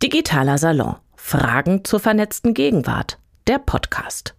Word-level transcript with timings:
Digitaler 0.00 0.58
Salon. 0.58 0.94
Fragen 1.16 1.84
zur 1.84 1.98
vernetzten 1.98 2.54
Gegenwart. 2.54 3.18
Der 3.48 3.58
Podcast. 3.58 4.36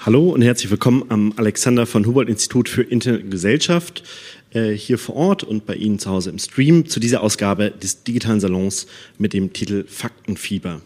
Hallo 0.00 0.28
und 0.28 0.42
herzlich 0.42 0.70
willkommen 0.70 1.04
am 1.08 1.32
Alexander 1.38 1.86
von 1.86 2.04
Humboldt 2.04 2.28
Institut 2.28 2.68
für 2.68 2.82
Internet 2.82 3.24
und 3.24 3.30
Gesellschaft 3.30 4.02
äh, 4.50 4.72
hier 4.72 4.98
vor 4.98 5.14
Ort 5.14 5.44
und 5.44 5.64
bei 5.64 5.76
Ihnen 5.76 5.98
zu 5.98 6.10
Hause 6.10 6.28
im 6.28 6.38
Stream 6.38 6.84
zu 6.84 7.00
dieser 7.00 7.22
Ausgabe 7.22 7.70
des 7.70 8.04
digitalen 8.04 8.40
Salons 8.40 8.86
mit 9.16 9.32
dem 9.32 9.54
Titel 9.54 9.86
Faktenfieber. 9.88 10.82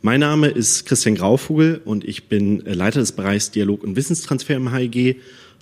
Mein 0.00 0.20
Name 0.20 0.48
ist 0.48 0.86
Christian 0.86 1.14
Grauvogel 1.14 1.82
und 1.84 2.04
ich 2.04 2.28
bin 2.28 2.64
äh, 2.64 2.72
Leiter 2.72 3.00
des 3.00 3.12
Bereichs 3.12 3.50
Dialog 3.50 3.84
und 3.84 3.96
Wissenstransfer 3.96 4.54
im 4.54 4.74
HIG 4.74 5.16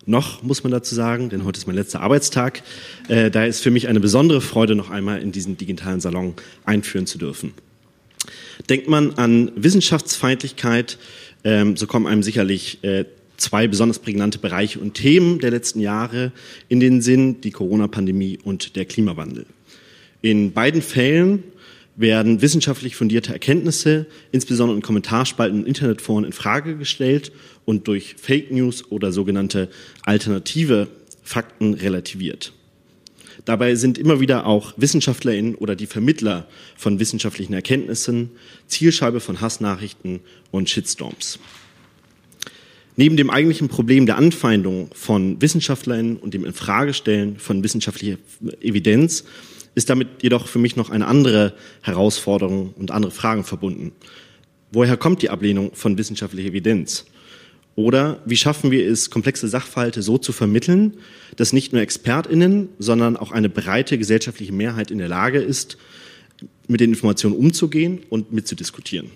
noch, 0.06 0.42
muss 0.42 0.62
man 0.62 0.72
dazu 0.72 0.94
sagen, 0.94 1.30
denn 1.30 1.44
heute 1.44 1.58
ist 1.58 1.66
mein 1.66 1.76
letzter 1.76 2.00
Arbeitstag. 2.00 2.62
Äh, 3.08 3.30
da 3.30 3.44
ist 3.44 3.62
für 3.62 3.70
mich 3.70 3.88
eine 3.88 4.00
besondere 4.00 4.40
Freude, 4.40 4.74
noch 4.74 4.90
einmal 4.90 5.20
in 5.20 5.32
diesen 5.32 5.56
digitalen 5.56 6.00
Salon 6.00 6.34
einführen 6.64 7.06
zu 7.06 7.18
dürfen. 7.18 7.54
Denkt 8.68 8.88
man 8.88 9.14
an 9.14 9.50
Wissenschaftsfeindlichkeit, 9.56 10.98
ähm, 11.44 11.76
so 11.76 11.86
kommen 11.86 12.06
einem 12.06 12.22
sicherlich 12.22 12.82
äh, 12.82 13.04
zwei 13.36 13.66
besonders 13.66 13.98
prägnante 13.98 14.38
Bereiche 14.38 14.78
und 14.78 14.94
Themen 14.94 15.40
der 15.40 15.50
letzten 15.50 15.80
Jahre 15.80 16.32
in 16.68 16.80
den 16.80 17.02
Sinn, 17.02 17.40
die 17.40 17.50
Corona-Pandemie 17.50 18.38
und 18.42 18.76
der 18.76 18.84
Klimawandel. 18.84 19.46
In 20.22 20.52
beiden 20.52 20.82
Fällen 20.82 21.42
werden 21.96 22.42
wissenschaftlich 22.42 22.96
fundierte 22.96 23.32
Erkenntnisse, 23.32 24.06
insbesondere 24.32 24.76
in 24.76 24.82
Kommentarspalten 24.82 25.60
und 25.60 25.66
Internetforen, 25.66 26.24
in 26.24 26.32
Frage 26.32 26.76
gestellt 26.76 27.32
und 27.64 27.88
durch 27.88 28.16
Fake 28.20 28.50
News 28.50 28.90
oder 28.90 29.12
sogenannte 29.12 29.68
alternative 30.02 30.88
Fakten 31.22 31.74
relativiert. 31.74 32.52
Dabei 33.44 33.74
sind 33.74 33.98
immer 33.98 34.20
wieder 34.20 34.46
auch 34.46 34.74
WissenschaftlerInnen 34.76 35.54
oder 35.56 35.76
die 35.76 35.86
Vermittler 35.86 36.46
von 36.76 36.98
wissenschaftlichen 36.98 37.52
Erkenntnissen 37.52 38.30
Zielscheibe 38.68 39.20
von 39.20 39.40
Hassnachrichten 39.40 40.20
und 40.50 40.70
Shitstorms. 40.70 41.38
Neben 42.96 43.16
dem 43.16 43.28
eigentlichen 43.28 43.68
Problem 43.68 44.06
der 44.06 44.16
Anfeindung 44.16 44.88
von 44.94 45.42
WissenschaftlerInnen 45.42 46.16
und 46.16 46.32
dem 46.32 46.44
Infragestellen 46.44 47.38
von 47.38 47.64
wissenschaftlicher 47.64 48.18
Evidenz 48.60 49.24
ist 49.74 49.90
damit 49.90 50.22
jedoch 50.22 50.46
für 50.46 50.58
mich 50.58 50.76
noch 50.76 50.90
eine 50.90 51.06
andere 51.06 51.54
Herausforderung 51.82 52.74
und 52.76 52.90
andere 52.90 53.12
Fragen 53.12 53.44
verbunden. 53.44 53.92
Woher 54.72 54.96
kommt 54.96 55.22
die 55.22 55.30
Ablehnung 55.30 55.74
von 55.74 55.98
wissenschaftlicher 55.98 56.48
Evidenz? 56.48 57.06
Oder 57.76 58.20
wie 58.24 58.36
schaffen 58.36 58.70
wir 58.70 58.88
es, 58.88 59.10
komplexe 59.10 59.48
Sachverhalte 59.48 60.02
so 60.02 60.16
zu 60.16 60.32
vermitteln, 60.32 60.94
dass 61.36 61.52
nicht 61.52 61.72
nur 61.72 61.82
Expertinnen, 61.82 62.68
sondern 62.78 63.16
auch 63.16 63.32
eine 63.32 63.48
breite 63.48 63.98
gesellschaftliche 63.98 64.52
Mehrheit 64.52 64.90
in 64.90 64.98
der 64.98 65.08
Lage 65.08 65.40
ist, 65.40 65.76
mit 66.68 66.80
den 66.80 66.90
Informationen 66.90 67.36
umzugehen 67.36 68.00
und 68.10 68.32
mitzudiskutieren? 68.32 69.10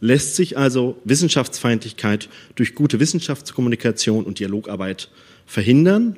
Lässt 0.00 0.36
sich 0.36 0.56
also 0.56 0.96
Wissenschaftsfeindlichkeit 1.04 2.28
durch 2.54 2.74
gute 2.74 3.00
Wissenschaftskommunikation 3.00 4.24
und 4.24 4.38
Dialogarbeit 4.38 5.10
verhindern? 5.46 6.16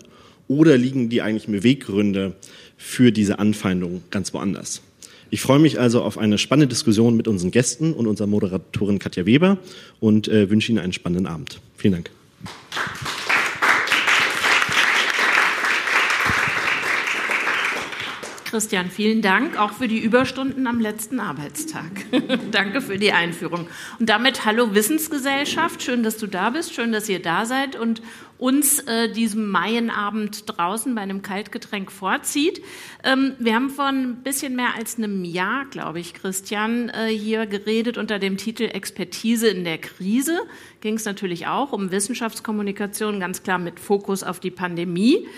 Oder 0.48 0.76
liegen 0.76 1.08
die 1.10 1.22
eigentlichen 1.22 1.52
Beweggründe 1.52 2.34
für 2.80 3.12
diese 3.12 3.38
Anfeindung 3.38 4.02
ganz 4.10 4.32
woanders. 4.32 4.80
Ich 5.28 5.42
freue 5.42 5.58
mich 5.58 5.78
also 5.78 6.02
auf 6.02 6.16
eine 6.16 6.38
spannende 6.38 6.66
Diskussion 6.66 7.14
mit 7.16 7.28
unseren 7.28 7.50
Gästen 7.50 7.92
und 7.92 8.06
unserer 8.06 8.26
Moderatorin 8.26 8.98
Katja 8.98 9.26
Weber 9.26 9.58
und 10.00 10.26
äh, 10.28 10.48
wünsche 10.48 10.72
Ihnen 10.72 10.80
einen 10.80 10.94
spannenden 10.94 11.26
Abend. 11.26 11.60
Vielen 11.76 11.92
Dank. 11.92 12.10
Christian, 18.50 18.90
vielen 18.90 19.22
Dank 19.22 19.56
auch 19.56 19.74
für 19.74 19.86
die 19.86 20.00
Überstunden 20.00 20.66
am 20.66 20.80
letzten 20.80 21.20
Arbeitstag. 21.20 21.84
Danke 22.50 22.80
für 22.80 22.98
die 22.98 23.12
Einführung. 23.12 23.68
Und 24.00 24.08
damit 24.08 24.44
hallo 24.44 24.74
Wissensgesellschaft. 24.74 25.80
Schön, 25.84 26.02
dass 26.02 26.16
du 26.16 26.26
da 26.26 26.50
bist. 26.50 26.74
Schön, 26.74 26.90
dass 26.90 27.08
ihr 27.08 27.22
da 27.22 27.46
seid 27.46 27.76
und 27.76 28.02
uns 28.38 28.80
äh, 28.80 29.12
diesem 29.12 29.48
Maienabend 29.50 30.50
draußen 30.50 30.92
bei 30.96 31.00
einem 31.00 31.22
Kaltgetränk 31.22 31.92
vorzieht. 31.92 32.60
Ähm, 33.04 33.36
wir 33.38 33.54
haben 33.54 33.70
vor 33.70 33.86
ein 33.86 34.16
bisschen 34.24 34.56
mehr 34.56 34.74
als 34.76 34.98
einem 34.98 35.24
Jahr, 35.24 35.66
glaube 35.66 36.00
ich, 36.00 36.14
Christian, 36.14 36.88
äh, 36.88 37.06
hier 37.06 37.46
geredet 37.46 37.98
unter 37.98 38.18
dem 38.18 38.36
Titel 38.36 38.64
Expertise 38.64 39.46
in 39.46 39.62
der 39.62 39.78
Krise. 39.78 40.40
Ging 40.80 40.94
es 40.94 41.04
natürlich 41.04 41.46
auch 41.46 41.70
um 41.70 41.92
Wissenschaftskommunikation, 41.92 43.20
ganz 43.20 43.44
klar 43.44 43.58
mit 43.58 43.78
Fokus 43.78 44.24
auf 44.24 44.40
die 44.40 44.50
Pandemie. 44.50 45.28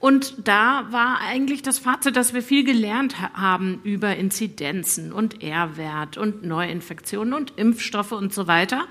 Und 0.00 0.48
da 0.48 0.86
war 0.90 1.20
eigentlich 1.20 1.60
das 1.60 1.78
Fazit, 1.78 2.16
dass 2.16 2.32
wir 2.32 2.42
viel 2.42 2.64
gelernt 2.64 3.20
haben 3.34 3.80
über 3.84 4.16
Inzidenzen 4.16 5.12
und 5.12 5.42
R-Wert 5.42 6.16
und 6.16 6.42
Neuinfektionen 6.42 7.34
und 7.34 7.52
Impfstoffe 7.58 8.12
und 8.12 8.32
so 8.32 8.46
weiter. 8.46 8.86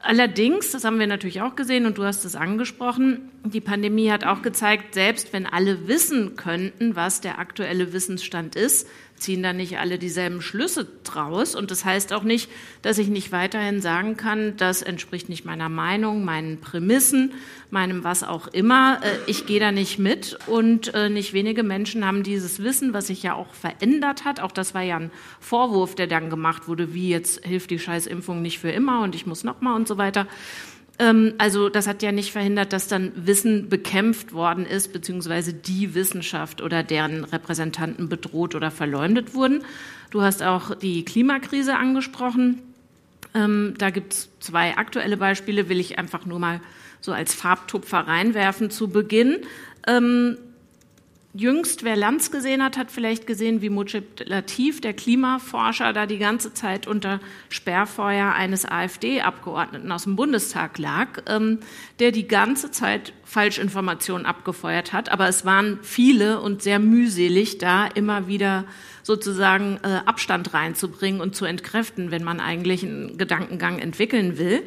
Allerdings, 0.00 0.70
das 0.70 0.84
haben 0.84 0.98
wir 0.98 1.06
natürlich 1.06 1.42
auch 1.42 1.56
gesehen 1.56 1.84
und 1.84 1.98
du 1.98 2.04
hast 2.04 2.24
es 2.24 2.36
angesprochen, 2.36 3.28
die 3.44 3.60
Pandemie 3.60 4.10
hat 4.10 4.24
auch 4.24 4.40
gezeigt, 4.40 4.94
selbst 4.94 5.32
wenn 5.34 5.46
alle 5.46 5.88
wissen 5.88 6.36
könnten, 6.36 6.96
was 6.96 7.20
der 7.20 7.38
aktuelle 7.38 7.92
Wissensstand 7.92 8.56
ist, 8.56 8.88
ziehen 9.16 9.42
da 9.42 9.52
nicht 9.52 9.78
alle 9.78 9.98
dieselben 9.98 10.42
Schlüsse 10.42 10.86
draus. 11.04 11.54
Und 11.54 11.70
das 11.70 11.84
heißt 11.84 12.12
auch 12.12 12.22
nicht, 12.22 12.50
dass 12.82 12.98
ich 12.98 13.08
nicht 13.08 13.32
weiterhin 13.32 13.80
sagen 13.80 14.16
kann, 14.16 14.56
das 14.56 14.82
entspricht 14.82 15.28
nicht 15.28 15.44
meiner 15.44 15.68
Meinung, 15.68 16.24
meinen 16.24 16.60
Prämissen, 16.60 17.32
meinem 17.70 18.04
was 18.04 18.22
auch 18.22 18.48
immer. 18.48 19.00
Äh, 19.02 19.30
ich 19.30 19.46
gehe 19.46 19.60
da 19.60 19.72
nicht 19.72 19.98
mit. 19.98 20.38
Und 20.46 20.94
äh, 20.94 21.08
nicht 21.08 21.32
wenige 21.32 21.62
Menschen 21.62 22.06
haben 22.06 22.22
dieses 22.22 22.62
Wissen, 22.62 22.92
was 22.92 23.08
sich 23.08 23.22
ja 23.22 23.34
auch 23.34 23.52
verändert 23.54 24.24
hat. 24.24 24.40
Auch 24.40 24.52
das 24.52 24.74
war 24.74 24.82
ja 24.82 24.98
ein 24.98 25.10
Vorwurf, 25.40 25.94
der 25.94 26.06
dann 26.06 26.30
gemacht 26.30 26.68
wurde, 26.68 26.94
wie 26.94 27.08
jetzt 27.08 27.44
hilft 27.44 27.70
die 27.70 27.78
Scheißimpfung 27.78 28.42
nicht 28.42 28.58
für 28.58 28.70
immer 28.70 29.02
und 29.02 29.14
ich 29.14 29.26
muss 29.26 29.44
nochmal 29.44 29.74
und 29.74 29.88
so 29.88 29.98
weiter. 29.98 30.26
Ähm, 30.98 31.34
also 31.38 31.68
das 31.68 31.86
hat 31.86 32.02
ja 32.02 32.12
nicht 32.12 32.32
verhindert, 32.32 32.72
dass 32.72 32.88
dann 32.88 33.12
Wissen 33.14 33.68
bekämpft 33.68 34.32
worden 34.32 34.66
ist, 34.66 34.92
beziehungsweise 34.92 35.52
die 35.52 35.94
Wissenschaft 35.94 36.62
oder 36.62 36.82
deren 36.82 37.24
Repräsentanten 37.24 38.08
bedroht 38.08 38.54
oder 38.54 38.70
verleumdet 38.70 39.34
wurden. 39.34 39.62
Du 40.10 40.22
hast 40.22 40.42
auch 40.42 40.74
die 40.74 41.04
Klimakrise 41.04 41.76
angesprochen. 41.76 42.62
Ähm, 43.34 43.74
da 43.78 43.90
gibt 43.90 44.14
es 44.14 44.30
zwei 44.40 44.76
aktuelle 44.76 45.16
Beispiele, 45.16 45.68
will 45.68 45.80
ich 45.80 45.98
einfach 45.98 46.24
nur 46.24 46.38
mal 46.38 46.60
so 47.00 47.12
als 47.12 47.34
Farbtupfer 47.34 47.98
reinwerfen 47.98 48.70
zu 48.70 48.88
Beginn. 48.88 49.38
Ähm, 49.86 50.38
Jüngst, 51.38 51.84
wer 51.84 51.96
Lanz 51.96 52.30
gesehen 52.30 52.62
hat, 52.62 52.78
hat 52.78 52.90
vielleicht 52.90 53.26
gesehen, 53.26 53.60
wie 53.60 53.68
Mujib 53.68 54.26
Latif, 54.26 54.80
der 54.80 54.94
Klimaforscher, 54.94 55.92
da 55.92 56.06
die 56.06 56.18
ganze 56.18 56.54
Zeit 56.54 56.86
unter 56.86 57.20
Sperrfeuer 57.50 58.32
eines 58.32 58.64
AfD-Abgeordneten 58.64 59.92
aus 59.92 60.04
dem 60.04 60.16
Bundestag 60.16 60.78
lag, 60.78 61.22
ähm, 61.26 61.58
der 61.98 62.12
die 62.12 62.26
ganze 62.26 62.70
Zeit 62.70 63.12
Falschinformationen 63.24 64.24
abgefeuert 64.24 64.92
hat. 64.92 65.10
Aber 65.10 65.28
es 65.28 65.44
waren 65.44 65.78
viele 65.82 66.40
und 66.40 66.62
sehr 66.62 66.78
mühselig, 66.78 67.58
da 67.58 67.86
immer 67.86 68.28
wieder 68.28 68.64
sozusagen 69.02 69.78
äh, 69.82 70.00
Abstand 70.06 70.54
reinzubringen 70.54 71.20
und 71.20 71.36
zu 71.36 71.44
entkräften, 71.44 72.10
wenn 72.10 72.24
man 72.24 72.40
eigentlich 72.40 72.82
einen 72.82 73.18
Gedankengang 73.18 73.78
entwickeln 73.78 74.38
will. 74.38 74.62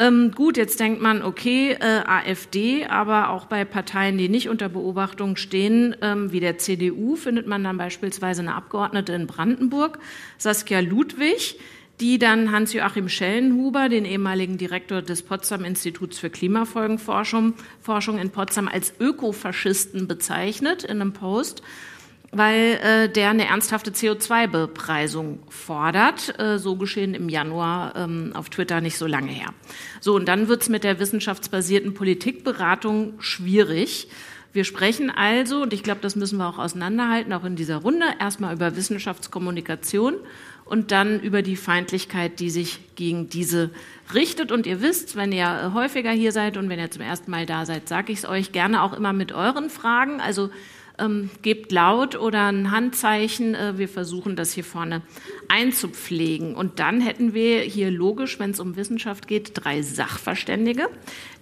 Ähm, 0.00 0.30
gut, 0.32 0.56
jetzt 0.56 0.78
denkt 0.78 1.02
man, 1.02 1.22
okay, 1.22 1.72
äh, 1.72 2.02
AfD, 2.06 2.86
aber 2.86 3.30
auch 3.30 3.46
bei 3.46 3.64
Parteien, 3.64 4.16
die 4.16 4.28
nicht 4.28 4.48
unter 4.48 4.68
Beobachtung 4.68 5.36
stehen, 5.36 5.96
ähm, 6.02 6.30
wie 6.30 6.38
der 6.38 6.56
CDU, 6.58 7.16
findet 7.16 7.48
man 7.48 7.64
dann 7.64 7.78
beispielsweise 7.78 8.42
eine 8.42 8.54
Abgeordnete 8.54 9.12
in 9.12 9.26
Brandenburg, 9.26 9.98
Saskia 10.36 10.78
Ludwig, 10.80 11.58
die 12.00 12.20
dann 12.20 12.52
Hans-Joachim 12.52 13.08
Schellenhuber, 13.08 13.88
den 13.88 14.04
ehemaligen 14.04 14.56
Direktor 14.56 15.02
des 15.02 15.22
Potsdam 15.22 15.64
Instituts 15.64 16.20
für 16.20 16.30
Klimafolgenforschung 16.30 17.54
Forschung 17.82 18.18
in 18.18 18.30
Potsdam, 18.30 18.68
als 18.68 18.94
Ökofaschisten 19.00 20.06
bezeichnet 20.06 20.84
in 20.84 21.00
einem 21.00 21.12
Post 21.12 21.62
weil 22.30 22.78
äh, 22.82 23.08
der 23.08 23.30
eine 23.30 23.46
ernsthafte 23.46 23.90
CO2-Bepreisung 23.90 25.40
fordert. 25.48 26.38
Äh, 26.38 26.58
so 26.58 26.76
geschehen 26.76 27.14
im 27.14 27.28
Januar 27.28 27.96
ähm, 27.96 28.32
auf 28.34 28.50
Twitter 28.50 28.80
nicht 28.80 28.98
so 28.98 29.06
lange 29.06 29.30
her. 29.30 29.54
So, 30.00 30.14
und 30.14 30.26
dann 30.26 30.48
wird's 30.48 30.68
mit 30.68 30.84
der 30.84 30.98
wissenschaftsbasierten 30.98 31.94
Politikberatung 31.94 33.14
schwierig. 33.20 34.08
Wir 34.52 34.64
sprechen 34.64 35.10
also, 35.10 35.62
und 35.62 35.72
ich 35.72 35.82
glaube, 35.82 36.00
das 36.00 36.16
müssen 36.16 36.38
wir 36.38 36.48
auch 36.48 36.58
auseinanderhalten, 36.58 37.32
auch 37.32 37.44
in 37.44 37.56
dieser 37.56 37.76
Runde, 37.76 38.06
erstmal 38.18 38.54
über 38.54 38.76
Wissenschaftskommunikation 38.76 40.16
und 40.64 40.90
dann 40.90 41.20
über 41.20 41.42
die 41.42 41.56
Feindlichkeit, 41.56 42.40
die 42.40 42.50
sich 42.50 42.80
gegen 42.94 43.28
diese 43.28 43.70
richtet. 44.14 44.52
Und 44.52 44.66
ihr 44.66 44.80
wisst, 44.82 45.16
wenn 45.16 45.32
ihr 45.32 45.72
häufiger 45.74 46.10
hier 46.10 46.32
seid 46.32 46.56
und 46.56 46.68
wenn 46.68 46.78
ihr 46.78 46.90
zum 46.90 47.02
ersten 47.02 47.30
Mal 47.30 47.46
da 47.46 47.66
seid, 47.66 47.88
sage 47.88 48.12
ich 48.12 48.20
es 48.20 48.28
euch 48.28 48.52
gerne 48.52 48.82
auch 48.82 48.92
immer 48.92 49.12
mit 49.12 49.32
euren 49.32 49.70
Fragen. 49.70 50.20
Also 50.20 50.50
ähm, 50.98 51.30
gebt 51.42 51.72
laut 51.72 52.16
oder 52.16 52.46
ein 52.46 52.70
Handzeichen. 52.70 53.54
Äh, 53.54 53.78
wir 53.78 53.88
versuchen 53.88 54.36
das 54.36 54.52
hier 54.52 54.64
vorne 54.64 55.02
einzupflegen. 55.48 56.54
Und 56.54 56.78
dann 56.78 57.00
hätten 57.00 57.34
wir 57.34 57.60
hier 57.60 57.90
logisch, 57.90 58.38
wenn 58.38 58.50
es 58.50 58.60
um 58.60 58.76
Wissenschaft 58.76 59.28
geht, 59.28 59.52
drei 59.54 59.82
Sachverständige. 59.82 60.88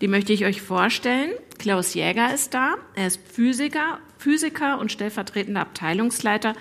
Die 0.00 0.08
möchte 0.08 0.32
ich 0.32 0.44
euch 0.44 0.62
vorstellen. 0.62 1.30
Klaus 1.58 1.94
Jäger 1.94 2.34
ist 2.34 2.54
da. 2.54 2.76
Er 2.94 3.06
ist 3.06 3.20
Physiker, 3.26 3.98
Physiker 4.18 4.78
und 4.78 4.92
stellvertretender 4.92 5.60
Abteilungsleiter 5.60 6.54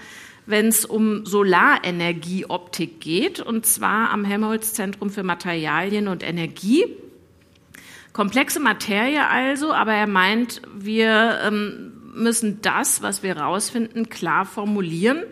wenn 0.46 0.68
es 0.68 0.86
um 0.86 1.26
Solarenergieoptik 1.26 3.00
geht, 3.02 3.40
und 3.40 3.66
zwar 3.66 4.12
am 4.12 4.26
Helmholtz 4.26 4.74
Zentrum 4.74 5.10
für 5.10 5.24
Materialien 5.24 6.08
und 6.08 6.24
Energie. 6.24 6.86
Komplexe 8.14 8.60
Materie 8.60 9.28
also, 9.28 9.74
aber 9.74 9.94
er 9.94 10.08
meint, 10.08 10.62
wir 10.74 11.40
ähm, 11.46 11.95
müssen 12.16 12.62
das, 12.62 13.02
was 13.02 13.24
wir 13.24 13.36
herausfinden, 13.36 14.10
klar 14.10 14.46
formulieren. 14.46 15.24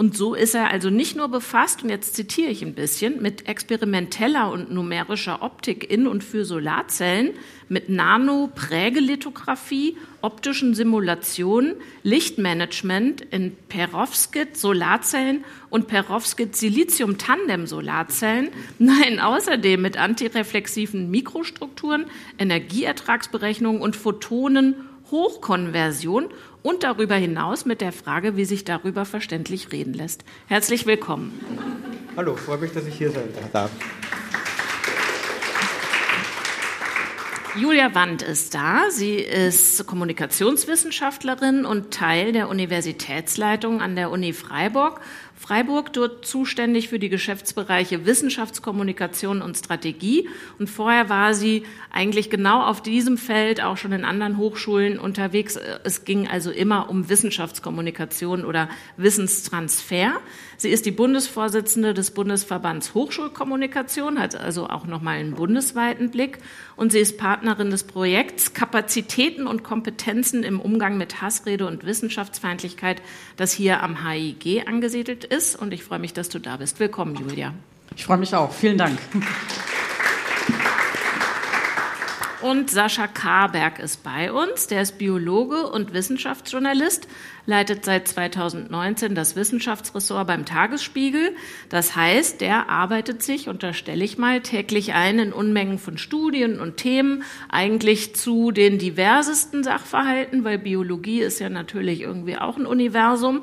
Und 0.00 0.16
so 0.16 0.34
ist 0.34 0.54
er 0.54 0.70
also 0.70 0.88
nicht 0.88 1.16
nur 1.16 1.28
befasst, 1.28 1.82
und 1.82 1.90
jetzt 1.90 2.14
zitiere 2.14 2.50
ich 2.50 2.62
ein 2.62 2.74
bisschen, 2.74 3.20
mit 3.20 3.48
experimenteller 3.48 4.50
und 4.50 4.72
numerischer 4.72 5.42
Optik 5.42 5.90
in 5.90 6.06
und 6.06 6.24
für 6.24 6.46
Solarzellen, 6.46 7.32
mit 7.68 7.90
Nano-Prägelithografie, 7.90 9.98
optischen 10.22 10.74
Simulationen, 10.74 11.74
Lichtmanagement 12.02 13.20
in 13.30 13.54
Perovskit 13.68 14.56
Solarzellen 14.56 15.44
und 15.68 15.86
Perovskit 15.86 16.56
Silizium 16.56 17.18
Tandem 17.18 17.66
Solarzellen. 17.66 18.48
Nein, 18.78 19.20
außerdem 19.20 19.82
mit 19.82 19.98
antireflexiven 19.98 21.10
Mikrostrukturen, 21.10 22.06
Energieertragsberechnungen 22.38 23.82
und 23.82 23.96
Photonen 23.96 24.76
Hochkonversion 25.10 26.28
und 26.62 26.82
darüber 26.82 27.14
hinaus 27.14 27.64
mit 27.64 27.80
der 27.80 27.92
Frage, 27.92 28.36
wie 28.36 28.44
sich 28.44 28.64
darüber 28.64 29.04
verständlich 29.04 29.72
reden 29.72 29.94
lässt. 29.94 30.24
Herzlich 30.46 30.86
willkommen. 30.86 31.38
Hallo, 32.16 32.36
freue 32.36 32.58
mich, 32.58 32.72
dass 32.72 32.86
ich 32.86 32.96
hier 32.96 33.10
sein 33.10 33.28
darf. 33.52 33.70
Julia 37.56 37.96
Wand 37.96 38.22
ist 38.22 38.54
da. 38.54 38.90
Sie 38.90 39.16
ist 39.16 39.84
Kommunikationswissenschaftlerin 39.84 41.64
und 41.64 41.92
Teil 41.92 42.30
der 42.30 42.48
Universitätsleitung 42.48 43.82
an 43.82 43.96
der 43.96 44.12
Uni 44.12 44.32
Freiburg 44.32 45.00
Freiburg, 45.40 45.94
dort 45.94 46.26
zuständig 46.26 46.90
für 46.90 46.98
die 46.98 47.08
Geschäftsbereiche 47.08 48.04
Wissenschaftskommunikation 48.04 49.40
und 49.40 49.56
Strategie. 49.56 50.28
Und 50.58 50.68
vorher 50.68 51.08
war 51.08 51.32
sie 51.32 51.62
eigentlich 51.90 52.28
genau 52.28 52.62
auf 52.62 52.82
diesem 52.82 53.16
Feld 53.16 53.62
auch 53.62 53.78
schon 53.78 53.92
in 53.92 54.04
anderen 54.04 54.36
Hochschulen 54.36 54.98
unterwegs. 54.98 55.58
Es 55.82 56.04
ging 56.04 56.28
also 56.28 56.50
immer 56.50 56.90
um 56.90 57.08
Wissenschaftskommunikation 57.08 58.44
oder 58.44 58.68
Wissenstransfer. 58.98 60.12
Sie 60.60 60.68
ist 60.68 60.84
die 60.84 60.90
Bundesvorsitzende 60.90 61.94
des 61.94 62.10
Bundesverbands 62.10 62.92
Hochschulkommunikation, 62.92 64.18
hat 64.18 64.36
also 64.36 64.68
auch 64.68 64.86
nochmal 64.86 65.16
einen 65.16 65.32
bundesweiten 65.32 66.10
Blick. 66.10 66.36
Und 66.76 66.92
sie 66.92 66.98
ist 66.98 67.16
Partnerin 67.16 67.70
des 67.70 67.84
Projekts 67.84 68.52
Kapazitäten 68.52 69.46
und 69.46 69.64
Kompetenzen 69.64 70.42
im 70.42 70.60
Umgang 70.60 70.98
mit 70.98 71.22
Hassrede 71.22 71.66
und 71.66 71.86
Wissenschaftsfeindlichkeit, 71.86 73.00
das 73.38 73.54
hier 73.54 73.82
am 73.82 74.06
HIG 74.06 74.68
angesiedelt 74.68 75.24
ist. 75.24 75.56
Und 75.56 75.72
ich 75.72 75.82
freue 75.82 75.98
mich, 75.98 76.12
dass 76.12 76.28
du 76.28 76.38
da 76.38 76.58
bist. 76.58 76.78
Willkommen, 76.78 77.14
Julia. 77.14 77.54
Ich 77.96 78.04
freue 78.04 78.18
mich 78.18 78.34
auch. 78.34 78.52
Vielen 78.52 78.76
Dank. 78.76 78.98
Und 82.42 82.70
Sascha 82.70 83.06
Karberg 83.06 83.78
ist 83.80 84.02
bei 84.02 84.32
uns. 84.32 84.66
Der 84.66 84.80
ist 84.80 84.96
Biologe 84.96 85.66
und 85.66 85.92
Wissenschaftsjournalist, 85.92 87.06
leitet 87.44 87.84
seit 87.84 88.08
2019 88.08 89.14
das 89.14 89.36
Wissenschaftsressort 89.36 90.26
beim 90.26 90.46
Tagesspiegel. 90.46 91.36
Das 91.68 91.96
heißt, 91.96 92.40
der 92.40 92.70
arbeitet 92.70 93.22
sich, 93.22 93.50
unterstelle 93.50 94.02
ich 94.02 94.16
mal, 94.16 94.40
täglich 94.40 94.94
ein 94.94 95.18
in 95.18 95.32
Unmengen 95.34 95.78
von 95.78 95.98
Studien 95.98 96.60
und 96.60 96.78
Themen, 96.78 97.24
eigentlich 97.50 98.16
zu 98.16 98.52
den 98.52 98.78
diversesten 98.78 99.62
Sachverhalten, 99.62 100.42
weil 100.42 100.58
Biologie 100.58 101.20
ist 101.20 101.40
ja 101.40 101.50
natürlich 101.50 102.00
irgendwie 102.00 102.38
auch 102.38 102.56
ein 102.56 102.64
Universum 102.64 103.42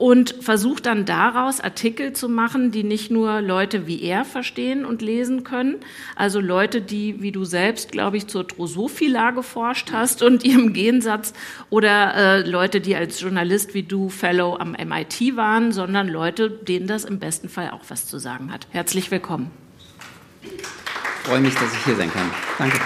und 0.00 0.34
versucht 0.40 0.86
dann 0.86 1.04
daraus 1.04 1.60
Artikel 1.60 2.14
zu 2.14 2.30
machen, 2.30 2.70
die 2.70 2.84
nicht 2.84 3.10
nur 3.10 3.42
Leute 3.42 3.86
wie 3.86 4.00
er 4.02 4.24
verstehen 4.24 4.86
und 4.86 5.02
lesen 5.02 5.44
können, 5.44 5.76
also 6.16 6.40
Leute, 6.40 6.80
die, 6.80 7.20
wie 7.20 7.32
du 7.32 7.44
selbst, 7.44 7.92
glaube 7.92 8.16
ich, 8.16 8.26
zur 8.26 8.44
Drosophila 8.44 9.32
geforscht 9.32 9.92
hast 9.92 10.22
und 10.22 10.42
ihrem 10.42 10.72
Gensatz, 10.72 11.34
oder 11.68 12.14
äh, 12.14 12.48
Leute, 12.48 12.80
die 12.80 12.96
als 12.96 13.20
Journalist 13.20 13.74
wie 13.74 13.82
du 13.82 14.08
Fellow 14.08 14.56
am 14.56 14.72
MIT 14.72 15.36
waren, 15.36 15.70
sondern 15.70 16.08
Leute, 16.08 16.48
denen 16.48 16.86
das 16.86 17.04
im 17.04 17.18
besten 17.18 17.50
Fall 17.50 17.68
auch 17.68 17.82
was 17.88 18.06
zu 18.06 18.18
sagen 18.18 18.50
hat. 18.50 18.68
Herzlich 18.70 19.10
willkommen. 19.10 19.50
Ich 20.42 20.50
freue 21.24 21.40
mich, 21.40 21.54
dass 21.56 21.74
ich 21.74 21.84
hier 21.84 21.96
sein 21.96 22.10
kann. 22.10 22.30
Danke. 22.56 22.80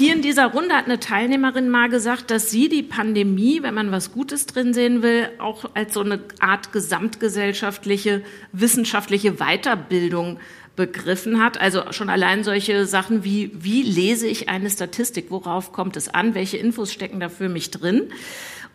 Hier 0.00 0.14
in 0.14 0.22
dieser 0.22 0.46
Runde 0.46 0.74
hat 0.74 0.86
eine 0.86 0.98
Teilnehmerin 0.98 1.68
mal 1.68 1.90
gesagt, 1.90 2.30
dass 2.30 2.50
sie 2.50 2.70
die 2.70 2.82
Pandemie, 2.82 3.62
wenn 3.62 3.74
man 3.74 3.92
was 3.92 4.12
Gutes 4.12 4.46
drin 4.46 4.72
sehen 4.72 5.02
will, 5.02 5.28
auch 5.36 5.72
als 5.74 5.92
so 5.92 6.00
eine 6.00 6.20
Art 6.38 6.72
gesamtgesellschaftliche, 6.72 8.22
wissenschaftliche 8.50 9.32
Weiterbildung 9.32 10.40
begriffen 10.74 11.44
hat. 11.44 11.60
Also 11.60 11.92
schon 11.92 12.08
allein 12.08 12.44
solche 12.44 12.86
Sachen 12.86 13.24
wie, 13.24 13.50
wie 13.54 13.82
lese 13.82 14.26
ich 14.26 14.48
eine 14.48 14.70
Statistik? 14.70 15.26
Worauf 15.28 15.70
kommt 15.70 15.98
es 15.98 16.08
an? 16.08 16.34
Welche 16.34 16.56
Infos 16.56 16.94
stecken 16.94 17.20
da 17.20 17.28
für 17.28 17.50
mich 17.50 17.70
drin? 17.70 18.10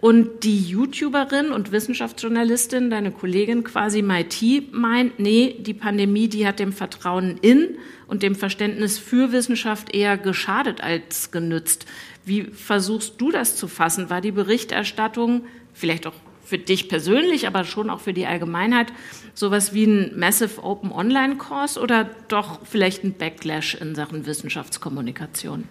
Und 0.06 0.44
die 0.44 0.62
YouTuberin 0.62 1.50
und 1.52 1.72
Wissenschaftsjournalistin, 1.72 2.92
deine 2.92 3.10
Kollegin 3.10 3.64
quasi 3.64 4.04
MIT, 4.04 4.72
meint, 4.72 5.20
nee, 5.20 5.56
die 5.60 5.74
Pandemie, 5.74 6.28
die 6.28 6.46
hat 6.46 6.60
dem 6.60 6.74
Vertrauen 6.74 7.40
in 7.42 7.80
und 8.06 8.22
dem 8.22 8.36
Verständnis 8.36 9.00
für 9.00 9.32
Wissenschaft 9.32 9.96
eher 9.96 10.20
geschadet 10.20 10.80
als 10.80 11.32
genützt. 11.32 11.88
Wie 12.24 12.44
versuchst 12.44 13.20
du 13.20 13.32
das 13.32 13.56
zu 13.56 13.68
fassen? 13.68 14.12
War 14.12 14.22
die 14.22 14.32
Berichterstattung 14.32 15.46
vielleicht 15.74 16.06
auch 16.06 16.14
für 16.44 16.60
dich 16.60 16.88
persönlich, 16.88 17.48
aber 17.48 17.64
schon 17.64 17.90
auch 17.90 18.02
für 18.02 18.14
die 18.14 18.28
Allgemeinheit 18.28 18.94
sowas 19.34 19.74
wie 19.74 19.86
ein 19.86 20.20
Massive 20.20 20.62
Open 20.62 20.92
Online 20.92 21.38
Course 21.38 21.80
oder 21.80 22.08
doch 22.28 22.64
vielleicht 22.64 23.04
ein 23.04 23.16
Backlash 23.16 23.74
in 23.74 23.96
Sachen 23.96 24.28
Wissenschaftskommunikation? 24.28 25.64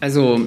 Also 0.00 0.40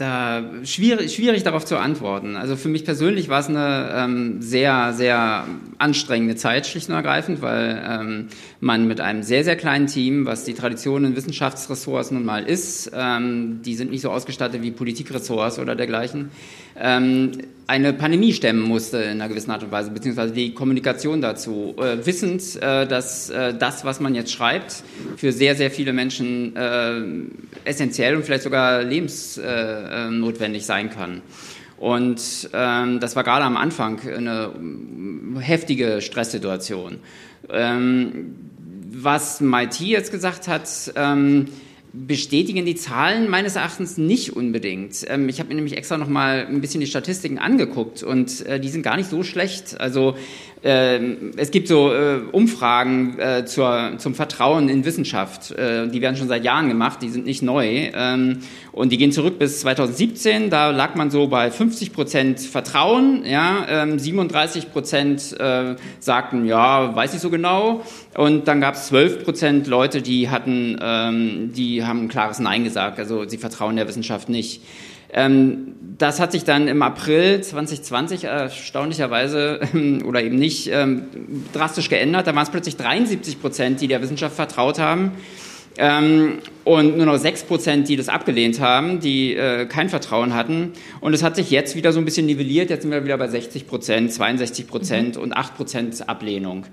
da 0.00 0.42
schwierig, 0.64 1.14
schwierig 1.14 1.42
darauf 1.42 1.64
zu 1.64 1.76
antworten. 1.78 2.36
Also 2.36 2.56
für 2.56 2.68
mich 2.68 2.84
persönlich 2.84 3.28
war 3.28 3.40
es 3.40 3.48
eine 3.48 3.90
ähm, 3.94 4.42
sehr, 4.42 4.92
sehr 4.92 5.44
anstrengende 5.78 6.36
Zeit, 6.36 6.66
schlicht 6.66 6.88
und 6.88 6.94
ergreifend, 6.94 7.42
weil 7.42 7.82
ähm, 7.86 8.28
man 8.60 8.86
mit 8.86 9.00
einem 9.00 9.22
sehr, 9.22 9.44
sehr 9.44 9.56
kleinen 9.56 9.86
Team, 9.86 10.26
was 10.26 10.44
die 10.44 10.54
Tradition 10.54 11.04
in 11.04 11.16
Wissenschaftsressorts 11.16 12.10
nun 12.10 12.24
mal 12.24 12.44
ist, 12.44 12.90
ähm, 12.94 13.60
die 13.64 13.74
sind 13.74 13.90
nicht 13.90 14.02
so 14.02 14.10
ausgestattet 14.10 14.62
wie 14.62 14.70
Politikressorts 14.70 15.58
oder 15.58 15.76
dergleichen, 15.76 16.30
ähm, 16.80 17.32
eine 17.70 17.92
Pandemie 17.92 18.32
stemmen 18.32 18.62
musste 18.62 18.98
in 18.98 19.10
einer 19.10 19.28
gewissen 19.28 19.52
Art 19.52 19.62
und 19.62 19.70
Weise, 19.70 19.92
beziehungsweise 19.92 20.32
die 20.32 20.54
Kommunikation 20.54 21.20
dazu, 21.20 21.76
äh, 21.78 22.04
wissend, 22.04 22.42
äh, 22.60 22.84
dass 22.86 23.30
äh, 23.30 23.54
das, 23.54 23.84
was 23.84 24.00
man 24.00 24.16
jetzt 24.16 24.32
schreibt, 24.32 24.82
für 25.16 25.30
sehr, 25.30 25.54
sehr 25.54 25.70
viele 25.70 25.92
Menschen 25.92 26.56
äh, 26.56 27.00
essentiell 27.64 28.16
und 28.16 28.24
vielleicht 28.24 28.42
sogar 28.42 28.82
lebensnotwendig 28.82 30.66
sein 30.66 30.90
kann. 30.90 31.22
Und 31.78 32.50
ähm, 32.52 32.98
das 32.98 33.14
war 33.14 33.22
gerade 33.22 33.44
am 33.44 33.56
Anfang 33.56 34.00
eine 34.00 34.52
heftige 35.38 36.00
Stresssituation. 36.00 36.98
Ähm, 37.48 38.34
was 38.92 39.40
MIT 39.40 39.80
jetzt 39.80 40.10
gesagt 40.10 40.48
hat, 40.48 40.68
ähm, 40.96 41.46
bestätigen 41.92 42.64
die 42.64 42.76
Zahlen 42.76 43.28
meines 43.28 43.56
Erachtens 43.56 43.98
nicht 43.98 44.36
unbedingt. 44.36 45.04
Ähm, 45.08 45.28
ich 45.28 45.40
habe 45.40 45.48
mir 45.48 45.56
nämlich 45.56 45.76
extra 45.76 45.98
noch 45.98 46.08
mal 46.08 46.46
ein 46.46 46.60
bisschen 46.60 46.80
die 46.80 46.86
Statistiken 46.86 47.38
angeguckt 47.38 48.02
und 48.02 48.46
äh, 48.46 48.60
die 48.60 48.68
sind 48.68 48.82
gar 48.82 48.96
nicht 48.96 49.10
so 49.10 49.22
schlecht. 49.22 49.80
Also 49.80 50.16
es 50.62 51.50
gibt 51.50 51.68
so 51.68 51.90
äh, 51.90 52.20
Umfragen 52.32 53.18
äh, 53.18 53.46
zur, 53.46 53.92
zum 53.96 54.14
Vertrauen 54.14 54.68
in 54.68 54.84
Wissenschaft. 54.84 55.52
Äh, 55.52 55.88
die 55.88 56.02
werden 56.02 56.16
schon 56.16 56.28
seit 56.28 56.44
Jahren 56.44 56.68
gemacht, 56.68 57.00
die 57.00 57.08
sind 57.08 57.24
nicht 57.24 57.42
neu. 57.42 57.90
Ähm, 57.94 58.40
und 58.72 58.92
die 58.92 58.98
gehen 58.98 59.10
zurück 59.10 59.38
bis 59.38 59.60
2017. 59.60 60.50
Da 60.50 60.70
lag 60.70 60.96
man 60.96 61.10
so 61.10 61.28
bei 61.28 61.50
50 61.50 61.94
Prozent 61.94 62.40
Vertrauen. 62.40 63.24
Ja, 63.24 63.66
ähm, 63.70 63.98
37 63.98 64.70
Prozent 64.70 65.34
äh, 65.40 65.76
sagten, 65.98 66.44
ja, 66.44 66.94
weiß 66.94 67.14
ich 67.14 67.20
so 67.20 67.30
genau. 67.30 67.82
Und 68.14 68.46
dann 68.46 68.60
gab 68.60 68.74
es 68.74 68.88
12 68.88 69.24
Prozent 69.24 69.66
Leute, 69.66 70.02
die 70.02 70.28
hatten, 70.28 70.78
ähm, 70.82 71.52
die 71.54 71.84
haben 71.84 72.04
ein 72.04 72.08
klares 72.08 72.38
Nein 72.38 72.64
gesagt. 72.64 72.98
Also 72.98 73.26
sie 73.26 73.38
vertrauen 73.38 73.76
der 73.76 73.88
Wissenschaft 73.88 74.28
nicht. 74.28 74.60
Ähm, 75.12 75.74
das 75.98 76.20
hat 76.20 76.32
sich 76.32 76.44
dann 76.44 76.68
im 76.68 76.82
April 76.82 77.42
2020 77.42 78.24
erstaunlicherweise 78.24 79.60
oder 80.04 80.22
eben 80.22 80.36
nicht 80.36 80.70
ähm, 80.72 81.04
drastisch 81.52 81.88
geändert. 81.88 82.26
Da 82.26 82.34
waren 82.34 82.44
es 82.44 82.50
plötzlich 82.50 82.76
73 82.76 83.40
Prozent, 83.40 83.80
die 83.80 83.88
der 83.88 84.00
Wissenschaft 84.00 84.36
vertraut 84.36 84.78
haben. 84.78 85.12
Und 86.64 86.96
nur 86.96 87.06
noch 87.06 87.16
6 87.16 87.44
Prozent, 87.44 87.88
die 87.88 87.96
das 87.96 88.08
abgelehnt 88.08 88.60
haben, 88.60 89.00
die 89.00 89.34
äh, 89.34 89.66
kein 89.66 89.88
Vertrauen 89.88 90.34
hatten. 90.34 90.72
Und 91.00 91.14
es 91.14 91.22
hat 91.22 91.36
sich 91.36 91.50
jetzt 91.50 91.74
wieder 91.74 91.92
so 91.92 91.98
ein 91.98 92.04
bisschen 92.04 92.26
nivelliert. 92.26 92.70
Jetzt 92.70 92.82
sind 92.82 92.90
wir 92.90 93.04
wieder 93.04 93.16
bei 93.16 93.28
60 93.28 93.66
Prozent, 93.66 94.12
62 94.12 94.66
Prozent 94.66 95.16
mhm. 95.16 95.22
und 95.22 95.32
8 95.32 95.56
Prozent 95.56 96.08
Ablehnung. 96.08 96.66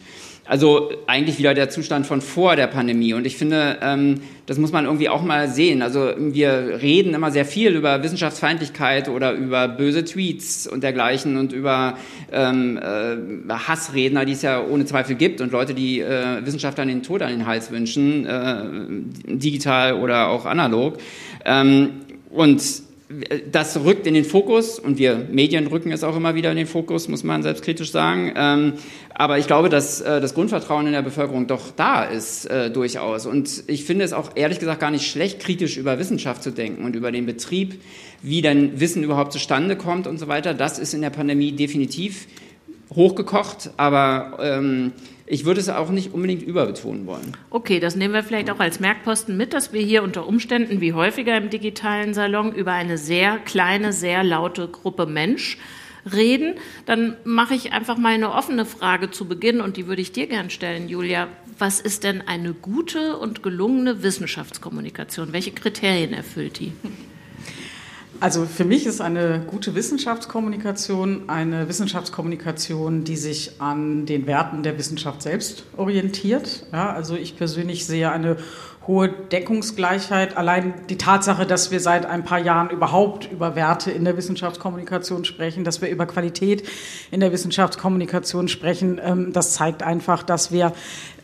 Also 0.48 0.92
eigentlich 1.08 1.38
wieder 1.40 1.54
der 1.54 1.70
Zustand 1.70 2.06
von 2.06 2.22
vor 2.22 2.56
der 2.56 2.68
Pandemie. 2.68 3.14
Und 3.14 3.26
ich 3.26 3.36
finde, 3.36 3.78
ähm, 3.82 4.22
das 4.46 4.58
muss 4.58 4.72
man 4.72 4.86
irgendwie 4.86 5.10
auch 5.10 5.22
mal 5.22 5.50
sehen. 5.50 5.82
Also 5.82 6.14
wir 6.18 6.80
reden 6.82 7.14
immer 7.14 7.32
sehr 7.32 7.44
viel 7.44 7.76
über 7.76 8.02
Wissenschaftsfeindlichkeit 8.02 9.10
oder 9.10 9.34
über 9.34 9.68
böse 9.68 10.06
Tweets 10.06 10.66
und 10.66 10.84
dergleichen 10.84 11.36
und 11.36 11.52
über 11.52 11.98
ähm, 12.32 12.78
äh, 12.78 13.54
Hassredner, 13.54 14.24
die 14.24 14.32
es 14.32 14.42
ja 14.42 14.64
ohne 14.64 14.86
Zweifel 14.86 15.16
gibt 15.16 15.42
und 15.42 15.52
Leute, 15.52 15.74
die 15.74 16.00
äh, 16.00 16.46
Wissenschaftlern 16.46 16.88
den 16.88 17.04
Tod 17.04 17.22
an 17.22 17.30
den 17.30 17.46
Hals 17.46 17.70
wünschen, 17.70 18.26
äh, 18.26 18.64
digital 19.26 19.77
oder 19.94 20.30
auch 20.30 20.46
analog. 20.46 20.98
Ähm, 21.46 22.02
und 22.30 22.62
das 23.52 23.80
rückt 23.86 24.06
in 24.06 24.14
den 24.14 24.26
Fokus 24.26 24.80
und 24.80 24.98
wir 24.98 25.16
Medien 25.32 25.68
rücken 25.68 25.94
es 25.94 26.04
auch 26.04 26.18
immer 26.18 26.36
wieder 26.36 26.52
in 26.52 26.58
den 26.58 26.68
Fokus, 26.68 27.08
muss 27.08 27.24
man 27.24 27.42
selbstkritisch 27.42 27.92
sagen. 27.92 28.34
Ähm, 28.36 28.74
aber 29.14 29.38
ich 29.38 29.48
glaube, 29.48 29.70
dass 29.70 30.02
äh, 30.02 30.20
das 30.20 30.34
Grundvertrauen 30.34 30.88
in 30.88 30.92
der 30.92 31.04
Bevölkerung 31.04 31.48
doch 31.48 31.72
da 31.74 32.04
ist, 32.04 32.46
äh, 32.46 32.70
durchaus. 32.70 33.26
Und 33.26 33.64
ich 33.68 33.86
finde 33.86 34.04
es 34.04 34.12
auch 34.12 34.32
ehrlich 34.36 34.60
gesagt 34.60 34.82
gar 34.82 34.92
nicht 34.92 35.10
schlecht, 35.10 35.40
kritisch 35.40 35.78
über 35.78 35.98
Wissenschaft 36.00 36.44
zu 36.44 36.52
denken 36.52 36.84
und 36.84 36.98
über 36.98 37.14
den 37.14 37.26
Betrieb, 37.26 37.82
wie 38.22 38.42
dann 38.42 38.80
Wissen 38.82 39.04
überhaupt 39.04 39.32
zustande 39.32 39.78
kommt 39.78 40.06
und 40.06 40.18
so 40.18 40.28
weiter. 40.28 40.54
Das 40.54 40.78
ist 40.78 40.94
in 40.94 41.02
der 41.02 41.10
Pandemie 41.10 41.54
definitiv 41.54 42.28
hochgekocht, 42.94 43.72
aber 43.78 44.38
ähm, 44.42 44.92
ich 45.28 45.44
würde 45.44 45.60
es 45.60 45.70
auch 45.70 45.90
nicht 45.90 46.14
unbedingt 46.14 46.42
überbetonen 46.42 47.06
wollen. 47.06 47.36
Okay, 47.50 47.80
das 47.80 47.96
nehmen 47.96 48.14
wir 48.14 48.24
vielleicht 48.24 48.50
auch 48.50 48.60
als 48.60 48.80
Merkposten 48.80 49.36
mit, 49.36 49.54
dass 49.54 49.74
wir 49.74 49.82
hier 49.82 50.02
unter 50.02 50.26
Umständen 50.26 50.80
wie 50.80 50.94
häufiger 50.94 51.36
im 51.38 51.50
digitalen 51.50 52.14
Salon 52.14 52.54
über 52.54 52.72
eine 52.72 52.98
sehr 52.98 53.38
kleine, 53.38 53.92
sehr 53.92 54.24
laute 54.24 54.70
Gruppe 54.70 55.06
Mensch 55.06 55.58
reden. 56.14 56.56
Dann 56.86 57.18
mache 57.26 57.56
ich 57.56 57.74
einfach 57.74 57.98
mal 57.98 58.14
eine 58.14 58.32
offene 58.32 58.66
Frage 58.66 59.12
zu 59.12 59.28
Beginn 59.28 59.60
und 59.60 59.76
die 59.76 59.88
würde 59.88 60.02
ich 60.02 60.14
dir 60.14 60.28
gern 60.28 60.50
stellen, 60.50 60.88
Julia. 60.88 61.28
Was 61.60 61.82
ist 61.82 62.06
denn 62.06 62.22
eine 62.22 62.54
gute 62.54 63.18
und 63.18 63.44
gelungene 63.44 64.04
Wissenschaftskommunikation? 64.04 65.34
Welche 65.34 65.52
Kriterien 65.52 66.14
erfüllt 66.14 66.60
die? 66.60 66.72
Also 68.20 68.46
für 68.46 68.66
mich 68.66 68.88
ist 68.88 69.00
eine 69.00 69.44
gute 69.46 69.76
Wissenschaftskommunikation 69.76 71.30
eine 71.30 71.70
Wissenschaftskommunikation, 71.70 73.04
die 73.04 73.16
sich 73.16 73.52
an 73.60 74.08
den 74.08 74.26
Werten 74.26 74.64
der 74.64 74.78
Wissenschaft 74.78 75.22
selbst 75.22 75.66
orientiert. 75.78 76.66
Ja, 76.72 76.92
also 76.92 77.16
ich 77.16 77.38
persönlich 77.38 77.86
sehe 77.86 78.12
eine 78.12 78.38
hohe 78.88 79.10
Deckungsgleichheit. 79.10 80.36
Allein 80.36 80.74
die 80.90 80.98
Tatsache, 80.98 81.46
dass 81.46 81.70
wir 81.70 81.80
seit 81.80 82.06
ein 82.06 82.24
paar 82.24 82.40
Jahren 82.40 82.70
überhaupt 82.70 83.32
über 83.32 83.56
Werte 83.56 83.92
in 83.92 84.06
der 84.06 84.18
Wissenschaftskommunikation 84.18 85.26
sprechen, 85.26 85.64
dass 85.64 85.82
wir 85.82 85.90
über 85.90 86.06
Qualität 86.08 86.68
in 87.12 87.20
der 87.20 87.32
Wissenschaftskommunikation 87.32 88.48
sprechen, 88.48 89.00
ähm, 89.04 89.34
das 89.34 89.54
zeigt 89.54 89.84
einfach, 89.84 90.24
dass 90.24 90.52
wir 90.52 90.74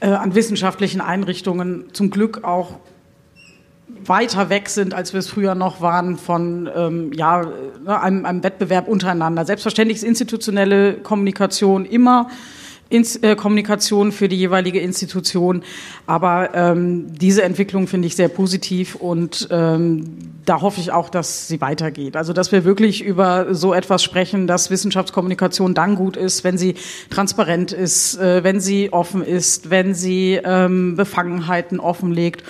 äh, 0.02 0.10
an 0.10 0.36
wissenschaftlichen 0.36 1.02
Einrichtungen 1.02 1.86
zum 1.94 2.12
Glück 2.12 2.44
auch 2.44 2.80
weiter 4.08 4.50
weg 4.50 4.70
sind, 4.70 4.94
als 4.94 5.14
wir 5.14 5.20
es 5.20 5.30
früher 5.30 5.56
noch 5.56 5.82
waren 5.82 6.18
von 6.18 6.70
ähm, 6.76 7.12
ja, 7.14 7.42
ne, 7.86 8.02
einem, 8.02 8.26
einem 8.26 8.44
Wettbewerb 8.44 8.88
untereinander. 8.88 9.46
Selbstverständlich 9.46 9.98
ist 9.98 10.04
institutionelle 10.04 10.94
Kommunikation 10.96 11.86
immer 11.86 12.28
Ins, 12.90 13.16
äh, 13.16 13.36
Kommunikation 13.36 14.12
für 14.12 14.30
die 14.30 14.36
jeweilige 14.36 14.80
Institution. 14.80 15.64
Aber 16.06 16.54
ähm, 16.54 17.08
diese 17.18 17.42
Entwicklung 17.42 17.88
finde 17.88 18.06
ich 18.06 18.16
sehr 18.16 18.28
positiv 18.28 18.94
und 18.94 19.48
ähm, 19.50 20.18
da 20.46 20.62
hoffe 20.62 20.80
ich 20.80 20.92
auch, 20.92 21.10
dass 21.10 21.48
sie 21.48 21.60
weitergeht. 21.60 22.16
Also 22.16 22.34
dass 22.34 22.52
wir 22.52 22.66
wirklich 22.66 23.04
über 23.04 23.56
so 23.56 23.74
etwas 23.74 24.04
sprechen, 24.04 24.46
dass 24.46 24.70
Wissenschaftskommunikation 24.70 25.74
dann 25.74 25.96
gut 25.96 26.18
ist, 26.18 26.44
wenn 26.44 26.60
sie 26.60 26.76
transparent 27.10 27.72
ist, 27.72 28.18
äh, 28.20 28.44
wenn 28.44 28.60
sie 28.60 28.94
offen 28.94 29.24
ist, 29.26 29.72
wenn 29.72 29.96
sie 29.96 30.40
ähm, 30.44 30.96
Befangenheiten 30.96 31.80
offenlegt 31.80 32.44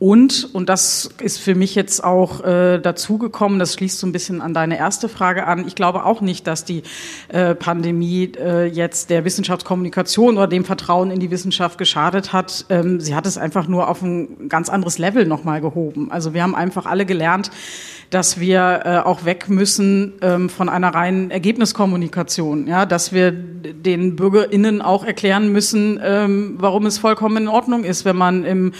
und, 0.00 0.48
und 0.54 0.70
das 0.70 1.10
ist 1.20 1.38
für 1.38 1.54
mich 1.54 1.74
jetzt 1.74 2.02
auch 2.02 2.42
äh, 2.42 2.78
dazugekommen, 2.78 3.58
das 3.58 3.74
schließt 3.74 3.98
so 3.98 4.06
ein 4.06 4.12
bisschen 4.12 4.40
an 4.40 4.54
deine 4.54 4.78
erste 4.78 5.10
Frage 5.10 5.46
an. 5.46 5.66
Ich 5.66 5.74
glaube 5.74 6.06
auch 6.06 6.22
nicht, 6.22 6.46
dass 6.46 6.64
die 6.64 6.84
äh, 7.28 7.54
Pandemie 7.54 8.32
äh, 8.38 8.64
jetzt 8.64 9.10
der 9.10 9.26
Wissenschaftskommunikation 9.26 10.38
oder 10.38 10.48
dem 10.48 10.64
Vertrauen 10.64 11.10
in 11.10 11.20
die 11.20 11.30
Wissenschaft 11.30 11.76
geschadet 11.76 12.32
hat. 12.32 12.64
Ähm, 12.70 12.98
sie 12.98 13.14
hat 13.14 13.26
es 13.26 13.36
einfach 13.36 13.68
nur 13.68 13.88
auf 13.88 14.00
ein 14.00 14.48
ganz 14.48 14.70
anderes 14.70 14.96
Level 14.96 15.26
nochmal 15.26 15.60
gehoben. 15.60 16.10
Also 16.10 16.32
wir 16.32 16.42
haben 16.44 16.54
einfach 16.54 16.86
alle 16.86 17.04
gelernt, 17.04 17.50
dass 18.08 18.40
wir 18.40 18.80
äh, 18.86 18.98
auch 19.00 19.26
weg 19.26 19.50
müssen 19.50 20.14
ähm, 20.22 20.48
von 20.48 20.70
einer 20.70 20.94
reinen 20.94 21.30
Ergebniskommunikation, 21.30 22.66
ja, 22.66 22.86
dass 22.86 23.12
wir 23.12 23.32
den 23.32 24.16
BürgerInnen 24.16 24.80
auch 24.80 25.04
erklären 25.04 25.52
müssen, 25.52 26.00
ähm, 26.02 26.54
warum 26.58 26.86
es 26.86 26.96
vollkommen 26.96 27.36
in 27.36 27.48
Ordnung 27.48 27.84
ist, 27.84 28.06
wenn 28.06 28.16
man 28.16 28.46
im 28.46 28.72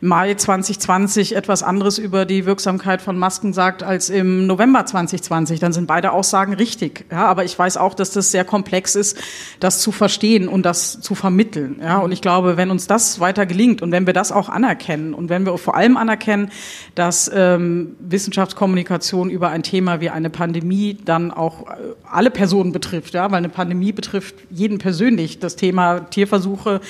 Mai 0.00 0.34
2020 0.34 1.36
etwas 1.36 1.62
anderes 1.62 1.98
über 1.98 2.24
die 2.24 2.46
Wirksamkeit 2.46 3.00
von 3.00 3.18
Masken 3.18 3.52
sagt 3.52 3.82
als 3.82 4.10
im 4.10 4.46
November 4.46 4.84
2020, 4.84 5.60
dann 5.60 5.72
sind 5.72 5.86
beide 5.86 6.12
Aussagen 6.12 6.52
richtig. 6.54 7.06
Ja, 7.10 7.26
aber 7.26 7.44
ich 7.44 7.58
weiß 7.58 7.76
auch, 7.76 7.94
dass 7.94 8.10
das 8.10 8.30
sehr 8.30 8.44
komplex 8.44 8.94
ist, 8.94 9.18
das 9.60 9.80
zu 9.80 9.92
verstehen 9.92 10.48
und 10.48 10.64
das 10.64 11.00
zu 11.00 11.14
vermitteln. 11.14 11.80
Ja, 11.82 11.98
und 11.98 12.12
ich 12.12 12.20
glaube, 12.20 12.56
wenn 12.56 12.70
uns 12.70 12.86
das 12.86 13.20
weiter 13.20 13.46
gelingt 13.46 13.82
und 13.82 13.92
wenn 13.92 14.06
wir 14.06 14.12
das 14.12 14.32
auch 14.32 14.48
anerkennen 14.48 15.14
und 15.14 15.28
wenn 15.28 15.46
wir 15.46 15.56
vor 15.58 15.76
allem 15.76 15.96
anerkennen, 15.96 16.50
dass 16.94 17.30
ähm, 17.34 17.96
Wissenschaftskommunikation 18.00 19.30
über 19.30 19.48
ein 19.50 19.62
Thema 19.62 20.00
wie 20.00 20.10
eine 20.10 20.30
Pandemie 20.30 20.98
dann 21.04 21.30
auch 21.30 21.68
äh, 21.68 21.74
alle 22.10 22.30
Personen 22.30 22.72
betrifft, 22.72 23.14
ja, 23.14 23.30
weil 23.30 23.38
eine 23.38 23.48
Pandemie 23.48 23.92
betrifft 23.92 24.34
jeden 24.50 24.78
persönlich. 24.78 25.38
Das 25.38 25.56
Thema 25.56 26.00
Tierversuche 26.00 26.80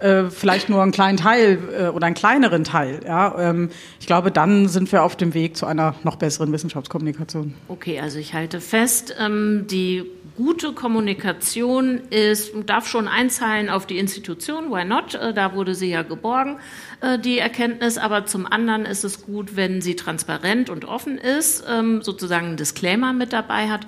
äh, 0.00 0.30
vielleicht 0.30 0.68
nur 0.68 0.82
einen 0.82 0.92
kleinen 0.92 1.18
Teil 1.18 1.58
äh, 1.76 1.86
oder 1.88 2.06
einen 2.06 2.14
kleineren 2.14 2.64
Teil. 2.64 3.00
Ja? 3.04 3.50
Ähm, 3.50 3.70
ich 4.00 4.06
glaube, 4.06 4.30
dann 4.30 4.68
sind 4.68 4.90
wir 4.92 5.02
auf 5.02 5.16
dem 5.16 5.34
Weg 5.34 5.56
zu 5.56 5.66
einer 5.66 5.94
noch 6.04 6.16
besseren 6.16 6.52
Wissenschaftskommunikation. 6.52 7.54
Okay, 7.68 8.00
also 8.00 8.18
ich 8.18 8.34
halte 8.34 8.60
fest, 8.60 9.14
ähm, 9.18 9.66
die 9.70 10.04
gute 10.36 10.72
Kommunikation 10.72 12.00
ist, 12.10 12.52
darf 12.66 12.86
schon 12.86 13.08
einzahlen 13.08 13.68
auf 13.68 13.86
die 13.86 13.98
Institution, 13.98 14.70
why 14.70 14.84
not? 14.84 15.14
Äh, 15.16 15.34
da 15.34 15.54
wurde 15.54 15.74
sie 15.74 15.90
ja 15.90 16.02
geborgen, 16.02 16.58
äh, 17.00 17.18
die 17.18 17.38
Erkenntnis. 17.38 17.98
Aber 17.98 18.24
zum 18.24 18.46
anderen 18.46 18.84
ist 18.86 19.04
es 19.04 19.26
gut, 19.26 19.56
wenn 19.56 19.80
sie 19.80 19.96
transparent 19.96 20.70
und 20.70 20.84
offen 20.84 21.18
ist, 21.18 21.64
ähm, 21.68 22.02
sozusagen 22.02 22.46
einen 22.46 22.56
Disclaimer 22.56 23.12
mit 23.12 23.32
dabei 23.32 23.68
hat. 23.68 23.86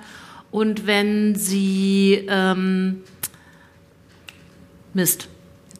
Und 0.51 0.85
wenn 0.85 1.35
sie 1.35 2.25
ähm, 2.27 3.03
Mist, 4.93 5.29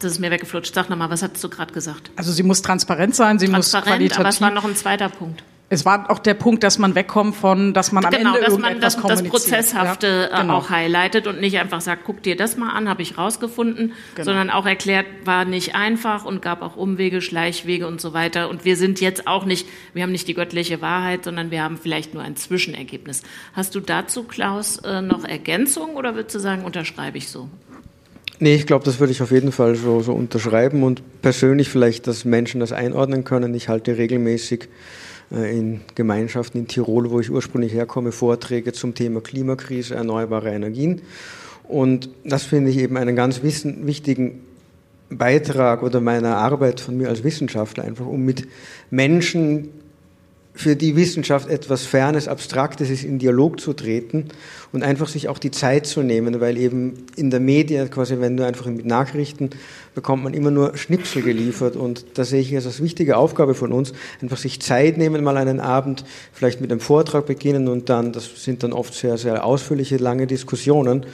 das 0.04 0.14
ist 0.14 0.20
mir 0.20 0.32
weggeflutscht. 0.32 0.74
Sag 0.74 0.90
nochmal, 0.90 1.10
was 1.10 1.22
hast 1.24 1.44
du 1.44 1.50
gerade 1.50 1.74
gesagt? 1.74 2.12
Also 2.16 2.32
sie 2.32 2.44
muss 2.44 2.62
transparent 2.62 3.16
sein, 3.16 3.40
sie 3.40 3.48
transparent, 3.48 3.86
muss 3.86 3.92
qualitativ... 3.92 4.20
aber 4.20 4.30
es 4.30 4.42
war 4.42 4.52
noch 4.52 4.66
ein 4.66 4.76
zweiter 4.76 5.10
Punkt. 5.10 5.44
Es 5.74 5.86
war 5.86 6.12
auch 6.12 6.20
der 6.20 6.34
Punkt, 6.34 6.64
dass 6.64 6.80
man 6.80 6.96
wegkommt 6.96 7.34
von, 7.34 7.74
dass 7.74 7.94
man 7.94 8.04
am 8.04 8.12
genau, 8.12 8.36
Ende 8.36 8.46
dass 8.46 8.58
man 8.58 8.82
das, 8.82 8.98
das 8.98 9.24
Prozesshafte 9.24 10.28
ja, 10.30 10.42
genau. 10.42 10.58
auch 10.58 10.70
highlightet 10.70 11.28
und 11.28 11.40
nicht 11.40 11.58
einfach 11.60 11.80
sagt, 11.80 12.04
guck 12.04 12.22
dir 12.22 12.36
das 12.36 12.58
mal 12.58 12.72
an, 12.72 12.90
habe 12.90 13.02
ich 13.02 13.18
rausgefunden, 13.18 13.94
genau. 14.16 14.26
sondern 14.26 14.50
auch 14.50 14.66
erklärt, 14.66 15.06
war 15.24 15.46
nicht 15.46 15.74
einfach 15.74 16.26
und 16.26 16.42
gab 16.42 16.62
auch 16.62 16.76
Umwege, 16.76 17.22
Schleichwege 17.22 17.88
und 17.88 18.02
so 18.02 18.12
weiter. 18.12 18.50
Und 18.50 18.66
wir 18.66 18.76
sind 18.76 19.00
jetzt 19.00 19.28
auch 19.28 19.46
nicht, 19.46 19.66
wir 19.94 20.04
haben 20.04 20.12
nicht 20.12 20.28
die 20.28 20.34
göttliche 20.34 20.82
Wahrheit, 20.82 21.24
sondern 21.24 21.52
wir 21.52 21.64
haben 21.64 21.78
vielleicht 21.78 22.14
nur 22.14 22.22
ein 22.22 22.36
Zwischenergebnis. 22.36 23.24
Hast 23.54 23.74
du 23.74 23.80
dazu, 23.80 24.24
Klaus, 24.24 24.76
äh, 24.80 25.02
noch 25.02 25.24
Ergänzung 25.24 25.96
oder 25.96 26.16
würdest 26.16 26.36
du 26.36 26.40
sagen, 26.40 26.66
unterschreibe 26.66 27.18
ich 27.18 27.30
so? 27.30 27.50
Nee, 28.44 28.56
ich 28.56 28.66
glaube, 28.66 28.84
das 28.84 29.00
würde 29.00 29.12
ich 29.12 29.22
auf 29.22 29.30
jeden 29.30 29.52
Fall 29.52 29.76
so, 29.76 30.02
so 30.02 30.14
unterschreiben 30.14 30.82
und 30.82 31.22
persönlich 31.22 31.70
vielleicht, 31.70 32.08
dass 32.08 32.26
Menschen 32.26 32.60
das 32.60 32.72
einordnen 32.72 33.24
können. 33.24 33.54
Ich 33.54 33.70
halte 33.70 34.00
regelmäßig 34.00 34.68
äh, 35.32 35.56
in 35.56 35.82
Gemeinschaften 35.94 36.58
in 36.58 36.68
Tirol, 36.68 37.12
wo 37.12 37.20
ich 37.20 37.30
ursprünglich 37.30 37.72
herkomme, 37.72 38.12
Vorträge 38.12 38.74
zum 38.74 38.96
Thema 38.96 39.22
Klimakrise, 39.22 39.94
erneuerbare 39.94 40.50
Energien. 40.50 41.04
Und 41.66 42.10
das 42.24 42.42
finde 42.42 42.72
ich 42.72 42.80
eben 42.80 42.98
einen 42.98 43.16
ganz 43.16 43.44
wissen, 43.44 43.86
wichtigen 43.86 44.42
Beitrag 45.12 45.84
oder 45.84 46.02
meiner 46.02 46.38
Arbeit 46.38 46.80
von 46.80 46.98
mir 46.98 47.10
als 47.10 47.24
Wissenschaftler, 47.24 47.84
einfach 47.84 48.08
um 48.08 48.26
mit 48.26 48.48
Menschen, 48.90 49.70
für 50.62 50.76
die 50.76 50.96
Wissenschaft 50.96 51.50
etwas 51.50 51.86
Fernes, 51.86 52.28
Abstraktes 52.28 52.92
ist, 52.92 53.04
in 53.04 53.18
Dialog 53.18 53.60
zu 53.60 53.74
treten 53.74 54.26
und 54.72 54.84
einfach 54.84 55.08
sich 55.08 55.28
auch 55.28 55.40
die 55.40 55.50
Zeit 55.50 55.88
zu 55.88 56.04
nehmen, 56.04 56.40
weil 56.40 56.56
eben 56.56 57.08
in 57.16 57.32
der 57.32 57.40
Medien, 57.40 57.90
quasi 57.90 58.20
wenn 58.20 58.38
du 58.38 58.46
einfach 58.46 58.68
mit 58.68 58.86
Nachrichten, 58.86 59.50
bekommt 59.96 60.24
man 60.24 60.36
immer 60.36 60.52
nur 60.52 60.78
Schnipsel 60.78 61.24
geliefert 61.24 61.76
und 61.76 62.06
da 62.14 62.24
sehe 62.24 62.42
ich 62.42 62.54
es 62.54 62.68
als 62.68 62.82
wichtige 62.82 63.18
Aufgabe 63.18 63.56
von 63.56 63.72
uns, 63.72 63.94
einfach 64.22 64.38
sich 64.38 64.62
Zeit 64.62 65.00
nehmen, 65.00 65.24
mal 65.24 65.36
einen 65.38 65.60
Abend 65.60 66.06
vielleicht 66.32 66.62
mit 66.62 66.72
einem 66.72 66.80
Vortrag 66.80 67.26
beginnen 67.26 67.68
und 67.68 67.90
dann, 67.90 68.14
das 68.14 68.44
sind 68.44 68.62
dann 68.62 68.72
oft 68.72 68.94
sehr, 68.94 69.18
sehr 69.18 69.44
ausführliche, 69.44 69.98
lange 69.98 70.28
Diskussionen. 70.28 71.08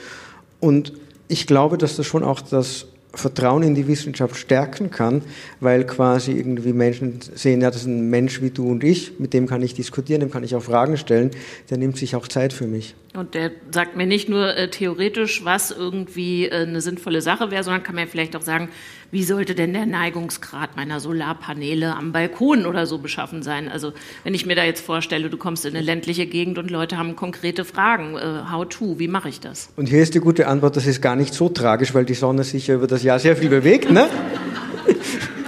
Und 0.60 0.92
ich 1.26 1.46
glaube, 1.46 1.78
dass 1.78 1.96
das 1.96 2.04
schon 2.04 2.22
auch 2.22 2.42
das 2.42 2.86
Vertrauen 3.18 3.62
in 3.62 3.74
die 3.74 3.86
Wissenschaft 3.88 4.36
stärken 4.36 4.90
kann, 4.90 5.22
weil 5.60 5.84
quasi 5.84 6.32
irgendwie 6.32 6.72
Menschen 6.72 7.20
sehen, 7.34 7.60
ja, 7.60 7.70
das 7.70 7.82
ist 7.82 7.86
ein 7.86 8.10
Mensch 8.10 8.40
wie 8.40 8.50
du 8.50 8.70
und 8.70 8.84
ich, 8.84 9.18
mit 9.18 9.34
dem 9.34 9.46
kann 9.46 9.62
ich 9.62 9.74
diskutieren, 9.74 10.20
dem 10.20 10.30
kann 10.30 10.44
ich 10.44 10.54
auch 10.54 10.62
Fragen 10.62 10.96
stellen, 10.96 11.30
der 11.70 11.78
nimmt 11.78 11.96
sich 11.96 12.16
auch 12.16 12.28
Zeit 12.28 12.52
für 12.52 12.66
mich. 12.66 12.94
Und 13.14 13.34
der 13.34 13.50
sagt 13.70 13.96
mir 13.96 14.06
nicht 14.06 14.28
nur 14.28 14.54
äh, 14.54 14.70
theoretisch, 14.70 15.44
was 15.44 15.70
irgendwie 15.70 16.46
äh, 16.46 16.62
eine 16.62 16.80
sinnvolle 16.80 17.20
Sache 17.20 17.50
wäre, 17.50 17.64
sondern 17.64 17.82
kann 17.82 17.94
mir 17.94 18.06
vielleicht 18.06 18.36
auch 18.36 18.42
sagen, 18.42 18.68
wie 19.10 19.24
sollte 19.24 19.54
denn 19.54 19.72
der 19.72 19.86
Neigungsgrad 19.86 20.76
meiner 20.76 21.00
Solarpaneele 21.00 21.94
am 21.94 22.12
Balkon 22.12 22.66
oder 22.66 22.86
so 22.86 22.98
beschaffen 22.98 23.42
sein? 23.42 23.68
Also 23.68 23.92
wenn 24.24 24.34
ich 24.34 24.44
mir 24.44 24.54
da 24.54 24.64
jetzt 24.64 24.84
vorstelle, 24.84 25.30
du 25.30 25.36
kommst 25.36 25.64
in 25.64 25.74
eine 25.74 25.84
ländliche 25.84 26.26
Gegend 26.26 26.58
und 26.58 26.70
Leute 26.70 26.98
haben 26.98 27.16
konkrete 27.16 27.64
Fragen, 27.64 28.16
äh, 28.16 28.50
how 28.52 28.68
to, 28.68 28.98
wie 28.98 29.08
mache 29.08 29.28
ich 29.28 29.40
das? 29.40 29.70
Und 29.76 29.86
hier 29.86 30.02
ist 30.02 30.14
die 30.14 30.20
gute 30.20 30.46
Antwort, 30.46 30.76
das 30.76 30.86
ist 30.86 31.00
gar 31.00 31.16
nicht 31.16 31.32
so 31.32 31.48
tragisch, 31.48 31.94
weil 31.94 32.04
die 32.04 32.14
Sonne 32.14 32.44
sich 32.44 32.66
ja 32.66 32.74
über 32.74 32.86
das 32.86 33.02
Jahr 33.02 33.18
sehr 33.18 33.36
viel 33.36 33.48
bewegt, 33.48 33.90
ne? 33.90 34.08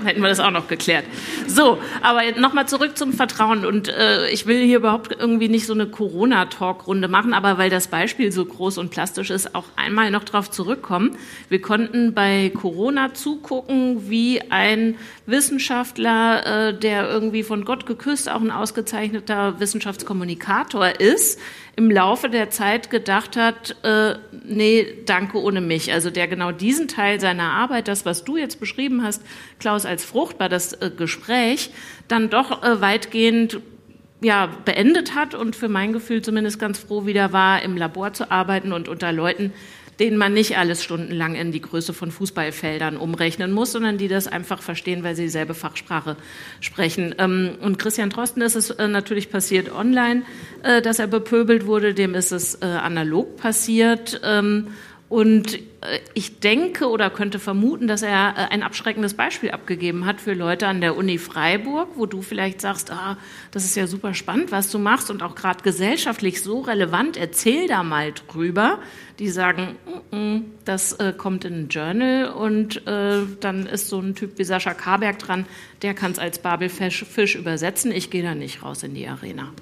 hätten 0.05 0.21
wir 0.21 0.29
das 0.29 0.41
auch 0.41 0.51
noch 0.51 0.69
geklärt. 0.69 1.05
So, 1.47 1.79
aber 2.03 2.23
nochmal 2.39 2.69
zurück 2.69 2.97
zum 2.97 3.13
Vertrauen. 3.13 3.65
Und 3.65 3.89
äh, 3.89 4.29
ich 4.31 4.47
will 4.47 4.65
hier 4.65 4.79
überhaupt 4.79 5.17
irgendwie 5.19 5.49
nicht 5.49 5.67
so 5.67 5.73
eine 5.73 5.87
Corona-Talk-Runde 5.87 7.09
machen, 7.09 7.35
aber 7.35 7.59
weil 7.59 7.71
das 7.71 7.89
Beispiel 7.89 8.33
so 8.33 8.45
groß 8.45 8.79
und 8.79 8.91
plastisch 8.91 9.31
ist, 9.31 9.55
auch 9.55 9.67
einmal 9.77 10.11
noch 10.11 10.25
darauf 10.25 10.51
zurückkommen. 10.51 11.17
Wir 11.49 11.61
konnten 11.61 12.15
bei 12.15 12.51
Corona 12.55 13.15
zugucken, 13.15 14.11
wie 14.11 14.41
ein 14.51 14.97
Wissenschaftler, 15.27 16.69
äh, 16.69 16.79
der 16.79 17.09
irgendwie 17.09 17.43
von 17.43 17.65
Gott 17.65 17.87
geküsst, 17.87 18.31
auch 18.31 18.41
ein 18.41 18.51
ausgezeichneter 18.51 19.61
Wissenschaftskommunikator 19.61 21.01
ist, 21.01 21.39
im 21.77 21.91
Laufe 21.91 22.29
der 22.29 22.51
Zeit 22.51 22.91
gedacht 22.91 23.37
hat, 23.37 23.77
äh, 23.83 24.15
nee, 24.45 24.87
danke 25.07 25.41
ohne 25.41 25.61
mich. 25.61 25.93
Also 25.93 26.11
der 26.11 26.29
genau 26.29 26.53
diesen 26.53 26.89
Teil 26.89 27.21
seiner 27.21 27.53
Arbeit, 27.53 27.89
das, 27.89 28.05
was 28.05 28.25
du 28.25 28.37
jetzt 28.37 28.61
beschrieben 28.61 29.03
hast, 29.03 29.23
Klaus, 29.59 29.87
als 29.87 30.05
fruchtbar, 30.05 30.49
das 30.49 30.73
äh, 30.75 30.91
Gespräch, 30.95 31.71
dann 32.09 32.31
doch 32.31 32.63
äh, 32.63 32.81
weitgehend 32.81 33.61
ja, 34.23 34.51
beendet 34.65 35.15
hat 35.15 35.35
und 35.35 35.57
für 35.57 35.69
mein 35.69 35.93
Gefühl 35.93 36.23
zumindest 36.23 36.59
ganz 36.59 36.79
froh 36.79 37.07
wieder 37.07 37.33
war, 37.33 37.63
im 37.63 37.77
Labor 37.77 38.13
zu 38.13 38.31
arbeiten 38.31 38.73
und 38.73 38.89
unter 38.89 39.13
Leuten, 39.13 39.53
denen 40.01 40.17
man 40.17 40.33
nicht 40.33 40.57
alles 40.57 40.83
stundenlang 40.83 41.35
in 41.35 41.53
die 41.53 41.61
Größe 41.61 41.93
von 41.93 42.11
Fußballfeldern 42.11 42.97
umrechnen 42.97 43.53
muss, 43.53 43.73
sondern 43.73 43.99
die 43.99 44.09
das 44.09 44.27
einfach 44.27 44.63
verstehen, 44.63 45.05
weil 45.05 45.15
sie 45.15 45.25
dieselbe 45.25 45.55
Fachsprache 45.55 46.17
sprechen. 46.61 47.15
Ähm, 47.19 47.59
und 47.61 47.79
Christian 47.79 48.11
Drosten 48.11 48.43
ist 48.43 48.57
es 48.57 48.71
äh, 48.71 48.89
natürlich 48.89 49.31
passiert 49.31 49.71
online, 49.71 50.23
äh, 50.63 50.81
dass 50.81 50.99
er 50.99 51.07
bepöbelt 51.07 51.67
wurde, 51.67 51.93
dem 51.93 52.15
ist 52.15 52.33
es 52.33 52.57
äh, 52.63 52.65
analog 52.65 53.37
passiert. 53.37 54.21
Und 55.11 55.57
äh, 55.57 55.99
ich 56.15 56.39
denke 56.39 56.89
oder 56.89 57.11
könnte 57.11 57.41
vermuten, 57.41 57.89
dass 57.89 58.03
er 58.03 58.35
äh, 58.37 58.53
ein 58.53 58.63
abschreckendes 58.63 59.15
Beispiel 59.15 59.51
abgegeben 59.51 60.07
hat 60.07 60.21
für 60.21 60.35
Leute 60.35 60.69
an 60.69 60.81
der 60.81 60.97
Uni 60.97 61.19
Freiburg, 61.19 61.89
wo 61.97 62.07
du 62.07 62.23
vielleicht 62.23 62.61
sagst, 62.61 62.93
ah, 62.93 63.19
das 63.51 63.65
ist 63.65 63.75
ja 63.75 63.89
super 63.89 64.15
spannend, 64.15 64.53
was 64.53 64.71
du 64.71 64.79
machst 64.79 65.11
und 65.11 65.25
auch 65.25 65.35
gerade 65.35 65.65
gesellschaftlich 65.65 66.43
so 66.43 66.61
relevant, 66.61 67.17
erzähl 67.17 67.67
da 67.67 67.83
mal 67.83 68.13
drüber. 68.13 68.79
Die 69.19 69.29
sagen, 69.29 69.75
mm 70.13 70.15
-mm, 70.15 70.43
das 70.65 70.93
äh, 70.93 71.13
kommt 71.13 71.45
in 71.45 71.65
ein 71.65 71.69
Journal 71.69 72.31
und 72.31 72.87
äh, 72.87 73.23
dann 73.41 73.67
ist 73.67 73.89
so 73.89 73.99
ein 73.99 74.15
Typ 74.15 74.39
wie 74.39 74.45
Sascha 74.45 74.75
Karberg 74.75 75.19
dran, 75.19 75.45
der 75.83 75.93
kann 75.95 76.13
es 76.13 76.21
als 76.21 76.39
Babelfisch 76.39 77.05
Fisch 77.05 77.35
übersetzen. 77.35 77.91
Ich 77.91 78.11
gehe 78.11 78.23
da 78.23 78.37
nicht 78.37 78.63
raus 78.63 78.85
in 78.85 78.95
die 78.95 79.09
Arena. 79.09 79.53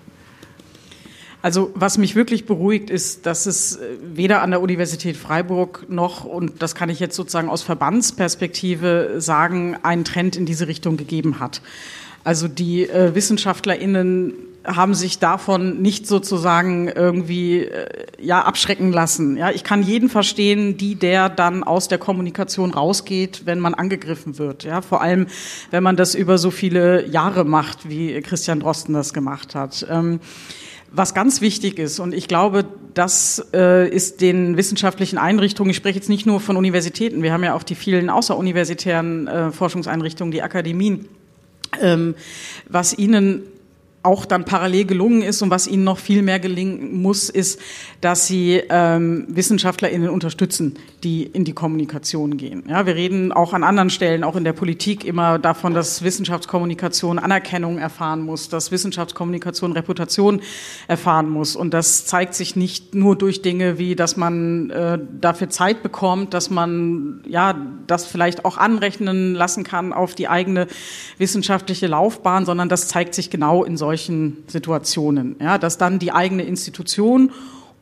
Also 1.41 1.71
was 1.75 1.99
mich 1.99 2.17
wirklich 2.17 2.47
beruhigt, 2.47 2.91
ist, 2.91 3.27
dass 3.27 3.47
es 3.47 3.77
äh, 3.77 3.97
weder 4.03 4.43
an 4.43 4.51
der 4.51 4.61
Universität 4.61 5.17
Freiburg 5.17 5.87
noch, 5.89 6.25
und 6.25 6.63
das 6.63 6.75
kann 6.75 6.91
ich 6.91 6.99
jetzt 6.99 7.15
sozusagen 7.15 7.49
aus 7.49 7.63
Verbandsperspektive 7.63 9.15
sagen, 9.19 9.77
einen 9.83 10.05
Trend 10.05 10.37
in 10.37 10.47
diese 10.47 10.67
Richtung 10.67 10.97
gegeben 10.97 11.39
hat. 11.39 11.63
Also 12.25 12.49
die 12.49 12.89
äh, 12.89 13.15
Wissenschaftlerinnen 13.15 14.35
haben 14.65 14.95
sich 14.95 15.19
davon 15.19 15.81
nicht 15.81 16.07
sozusagen 16.07 16.89
irgendwie 16.89 17.61
äh, 17.61 17.87
ja 18.21 18.43
abschrecken 18.43 18.93
lassen. 18.93 19.37
Ja, 19.37 19.51
ich 19.51 19.65
kann 19.65 19.83
jeden 19.83 20.09
verstehen, 20.09 20.77
die 20.77 20.97
der 20.97 21.29
dann 21.29 21.63
aus 21.63 21.89
der 21.89 21.99
Kommunikation 21.99 22.73
rausgeht, 22.73 23.43
wenn 23.47 23.61
man 23.61 23.75
angegriffen 23.75 24.39
wird. 24.39 24.65
Ja, 24.65 24.83
vor 24.83 25.01
allem 25.01 25.29
wenn 25.71 25.83
man 25.83 25.97
das 25.97 26.15
über 26.15 26.37
so 26.37 26.51
viele 26.51 27.07
Jahre 27.07 27.45
macht, 27.45 27.89
wie 27.89 28.21
Christian 28.21 28.61
Drosten 28.61 28.93
das 28.95 29.15
gemacht 29.15 29.55
hat. 29.55 29.87
Ähm, 29.89 30.21
was 30.91 31.15
ganz 31.15 31.41
wichtig 31.41 31.79
ist, 31.79 31.99
und 31.99 32.15
ich 32.15 32.29
glaube, 32.29 32.65
das 32.95 33.47
äh, 33.53 33.89
ist 33.89 34.21
den 34.21 34.57
wissenschaftlichen 34.57 35.19
Einrichtungen, 35.19 35.71
ich 35.71 35.77
spreche 35.77 35.97
jetzt 35.97 36.09
nicht 36.09 36.27
nur 36.27 36.41
von 36.41 36.57
Universitäten, 36.57 37.23
wir 37.23 37.33
haben 37.33 37.45
ja 37.45 37.55
auch 37.55 37.63
die 37.63 37.75
vielen 37.75 38.11
außeruniversitären 38.11 39.27
äh, 39.27 39.51
Forschungseinrichtungen, 39.53 40.33
die 40.33 40.43
Akademien, 40.43 41.09
ähm, 41.81 42.15
was 42.69 42.97
ihnen 42.97 43.43
auch 44.09 44.25
dann 44.25 44.45
parallel 44.45 44.87
gelungen 44.87 45.21
ist 45.21 45.43
und 45.43 45.51
was 45.51 45.67
ihnen 45.69 45.85
noch 45.85 45.99
viel 45.99 46.23
mehr 46.23 46.41
gelingen 46.41 47.03
muss, 47.03 47.29
ist, 47.29 47.61
dass 48.01 48.27
sie 48.27 48.63
ähm, 48.71 49.27
WissenschaftlerInnen 49.29 50.09
unterstützen, 50.09 50.77
die 51.05 51.25
in 51.25 51.45
die 51.45 51.53
Kommunikation 51.53 52.39
gehen. 52.39 52.65
Ja, 52.69 52.87
wir 52.87 52.95
reden 52.95 53.33
auch 53.33 53.53
an 53.53 53.63
anderen 53.65 53.91
Stellen, 53.91 54.25
auch 54.25 54.35
in 54.35 54.45
der 54.45 54.55
Politik, 54.55 55.05
immer 55.05 55.39
davon, 55.39 55.75
dass 55.75 56.03
Wissenschaftskommunikation 56.03 57.19
Anerkennung 57.19 57.77
erfahren 57.77 58.23
muss, 58.23 58.49
dass 58.49 58.73
Wissenschaftskommunikation 58.73 59.73
Reputation 59.73 60.41
erfahren 60.87 61.29
muss. 61.29 61.55
Und 61.55 61.75
das 61.75 62.07
zeigt 62.07 62.35
sich 62.35 62.57
nicht 62.57 62.95
nur 62.95 63.15
durch 63.15 63.43
Dinge 63.43 63.79
wie, 63.79 63.95
dass 63.95 64.17
man 64.17 64.71
äh, 64.71 64.99
dafür 65.21 65.51
Zeit 65.51 65.83
bekommt, 65.83 66.33
dass 66.33 66.49
man 66.49 67.21
ja 67.27 67.55
das 67.87 68.07
vielleicht 68.07 68.47
auch 68.47 68.57
anrechnen 68.57 69.35
lassen 69.35 69.65
kann 69.65 69.93
auf 69.93 70.15
die 70.15 70.29
eigene 70.29 70.67
wissenschaftliche 71.19 71.89
Laufbahn, 71.89 72.47
sondern 72.47 72.71
das 72.71 72.89
zeigt 72.89 73.15
sich 73.15 73.29
genau 73.29 73.65
in 73.65 73.77
solchen 73.77 73.98
solchen 73.99 74.45
Situationen, 74.47 75.37
ja, 75.41 75.59
dass 75.59 75.77
dann 75.77 75.99
die 75.99 76.13
eigene 76.13 76.45
Institution 76.45 77.33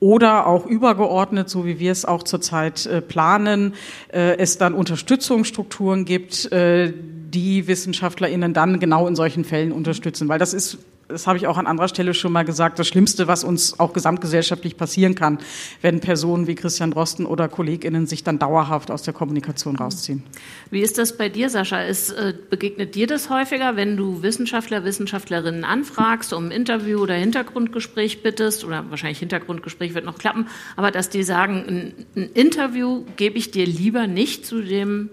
oder 0.01 0.47
auch 0.47 0.67
übergeordnet, 0.67 1.49
so 1.51 1.67
wie 1.67 1.79
wir 1.79 1.93
es 1.93 2.05
auch 2.05 2.23
zurzeit 2.23 2.87
äh, 2.87 3.03
planen, 3.03 3.75
äh, 4.13 4.37
es 4.39 4.57
dann 4.57 4.75
Unterstützungsstrukturen 4.75 6.05
gibt, 6.05 6.51
äh, 6.53 6.93
die 6.95 7.67
WissenschaftlerInnen 7.67 8.55
dann 8.55 8.81
genau 8.81 9.07
in 9.07 9.15
solchen 9.15 9.45
Fällen 9.45 9.73
unterstützen. 9.73 10.29
Weil 10.29 10.39
das 10.39 10.55
ist 10.55 10.79
das 11.09 11.27
habe 11.27 11.39
ich 11.39 11.47
auch 11.47 11.57
an 11.57 11.67
anderer 11.67 11.89
Stelle 11.89 12.15
schon 12.15 12.33
mal 12.33 12.45
gesagt, 12.45 12.79
das 12.79 12.89
Schlimmste, 12.89 13.29
was 13.29 13.45
uns 13.45 13.79
auch 13.79 13.93
gesamtgesellschaftlich 13.93 14.77
passieren 14.77 15.15
kann, 15.15 15.39
wenn 15.81 16.01
Personen 16.01 16.47
wie 16.47 16.55
Christian 16.55 16.91
Drosten 16.91 17.27
oder 17.27 17.49
KollegInnen 17.49 18.07
sich 18.07 18.25
dann 18.25 18.39
dauerhaft 18.39 18.91
aus 18.91 19.03
der 19.03 19.15
Kommunikation 19.15 19.77
rausziehen. 19.77 20.25
Wie 20.71 20.81
ist 20.81 20.99
das 20.99 21.17
bei 21.17 21.29
dir, 21.29 21.49
Sascha? 21.49 21.83
Ist, 21.83 22.11
äh, 22.11 22.35
begegnet 22.51 22.95
dir 22.95 23.07
das 23.07 23.31
häufiger, 23.31 23.77
wenn 23.77 23.97
du 23.97 24.23
Wissenschaftler, 24.23 24.85
Wissenschaftlerinnen 24.85 25.65
anfragst, 25.65 26.33
um 26.33 26.47
ein 26.47 26.51
Interview 26.51 27.01
oder 27.01 27.15
Hintergrundgespräch 27.15 28.23
bittest, 28.23 28.65
oder 28.65 28.91
wahrscheinlich 28.91 29.21
Hintergrundgespräch 29.21 29.95
wird 29.95 30.05
noch 30.05 30.19
klappen, 30.19 30.49
aber 30.77 30.91
dass 30.91 31.09
die 31.09 31.23
sagen, 31.23 31.65
ein, 31.69 31.93
ein 32.17 32.31
Interview 32.33 33.05
gebe 33.17 33.39
ich 33.39 33.51
dir 33.51 33.67
lieber 33.67 34.07
nicht 34.07 34.45
zu 34.45 34.61
dem 34.61 35.11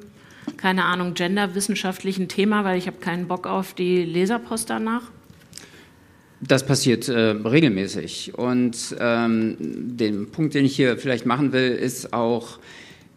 keine 0.58 0.84
Ahnung, 0.84 1.14
genderwissenschaftlichen 1.14 2.28
Thema, 2.28 2.66
weil 2.66 2.78
ich 2.78 2.88
habe 2.88 2.98
keinen 2.98 3.30
Bock 3.30 3.48
auf 3.48 3.74
die 3.74 4.04
Leserpost 4.04 4.70
danach? 4.70 5.04
Das 6.46 6.66
passiert 6.66 7.08
äh, 7.08 7.32
regelmäßig. 7.32 8.34
Und 8.36 8.96
ähm, 9.00 9.56
den 9.60 10.30
Punkt, 10.30 10.54
den 10.54 10.66
ich 10.66 10.76
hier 10.76 10.98
vielleicht 10.98 11.26
machen 11.26 11.54
will, 11.54 11.72
ist 11.72 12.14
auch, 12.14 12.60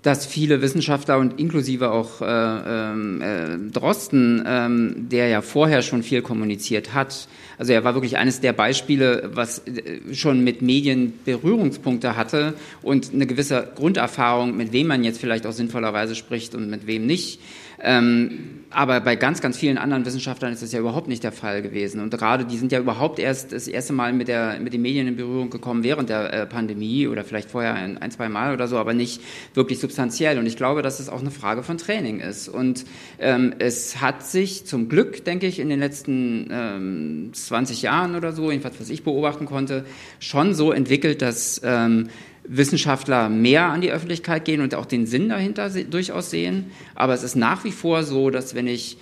dass 0.03 0.27
viele 0.27 0.63
Wissenschaftler 0.63 1.19
und 1.19 1.41
inklusive 1.41 1.91
auch 1.91 2.21
äh, 2.21 2.27
ähm, 2.27 3.23
äh, 3.23 3.71
Drosten, 3.73 4.45
ähm, 4.47 5.09
der 5.11 5.29
ja 5.29 5.43
vorher 5.43 5.83
schon 5.83 6.05
viel 6.05 6.23
kommuniziert 6.23 6.95
hat, 6.95 7.27
also 7.59 7.73
er 7.73 7.85
war 7.85 7.95
wirklich 7.95 8.17
eines 8.19 8.41
der 8.41 8.53
Beispiele, 8.53 9.31
was 9.33 9.63
äh, 9.67 10.15
schon 10.15 10.45
mit 10.45 10.63
Medien 10.63 11.15
Berührungspunkte 11.25 12.17
hatte 12.17 12.55
und 12.83 13.13
eine 13.15 13.27
gewisse 13.27 13.69
Grunderfahrung, 13.75 14.57
mit 14.57 14.73
wem 14.73 14.89
man 14.89 15.05
jetzt 15.05 15.21
vielleicht 15.21 15.47
auch 15.47 15.53
sinnvollerweise 15.53 16.15
spricht 16.15 16.55
und 16.55 16.69
mit 16.69 16.87
wem 16.87 17.07
nicht. 17.07 17.41
Ähm, 17.83 18.57
aber 18.71 19.01
bei 19.01 19.17
ganz, 19.17 19.41
ganz 19.41 19.57
vielen 19.57 19.79
anderen 19.79 20.05
Wissenschaftlern 20.05 20.53
ist 20.53 20.63
das 20.63 20.73
ja 20.73 20.81
überhaupt 20.81 21.09
nicht 21.09 21.23
der 21.23 21.33
Fall 21.33 21.63
gewesen. 21.63 22.01
Und 22.01 22.11
gerade 22.11 22.45
die 22.45 22.57
sind 22.57 22.73
ja 22.73 22.79
überhaupt 22.79 23.19
erst 23.19 23.53
das 23.53 23.69
erste 23.69 23.93
Mal 23.93 24.13
mit, 24.13 24.29
der, 24.29 24.59
mit 24.61 24.73
den 24.73 24.83
Medien 24.83 25.07
in 25.07 25.17
Berührung 25.17 25.51
gekommen 25.51 25.85
während 25.85 26.09
der 26.09 26.33
äh, 26.33 26.47
Pandemie 26.47 27.07
oder 27.07 27.25
vielleicht 27.25 27.51
vorher 27.51 27.75
ein, 27.75 27.99
ein, 27.99 28.11
zwei 28.11 28.29
Mal 28.29 28.53
oder 28.53 28.69
so, 28.69 28.77
aber 28.77 28.93
nicht 28.93 29.23
wirklich 29.55 29.79
substanziell. 29.79 30.39
Und 30.39 30.47
ich 30.47 30.57
glaube, 30.57 30.83
dass 30.83 31.01
es 31.01 31.09
auch 31.09 31.21
eine 31.21 31.31
Frage 31.31 31.63
von 31.63 31.79
Training 31.79 32.21
ist. 32.21 32.49
Und 32.49 32.85
ähm, 33.19 33.55
es 33.59 34.01
hat 34.01 34.27
sich 34.27 34.67
zum 34.67 34.89
Glück, 34.89 35.25
denke 35.25 35.47
ich, 35.47 35.59
in 35.59 35.69
den 35.69 35.81
letzten 35.81 36.49
ähm, 36.51 37.31
20 37.33 37.83
Jahren 37.83 38.15
oder 38.15 38.33
so, 38.33 38.51
jedenfalls 38.51 38.81
was 38.81 38.91
ich 38.91 39.05
beobachten 39.05 39.47
konnte, 39.47 39.85
schon 40.19 40.55
so 40.55 40.73
entwickelt, 40.73 41.23
dass 41.23 41.61
ähm, 41.65 42.09
Wissenschaftler 42.49 43.29
mehr 43.29 43.67
an 43.67 43.81
die 43.81 43.93
Öffentlichkeit 43.93 44.45
gehen 44.45 44.61
und 44.61 44.75
auch 44.75 44.87
den 44.87 45.07
Sinn 45.07 45.29
dahinter 45.29 45.69
durchaus 45.69 46.31
sehen. 46.31 46.71
Aber 46.95 47.15
es 47.15 47.23
ist 47.23 47.37
nach 47.37 47.65
wie 47.65 47.73
vor 47.73 48.03
so, 48.03 48.31
dass 48.31 48.55
wenn 48.55 48.67
ich 48.67 48.99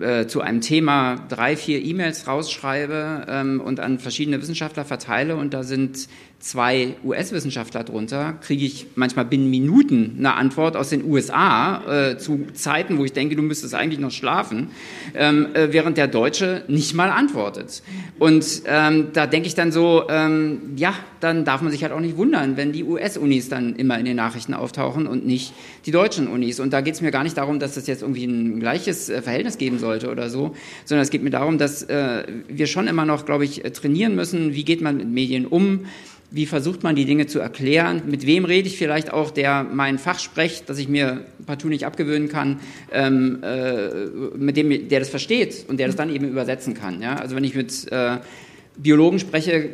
äh, 0.00 0.26
zu 0.26 0.40
einem 0.40 0.60
Thema 0.60 1.24
drei, 1.28 1.56
vier 1.56 1.82
E-Mails 1.84 2.26
rausschreibe 2.26 3.26
ähm, 3.28 3.60
und 3.60 3.80
an 3.80 3.98
verschiedene 3.98 4.40
Wissenschaftler 4.42 4.84
verteile 4.84 5.36
und 5.36 5.54
da 5.54 5.62
sind 5.62 6.08
zwei 6.44 6.96
US-Wissenschaftler 7.02 7.84
drunter, 7.84 8.34
kriege 8.42 8.66
ich 8.66 8.86
manchmal 8.96 9.24
binnen 9.24 9.48
Minuten 9.48 10.16
eine 10.18 10.34
Antwort 10.34 10.76
aus 10.76 10.90
den 10.90 11.10
USA 11.10 12.10
äh, 12.10 12.18
zu 12.18 12.46
Zeiten, 12.52 12.98
wo 12.98 13.04
ich 13.06 13.14
denke, 13.14 13.34
du 13.34 13.40
müsstest 13.40 13.74
eigentlich 13.74 13.98
noch 13.98 14.10
schlafen, 14.10 14.68
ähm, 15.14 15.48
äh, 15.54 15.72
während 15.72 15.96
der 15.96 16.06
Deutsche 16.06 16.62
nicht 16.68 16.92
mal 16.92 17.08
antwortet. 17.08 17.82
Und 18.18 18.62
ähm, 18.66 19.08
da 19.14 19.26
denke 19.26 19.48
ich 19.48 19.54
dann 19.54 19.72
so, 19.72 20.04
ähm, 20.10 20.74
ja, 20.76 20.92
dann 21.20 21.46
darf 21.46 21.62
man 21.62 21.72
sich 21.72 21.82
halt 21.82 21.94
auch 21.94 22.00
nicht 22.00 22.18
wundern, 22.18 22.58
wenn 22.58 22.72
die 22.72 22.84
US-Unis 22.84 23.48
dann 23.48 23.76
immer 23.76 23.98
in 23.98 24.04
den 24.04 24.16
Nachrichten 24.16 24.52
auftauchen 24.52 25.06
und 25.06 25.26
nicht 25.26 25.54
die 25.86 25.92
deutschen 25.92 26.28
Unis. 26.28 26.60
Und 26.60 26.74
da 26.74 26.82
geht 26.82 26.92
es 26.92 27.00
mir 27.00 27.10
gar 27.10 27.24
nicht 27.24 27.38
darum, 27.38 27.58
dass 27.58 27.74
das 27.74 27.86
jetzt 27.86 28.02
irgendwie 28.02 28.26
ein 28.26 28.60
gleiches 28.60 29.08
äh, 29.08 29.22
Verhältnis 29.22 29.56
geben 29.56 29.78
sollte 29.78 30.10
oder 30.10 30.28
so, 30.28 30.54
sondern 30.84 31.04
es 31.04 31.10
geht 31.10 31.22
mir 31.22 31.30
darum, 31.30 31.56
dass 31.56 31.84
äh, 31.84 32.24
wir 32.48 32.66
schon 32.66 32.86
immer 32.86 33.06
noch, 33.06 33.24
glaube 33.24 33.46
ich, 33.46 33.62
trainieren 33.72 34.14
müssen, 34.14 34.52
wie 34.52 34.64
geht 34.64 34.82
man 34.82 34.98
mit 34.98 35.08
Medien 35.08 35.46
um, 35.46 35.86
wie 36.34 36.46
versucht 36.46 36.82
man 36.82 36.96
die 36.96 37.04
Dinge 37.04 37.28
zu 37.28 37.38
erklären? 37.38 38.02
Mit 38.06 38.26
wem 38.26 38.44
rede 38.44 38.66
ich 38.66 38.76
vielleicht 38.76 39.12
auch, 39.12 39.30
der 39.30 39.62
mein 39.62 39.98
Fach 39.98 40.18
spricht, 40.18 40.68
das 40.68 40.78
ich 40.78 40.88
mir 40.88 41.24
partout 41.46 41.68
nicht 41.68 41.86
abgewöhnen 41.86 42.28
kann, 42.28 42.58
ähm, 42.90 43.38
äh, 43.44 44.06
mit 44.36 44.56
dem, 44.56 44.88
der 44.88 44.98
das 44.98 45.08
versteht 45.08 45.64
und 45.68 45.78
der 45.78 45.86
das 45.86 45.94
dann 45.94 46.12
eben 46.12 46.28
übersetzen 46.28 46.74
kann. 46.74 47.00
Ja? 47.00 47.14
Also 47.14 47.36
wenn 47.36 47.44
ich 47.44 47.54
mit 47.54 47.86
äh, 47.92 48.16
Biologen 48.76 49.20
spreche, 49.20 49.70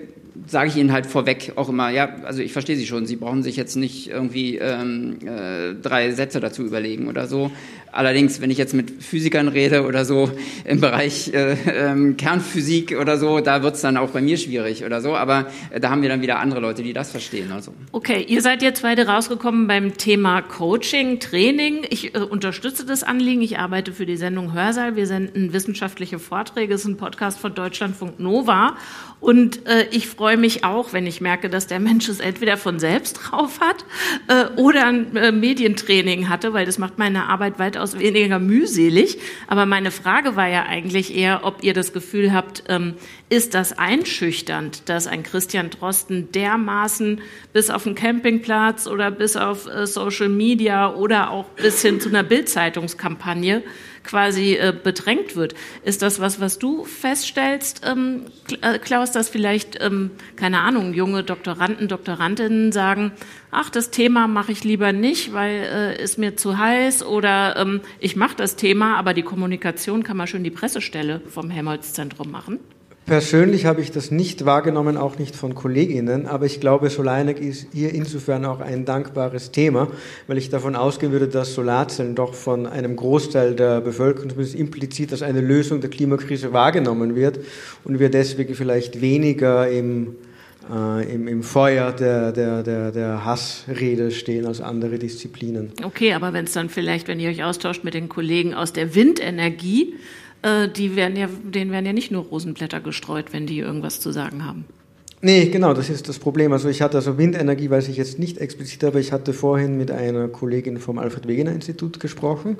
sage 0.46 0.68
ich 0.68 0.76
Ihnen 0.76 0.92
halt 0.92 1.06
vorweg 1.06 1.52
auch 1.56 1.70
immer, 1.70 1.88
ja, 1.88 2.16
also 2.24 2.42
ich 2.42 2.52
verstehe 2.52 2.76
Sie 2.76 2.86
schon, 2.86 3.06
Sie 3.06 3.16
brauchen 3.16 3.42
sich 3.42 3.56
jetzt 3.56 3.76
nicht 3.76 4.10
irgendwie 4.10 4.58
ähm, 4.58 5.16
äh, 5.24 5.74
drei 5.80 6.10
Sätze 6.12 6.40
dazu 6.40 6.62
überlegen 6.62 7.08
oder 7.08 7.26
so. 7.26 7.50
Allerdings, 7.92 8.40
wenn 8.40 8.50
ich 8.50 8.58
jetzt 8.58 8.72
mit 8.72 9.02
Physikern 9.02 9.48
rede 9.48 9.84
oder 9.84 10.04
so 10.04 10.30
im 10.64 10.80
Bereich 10.80 11.32
äh, 11.34 11.56
ähm, 11.66 12.16
Kernphysik 12.16 12.96
oder 12.98 13.18
so, 13.18 13.40
da 13.40 13.62
wird 13.62 13.74
es 13.74 13.80
dann 13.80 13.96
auch 13.96 14.10
bei 14.10 14.20
mir 14.20 14.36
schwierig 14.36 14.84
oder 14.84 15.00
so. 15.00 15.16
Aber 15.16 15.46
äh, 15.70 15.80
da 15.80 15.90
haben 15.90 16.02
wir 16.02 16.08
dann 16.08 16.22
wieder 16.22 16.38
andere 16.38 16.60
Leute, 16.60 16.82
die 16.82 16.92
das 16.92 17.10
verstehen. 17.10 17.50
Also. 17.50 17.74
Okay, 17.92 18.24
ihr 18.28 18.42
seid 18.42 18.62
jetzt 18.62 18.82
beide 18.82 19.06
rausgekommen 19.06 19.66
beim 19.66 19.96
Thema 19.96 20.40
Coaching, 20.42 21.18
Training. 21.18 21.84
Ich 21.90 22.14
äh, 22.14 22.18
unterstütze 22.18 22.86
das 22.86 23.02
Anliegen. 23.02 23.42
Ich 23.42 23.58
arbeite 23.58 23.92
für 23.92 24.06
die 24.06 24.16
Sendung 24.16 24.52
Hörsaal. 24.52 24.94
Wir 24.94 25.06
senden 25.06 25.52
wissenschaftliche 25.52 26.18
Vorträge. 26.18 26.74
Es 26.74 26.82
ist 26.82 26.86
ein 26.86 26.96
Podcast 26.96 27.40
von 27.40 27.54
Deutschlandfunk 27.54 28.20
Nova. 28.20 28.76
Und 29.20 29.66
äh, 29.66 29.86
ich 29.90 30.06
freue 30.08 30.36
mich 30.36 30.64
auch, 30.64 30.92
wenn 30.92 31.06
ich 31.06 31.20
merke, 31.20 31.50
dass 31.50 31.66
der 31.66 31.78
Mensch 31.78 32.08
es 32.08 32.20
entweder 32.20 32.56
von 32.56 32.78
selbst 32.78 33.14
drauf 33.14 33.60
hat 33.60 33.84
äh, 34.28 34.60
oder 34.60 34.86
ein 34.86 35.14
äh, 35.14 35.30
Medientraining 35.30 36.28
hatte, 36.28 36.54
weil 36.54 36.64
das 36.64 36.78
macht 36.78 36.98
meine 36.98 37.28
Arbeit 37.28 37.58
weiter 37.58 37.79
weitaus 37.80 37.98
weniger 37.98 38.38
mühselig. 38.38 39.18
Aber 39.46 39.66
meine 39.66 39.90
Frage 39.90 40.36
war 40.36 40.48
ja 40.48 40.64
eigentlich 40.64 41.14
eher, 41.14 41.40
ob 41.44 41.62
ihr 41.62 41.72
das 41.72 41.92
Gefühl 41.92 42.32
habt, 42.32 42.64
ähm, 42.68 42.94
ist 43.28 43.54
das 43.54 43.76
einschüchternd, 43.78 44.88
dass 44.88 45.06
ein 45.06 45.22
Christian 45.22 45.70
Drosten 45.70 46.30
dermaßen 46.32 47.20
bis 47.52 47.70
auf 47.70 47.84
den 47.84 47.94
Campingplatz 47.94 48.86
oder 48.86 49.10
bis 49.10 49.36
auf 49.36 49.66
äh, 49.66 49.86
Social 49.86 50.28
Media 50.28 50.94
oder 50.94 51.30
auch 51.30 51.46
bis 51.50 51.82
hin 51.82 52.00
zu 52.00 52.08
einer 52.08 52.22
Bildzeitungskampagne 52.22 53.62
quasi 54.10 54.54
äh, 54.54 54.72
bedrängt 54.72 55.36
wird. 55.36 55.54
Ist 55.84 56.02
das 56.02 56.18
was, 56.20 56.40
was 56.40 56.58
du 56.58 56.84
feststellst, 56.84 57.82
ähm, 57.86 58.24
äh, 58.60 58.78
Klaus, 58.78 59.12
dass 59.12 59.28
vielleicht, 59.28 59.80
ähm, 59.80 60.10
keine 60.34 60.60
Ahnung, 60.60 60.94
junge 60.94 61.22
Doktoranden, 61.22 61.86
Doktorandinnen 61.86 62.72
sagen, 62.72 63.12
ach, 63.52 63.70
das 63.70 63.90
Thema 63.90 64.26
mache 64.26 64.50
ich 64.50 64.64
lieber 64.64 64.92
nicht, 64.92 65.32
weil 65.32 65.62
äh, 65.62 66.02
ist 66.02 66.18
mir 66.18 66.36
zu 66.36 66.58
heiß 66.58 67.04
oder 67.04 67.56
ähm, 67.56 67.82
ich 68.00 68.16
mache 68.16 68.34
das 68.36 68.56
Thema, 68.56 68.96
aber 68.96 69.14
die 69.14 69.22
Kommunikation 69.22 70.02
kann 70.02 70.16
man 70.16 70.26
schön 70.26 70.42
die 70.42 70.50
Pressestelle 70.50 71.20
vom 71.28 71.48
Helmholtz-Zentrum 71.48 72.30
machen? 72.30 72.58
Persönlich 73.10 73.66
habe 73.66 73.80
ich 73.80 73.90
das 73.90 74.12
nicht 74.12 74.44
wahrgenommen, 74.44 74.96
auch 74.96 75.18
nicht 75.18 75.34
von 75.34 75.56
Kolleginnen, 75.56 76.26
aber 76.26 76.46
ich 76.46 76.60
glaube, 76.60 76.90
Solarenergie 76.90 77.48
ist 77.48 77.66
hier 77.72 77.92
insofern 77.92 78.44
auch 78.44 78.60
ein 78.60 78.84
dankbares 78.84 79.50
Thema, 79.50 79.88
weil 80.28 80.38
ich 80.38 80.48
davon 80.48 80.76
ausgehen 80.76 81.10
würde, 81.10 81.26
dass 81.26 81.54
Solarzellen 81.54 82.14
doch 82.14 82.34
von 82.34 82.68
einem 82.68 82.94
Großteil 82.94 83.56
der 83.56 83.80
Bevölkerung 83.80 84.30
zumindest 84.30 84.56
implizit 84.56 85.10
als 85.10 85.22
eine 85.22 85.40
Lösung 85.40 85.80
der 85.80 85.90
Klimakrise 85.90 86.52
wahrgenommen 86.52 87.16
wird 87.16 87.40
und 87.82 87.98
wir 87.98 88.10
deswegen 88.10 88.54
vielleicht 88.54 89.00
weniger 89.00 89.68
im, 89.68 90.14
äh, 90.72 91.12
im, 91.12 91.26
im 91.26 91.42
Feuer 91.42 91.90
der, 91.90 92.30
der, 92.30 92.62
der, 92.62 92.92
der 92.92 93.24
Hassrede 93.24 94.12
stehen 94.12 94.46
als 94.46 94.60
andere 94.60 95.00
Disziplinen. 95.00 95.72
Okay, 95.82 96.12
aber 96.12 96.32
wenn 96.32 96.44
es 96.44 96.52
dann 96.52 96.68
vielleicht, 96.68 97.08
wenn 97.08 97.18
ihr 97.18 97.30
euch 97.30 97.42
austauscht 97.42 97.82
mit 97.82 97.94
den 97.94 98.08
Kollegen 98.08 98.54
aus 98.54 98.72
der 98.72 98.94
Windenergie, 98.94 99.94
äh, 100.42 100.68
die 100.68 100.96
werden 100.96 101.16
ja, 101.16 101.28
denen 101.42 101.70
werden 101.70 101.86
ja 101.86 101.92
nicht 101.92 102.10
nur 102.10 102.24
Rosenblätter 102.24 102.80
gestreut, 102.80 103.32
wenn 103.32 103.46
die 103.46 103.58
irgendwas 103.58 104.00
zu 104.00 104.12
sagen 104.12 104.44
haben. 104.44 104.64
Nee, 105.22 105.46
genau, 105.50 105.74
das 105.74 105.90
ist 105.90 106.08
das 106.08 106.18
Problem. 106.18 106.52
Also 106.52 106.70
ich 106.70 106.80
hatte 106.80 106.96
also 106.96 107.18
Windenergie, 107.18 107.68
weiß 107.68 107.88
ich 107.88 107.98
jetzt 107.98 108.18
nicht 108.18 108.38
explizit, 108.38 108.82
aber 108.84 109.00
ich 109.00 109.12
hatte 109.12 109.34
vorhin 109.34 109.76
mit 109.76 109.90
einer 109.90 110.28
Kollegin 110.28 110.78
vom 110.78 110.98
Alfred 110.98 111.28
Wegener 111.28 111.52
Institut 111.52 112.00
gesprochen 112.00 112.56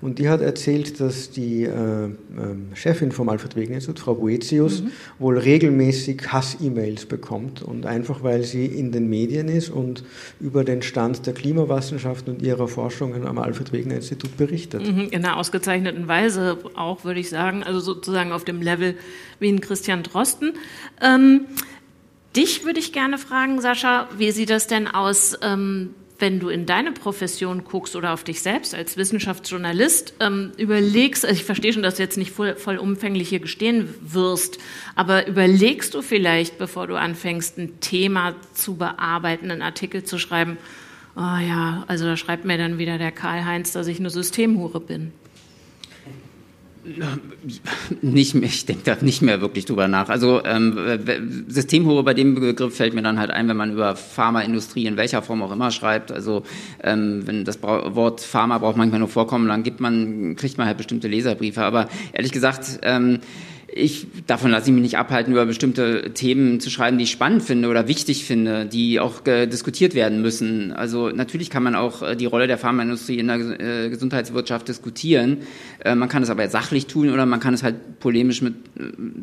und 0.00 0.18
die 0.18 0.28
hat 0.28 0.40
erzählt, 0.40 1.00
dass 1.00 1.30
die 1.30 1.64
äh, 1.64 2.04
äh, 2.06 2.10
Chefin 2.74 3.12
vom 3.12 3.28
Alfred 3.28 3.56
Wegener 3.56 3.76
Institut, 3.76 3.98
Frau 3.98 4.14
Boetius, 4.14 4.82
mhm. 4.82 4.92
wohl 5.18 5.38
regelmäßig 5.38 6.32
Hass-E-Mails 6.32 7.06
bekommt 7.06 7.62
und 7.62 7.86
einfach 7.86 8.22
weil 8.22 8.44
sie 8.44 8.66
in 8.66 8.92
den 8.92 9.08
Medien 9.08 9.48
ist 9.48 9.70
und 9.70 10.04
über 10.40 10.64
den 10.64 10.82
Stand 10.82 11.26
der 11.26 11.34
Klimawissenschaften 11.34 12.34
und 12.34 12.42
ihrer 12.42 12.68
Forschungen 12.68 13.26
am 13.26 13.38
Alfred 13.38 13.72
Wegener 13.72 13.96
Institut 13.96 14.36
berichtet. 14.36 14.86
Mhm, 14.86 15.08
in 15.10 15.24
einer 15.24 15.36
ausgezeichneten 15.36 16.06
Weise 16.06 16.58
auch, 16.74 17.04
würde 17.04 17.20
ich 17.20 17.28
sagen, 17.28 17.62
also 17.62 17.80
sozusagen 17.80 18.32
auf 18.32 18.44
dem 18.44 18.62
Level 18.62 18.94
wie 19.40 19.48
ein 19.48 19.60
Christian 19.60 20.02
Drosten. 20.02 20.52
Ähm, 21.02 21.46
Dich 22.36 22.64
würde 22.64 22.78
ich 22.78 22.92
gerne 22.92 23.18
fragen, 23.18 23.60
Sascha, 23.60 24.06
wie 24.16 24.30
sieht 24.30 24.50
das 24.50 24.66
denn 24.66 24.86
aus, 24.86 25.36
ähm, 25.42 25.94
wenn 26.18 26.40
du 26.40 26.48
in 26.48 26.66
deine 26.66 26.92
Profession 26.92 27.64
guckst 27.64 27.94
oder 27.94 28.12
auf 28.12 28.24
dich 28.24 28.42
selbst 28.42 28.74
als 28.74 28.96
Wissenschaftsjournalist, 28.96 30.14
ähm, 30.20 30.52
überlegst, 30.56 31.24
also 31.24 31.36
ich 31.36 31.44
verstehe 31.44 31.72
schon, 31.72 31.82
dass 31.82 31.96
du 31.96 32.02
jetzt 32.02 32.18
nicht 32.18 32.32
voll, 32.32 32.56
vollumfänglich 32.56 33.28
hier 33.28 33.40
gestehen 33.40 33.94
wirst, 34.00 34.58
aber 34.96 35.26
überlegst 35.26 35.94
du 35.94 36.02
vielleicht, 36.02 36.58
bevor 36.58 36.86
du 36.86 36.96
anfängst, 36.96 37.58
ein 37.58 37.80
Thema 37.80 38.34
zu 38.52 38.76
bearbeiten, 38.76 39.50
einen 39.50 39.62
Artikel 39.62 40.02
zu 40.04 40.18
schreiben, 40.18 40.58
oh 41.16 41.20
ja, 41.20 41.84
also 41.86 42.04
da 42.04 42.16
schreibt 42.16 42.44
mir 42.44 42.58
dann 42.58 42.78
wieder 42.78 42.98
der 42.98 43.12
Karl-Heinz, 43.12 43.72
dass 43.72 43.86
ich 43.86 43.98
eine 43.98 44.10
Systemhure 44.10 44.80
bin. 44.80 45.12
Nicht 48.02 48.34
mehr, 48.34 48.48
ich 48.48 48.66
denke 48.66 48.82
da 48.84 48.96
nicht 49.00 49.22
mehr 49.22 49.40
wirklich 49.40 49.64
drüber 49.64 49.88
nach. 49.88 50.08
Also 50.08 50.42
ähm, 50.44 50.78
Systemhure 51.48 52.02
bei 52.02 52.14
dem 52.14 52.34
Begriff 52.34 52.76
fällt 52.76 52.94
mir 52.94 53.02
dann 53.02 53.18
halt 53.18 53.30
ein, 53.30 53.48
wenn 53.48 53.56
man 53.56 53.72
über 53.72 53.96
Pharmaindustrie 53.96 54.86
in 54.86 54.96
welcher 54.96 55.22
Form 55.22 55.42
auch 55.42 55.52
immer 55.52 55.70
schreibt. 55.70 56.12
Also 56.12 56.42
ähm, 56.82 57.26
wenn 57.26 57.44
das 57.44 57.62
Wort 57.62 58.20
Pharma 58.20 58.58
braucht 58.58 58.76
manchmal 58.76 59.00
nur 59.00 59.08
vorkommen, 59.08 59.48
dann 59.48 59.62
gibt 59.62 59.80
man, 59.80 60.36
kriegt 60.36 60.58
man 60.58 60.66
halt 60.66 60.76
bestimmte 60.78 61.08
Leserbriefe. 61.08 61.62
Aber 61.62 61.88
ehrlich 62.12 62.32
gesagt, 62.32 62.80
ähm, 62.82 63.20
ich, 63.70 64.06
davon 64.26 64.50
lasse 64.50 64.70
ich 64.70 64.72
mich 64.72 64.82
nicht 64.82 64.98
abhalten, 64.98 65.32
über 65.32 65.44
bestimmte 65.44 66.12
Themen 66.14 66.58
zu 66.58 66.70
schreiben, 66.70 66.96
die 66.96 67.04
ich 67.04 67.10
spannend 67.10 67.42
finde 67.42 67.68
oder 67.68 67.86
wichtig 67.86 68.24
finde, 68.24 68.64
die 68.64 68.98
auch 68.98 69.26
äh, 69.26 69.46
diskutiert 69.46 69.94
werden 69.94 70.22
müssen. 70.22 70.72
Also 70.72 71.10
natürlich 71.10 71.50
kann 71.50 71.62
man 71.62 71.74
auch 71.74 72.02
äh, 72.02 72.16
die 72.16 72.24
Rolle 72.24 72.46
der 72.46 72.56
Pharmaindustrie 72.56 73.18
in 73.18 73.26
der 73.26 73.36
äh, 73.38 73.90
Gesundheitswirtschaft 73.90 74.68
diskutieren. 74.68 75.38
Man 75.84 76.08
kann 76.08 76.22
es 76.22 76.30
aber 76.30 76.48
sachlich 76.48 76.86
tun 76.86 77.10
oder 77.10 77.24
man 77.24 77.38
kann 77.40 77.54
es 77.54 77.62
halt 77.62 78.00
polemisch 78.00 78.42
mit 78.42 78.54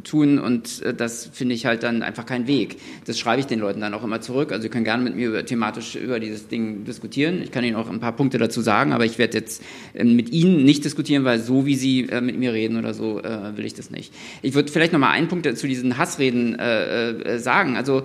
tun 0.04 0.40
und 0.40 0.84
das 0.98 1.30
finde 1.32 1.54
ich 1.54 1.66
halt 1.66 1.84
dann 1.84 2.02
einfach 2.02 2.26
kein 2.26 2.48
Weg. 2.48 2.78
Das 3.06 3.20
schreibe 3.20 3.42
ich 3.42 3.46
den 3.46 3.60
Leuten 3.60 3.82
dann 3.82 3.94
auch 3.94 4.04
immer 4.04 4.22
zurück. 4.22 4.52
Also 4.52 4.64
Sie 4.64 4.70
können 4.70 4.86
gerne 4.86 5.04
mit 5.04 5.16
mir 5.16 5.46
thematisch 5.46 5.96
über 5.96 6.20
dieses 6.20 6.48
Ding 6.48 6.86
diskutieren. 6.86 7.42
Ich 7.44 7.52
kann 7.52 7.64
Ihnen 7.64 7.76
auch 7.76 7.90
ein 7.90 8.00
paar 8.00 8.14
Punkte 8.14 8.38
dazu 8.38 8.62
sagen, 8.62 8.94
aber 8.94 9.06
ich 9.06 9.18
werde 9.18 9.38
jetzt 9.38 9.62
ähm, 9.94 10.16
mit 10.16 10.32
Ihnen 10.32 10.64
nicht 10.64 10.86
diskutieren, 10.86 11.26
weil 11.26 11.40
so 11.40 11.66
wie 11.66 11.76
Sie 11.76 12.08
mit 12.22 12.38
mir 12.40 12.54
reden 12.54 12.78
oder 12.78 12.94
so 12.94 13.16
will 13.16 13.66
ich 13.66 13.74
das 13.74 13.92
nicht. 13.92 14.14
Ich 14.42 14.54
würde 14.54 14.72
vielleicht 14.72 14.94
noch 14.94 15.00
mal 15.00 15.12
einen 15.12 15.28
Punkt 15.28 15.58
zu 15.58 15.68
diesen 15.68 15.98
Hassreden 15.98 16.58
äh, 16.58 17.10
äh, 17.10 17.40
sagen. 17.40 17.78
Also 17.78 18.04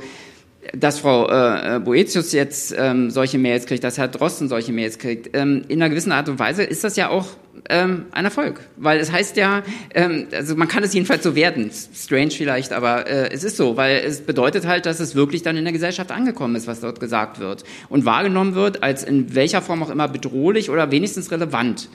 dass 0.74 0.98
Frau 0.98 1.28
äh, 1.28 1.80
Boetius 1.80 2.32
jetzt 2.32 2.74
ähm, 2.76 3.10
solche 3.10 3.38
Mails 3.38 3.66
kriegt, 3.66 3.82
dass 3.82 3.98
Herr 3.98 4.08
Drosten 4.08 4.48
solche 4.48 4.72
Mails 4.72 4.98
kriegt, 4.98 5.30
ähm, 5.34 5.64
in 5.68 5.80
einer 5.80 5.88
gewissen 5.88 6.12
Art 6.12 6.28
und 6.28 6.38
Weise 6.38 6.62
ist 6.62 6.84
das 6.84 6.96
ja 6.96 7.08
auch 7.08 7.28
ähm, 7.68 8.06
ein 8.12 8.24
Erfolg. 8.24 8.60
Weil 8.76 9.00
es 9.00 9.10
heißt 9.10 9.36
ja, 9.36 9.62
ähm, 9.94 10.28
also 10.32 10.54
man 10.56 10.68
kann 10.68 10.82
es 10.82 10.92
jedenfalls 10.92 11.22
so 11.22 11.34
werden, 11.34 11.70
strange 11.70 12.30
vielleicht, 12.30 12.72
aber 12.72 13.06
äh, 13.06 13.30
es 13.32 13.42
ist 13.42 13.56
so, 13.56 13.76
weil 13.76 14.02
es 14.04 14.20
bedeutet 14.20 14.66
halt, 14.66 14.86
dass 14.86 15.00
es 15.00 15.14
wirklich 15.14 15.42
dann 15.42 15.56
in 15.56 15.64
der 15.64 15.72
Gesellschaft 15.72 16.12
angekommen 16.12 16.56
ist, 16.56 16.66
was 16.66 16.80
dort 16.80 17.00
gesagt 17.00 17.40
wird 17.40 17.64
und 17.88 18.04
wahrgenommen 18.04 18.54
wird 18.54 18.82
als 18.82 19.02
in 19.02 19.34
welcher 19.34 19.62
Form 19.62 19.82
auch 19.82 19.90
immer 19.90 20.08
bedrohlich 20.08 20.68
oder 20.68 20.90
wenigstens 20.90 21.30
relevant. 21.30 21.88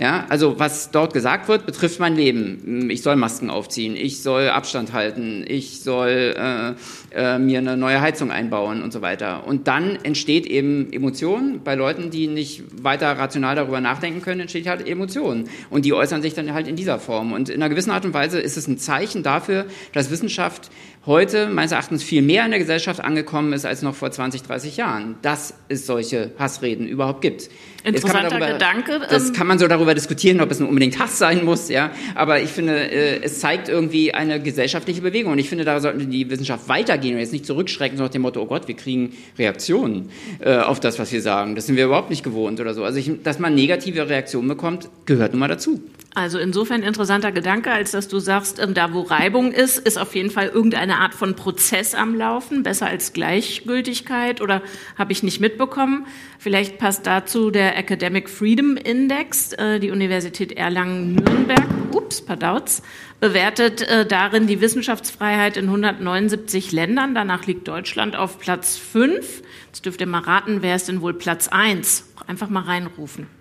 Ja, 0.00 0.24
also 0.30 0.58
was 0.58 0.90
dort 0.92 1.12
gesagt 1.12 1.48
wird, 1.48 1.66
betrifft 1.66 2.00
mein 2.00 2.16
Leben. 2.16 2.88
Ich 2.88 3.02
soll 3.02 3.16
Masken 3.16 3.50
aufziehen, 3.50 3.96
ich 3.96 4.22
soll 4.22 4.48
Abstand 4.48 4.94
halten, 4.94 5.44
ich 5.46 5.82
soll 5.82 6.34
äh, 6.38 6.72
äh, 7.14 7.38
mir 7.38 7.58
eine 7.58 7.76
neue 7.76 8.00
Heizung 8.00 8.30
einbauen 8.30 8.82
und 8.82 8.94
so 8.94 9.02
weiter. 9.02 9.46
Und 9.46 9.68
dann 9.68 9.98
entsteht 10.02 10.46
eben 10.46 10.90
Emotion 10.90 11.60
bei 11.62 11.74
Leuten, 11.74 12.08
die 12.08 12.28
nicht 12.28 12.82
weiter 12.82 13.12
rational 13.18 13.56
darüber 13.56 13.82
nachdenken 13.82 14.22
können, 14.22 14.40
entsteht 14.40 14.66
halt 14.66 14.88
Emotion. 14.88 15.50
Und 15.68 15.84
die 15.84 15.92
äußern 15.92 16.22
sich 16.22 16.32
dann 16.32 16.50
halt 16.54 16.66
in 16.66 16.76
dieser 16.76 16.98
Form. 16.98 17.34
Und 17.34 17.50
in 17.50 17.56
einer 17.56 17.68
gewissen 17.68 17.90
Art 17.90 18.06
und 18.06 18.14
Weise 18.14 18.40
ist 18.40 18.56
es 18.56 18.66
ein 18.68 18.78
Zeichen 18.78 19.22
dafür, 19.22 19.66
dass 19.92 20.10
Wissenschaft 20.10 20.70
heute 21.04 21.48
meines 21.48 21.72
Erachtens 21.72 22.02
viel 22.02 22.22
mehr 22.22 22.46
in 22.46 22.50
der 22.50 22.60
Gesellschaft 22.60 23.00
angekommen 23.00 23.52
ist 23.52 23.66
als 23.66 23.82
noch 23.82 23.94
vor 23.94 24.10
20, 24.10 24.44
30 24.44 24.78
Jahren, 24.78 25.16
dass 25.20 25.52
es 25.68 25.84
solche 25.86 26.30
Hassreden 26.38 26.88
überhaupt 26.88 27.20
gibt. 27.20 27.50
Interessanter 27.84 28.28
darüber, 28.28 28.52
Gedanke. 28.52 29.00
Das 29.08 29.28
ähm, 29.28 29.32
kann 29.32 29.46
man 29.46 29.58
so 29.58 29.66
darüber 29.66 29.94
diskutieren, 29.94 30.40
ob 30.40 30.50
es 30.50 30.60
nun 30.60 30.68
unbedingt 30.68 30.98
Hass 30.98 31.18
sein 31.18 31.44
muss, 31.44 31.68
ja. 31.68 31.90
Aber 32.14 32.40
ich 32.40 32.50
finde, 32.50 32.74
äh, 32.74 33.22
es 33.22 33.40
zeigt 33.40 33.68
irgendwie 33.68 34.12
eine 34.12 34.40
gesellschaftliche 34.40 35.00
Bewegung. 35.00 35.32
Und 35.32 35.38
ich 35.38 35.48
finde, 35.48 35.64
da 35.64 35.80
sollten 35.80 36.10
die 36.10 36.28
Wissenschaft 36.30 36.68
weitergehen 36.68 37.14
und 37.14 37.20
jetzt 37.20 37.32
nicht 37.32 37.46
zurückschrecken, 37.46 37.96
so 37.96 38.04
nach 38.04 38.10
dem 38.10 38.22
Motto, 38.22 38.42
oh 38.42 38.46
Gott, 38.46 38.68
wir 38.68 38.76
kriegen 38.76 39.14
Reaktionen 39.38 40.10
äh, 40.40 40.56
auf 40.56 40.80
das, 40.80 40.98
was 40.98 41.12
wir 41.12 41.22
sagen. 41.22 41.54
Das 41.54 41.66
sind 41.66 41.76
wir 41.76 41.86
überhaupt 41.86 42.10
nicht 42.10 42.22
gewohnt 42.22 42.60
oder 42.60 42.74
so. 42.74 42.84
Also, 42.84 42.98
ich, 42.98 43.10
dass 43.22 43.38
man 43.38 43.54
negative 43.54 44.08
Reaktionen 44.08 44.48
bekommt, 44.48 44.88
gehört 45.06 45.32
nun 45.32 45.40
mal 45.40 45.48
dazu. 45.48 45.80
Also 46.12 46.40
insofern 46.40 46.82
interessanter 46.82 47.30
Gedanke, 47.30 47.70
als 47.70 47.92
dass 47.92 48.08
du 48.08 48.18
sagst, 48.18 48.58
ähm, 48.58 48.74
da 48.74 48.92
wo 48.92 49.02
Reibung 49.02 49.52
ist, 49.52 49.78
ist 49.78 49.96
auf 49.96 50.16
jeden 50.16 50.30
Fall 50.30 50.48
irgendeine 50.48 50.98
Art 50.98 51.14
von 51.14 51.36
Prozess 51.36 51.94
am 51.94 52.16
Laufen, 52.16 52.64
besser 52.64 52.86
als 52.86 53.12
Gleichgültigkeit 53.12 54.40
oder 54.40 54.60
habe 54.98 55.12
ich 55.12 55.22
nicht 55.22 55.40
mitbekommen. 55.40 56.06
Vielleicht 56.40 56.78
passt 56.78 57.06
dazu 57.06 57.52
der 57.52 57.78
Academic 57.78 58.28
Freedom 58.28 58.76
Index, 58.76 59.52
äh, 59.52 59.78
die 59.78 59.92
Universität 59.92 60.50
Erlangen-Nürnberg, 60.50 61.64
ups, 61.92 62.22
Padauz, 62.22 62.82
bewertet 63.20 63.82
äh, 63.82 64.04
darin 64.04 64.48
die 64.48 64.60
Wissenschaftsfreiheit 64.60 65.56
in 65.56 65.66
179 65.66 66.72
Ländern. 66.72 67.14
Danach 67.14 67.46
liegt 67.46 67.68
Deutschland 67.68 68.16
auf 68.16 68.40
Platz 68.40 68.76
5. 68.76 69.42
Jetzt 69.66 69.86
dürft 69.86 70.00
ihr 70.00 70.08
mal 70.08 70.22
raten, 70.22 70.58
wer 70.62 70.74
ist 70.74 70.88
denn 70.88 71.02
wohl 71.02 71.14
Platz 71.14 71.46
1? 71.46 72.04
Einfach 72.26 72.48
mal 72.48 72.64
reinrufen. 72.64 73.39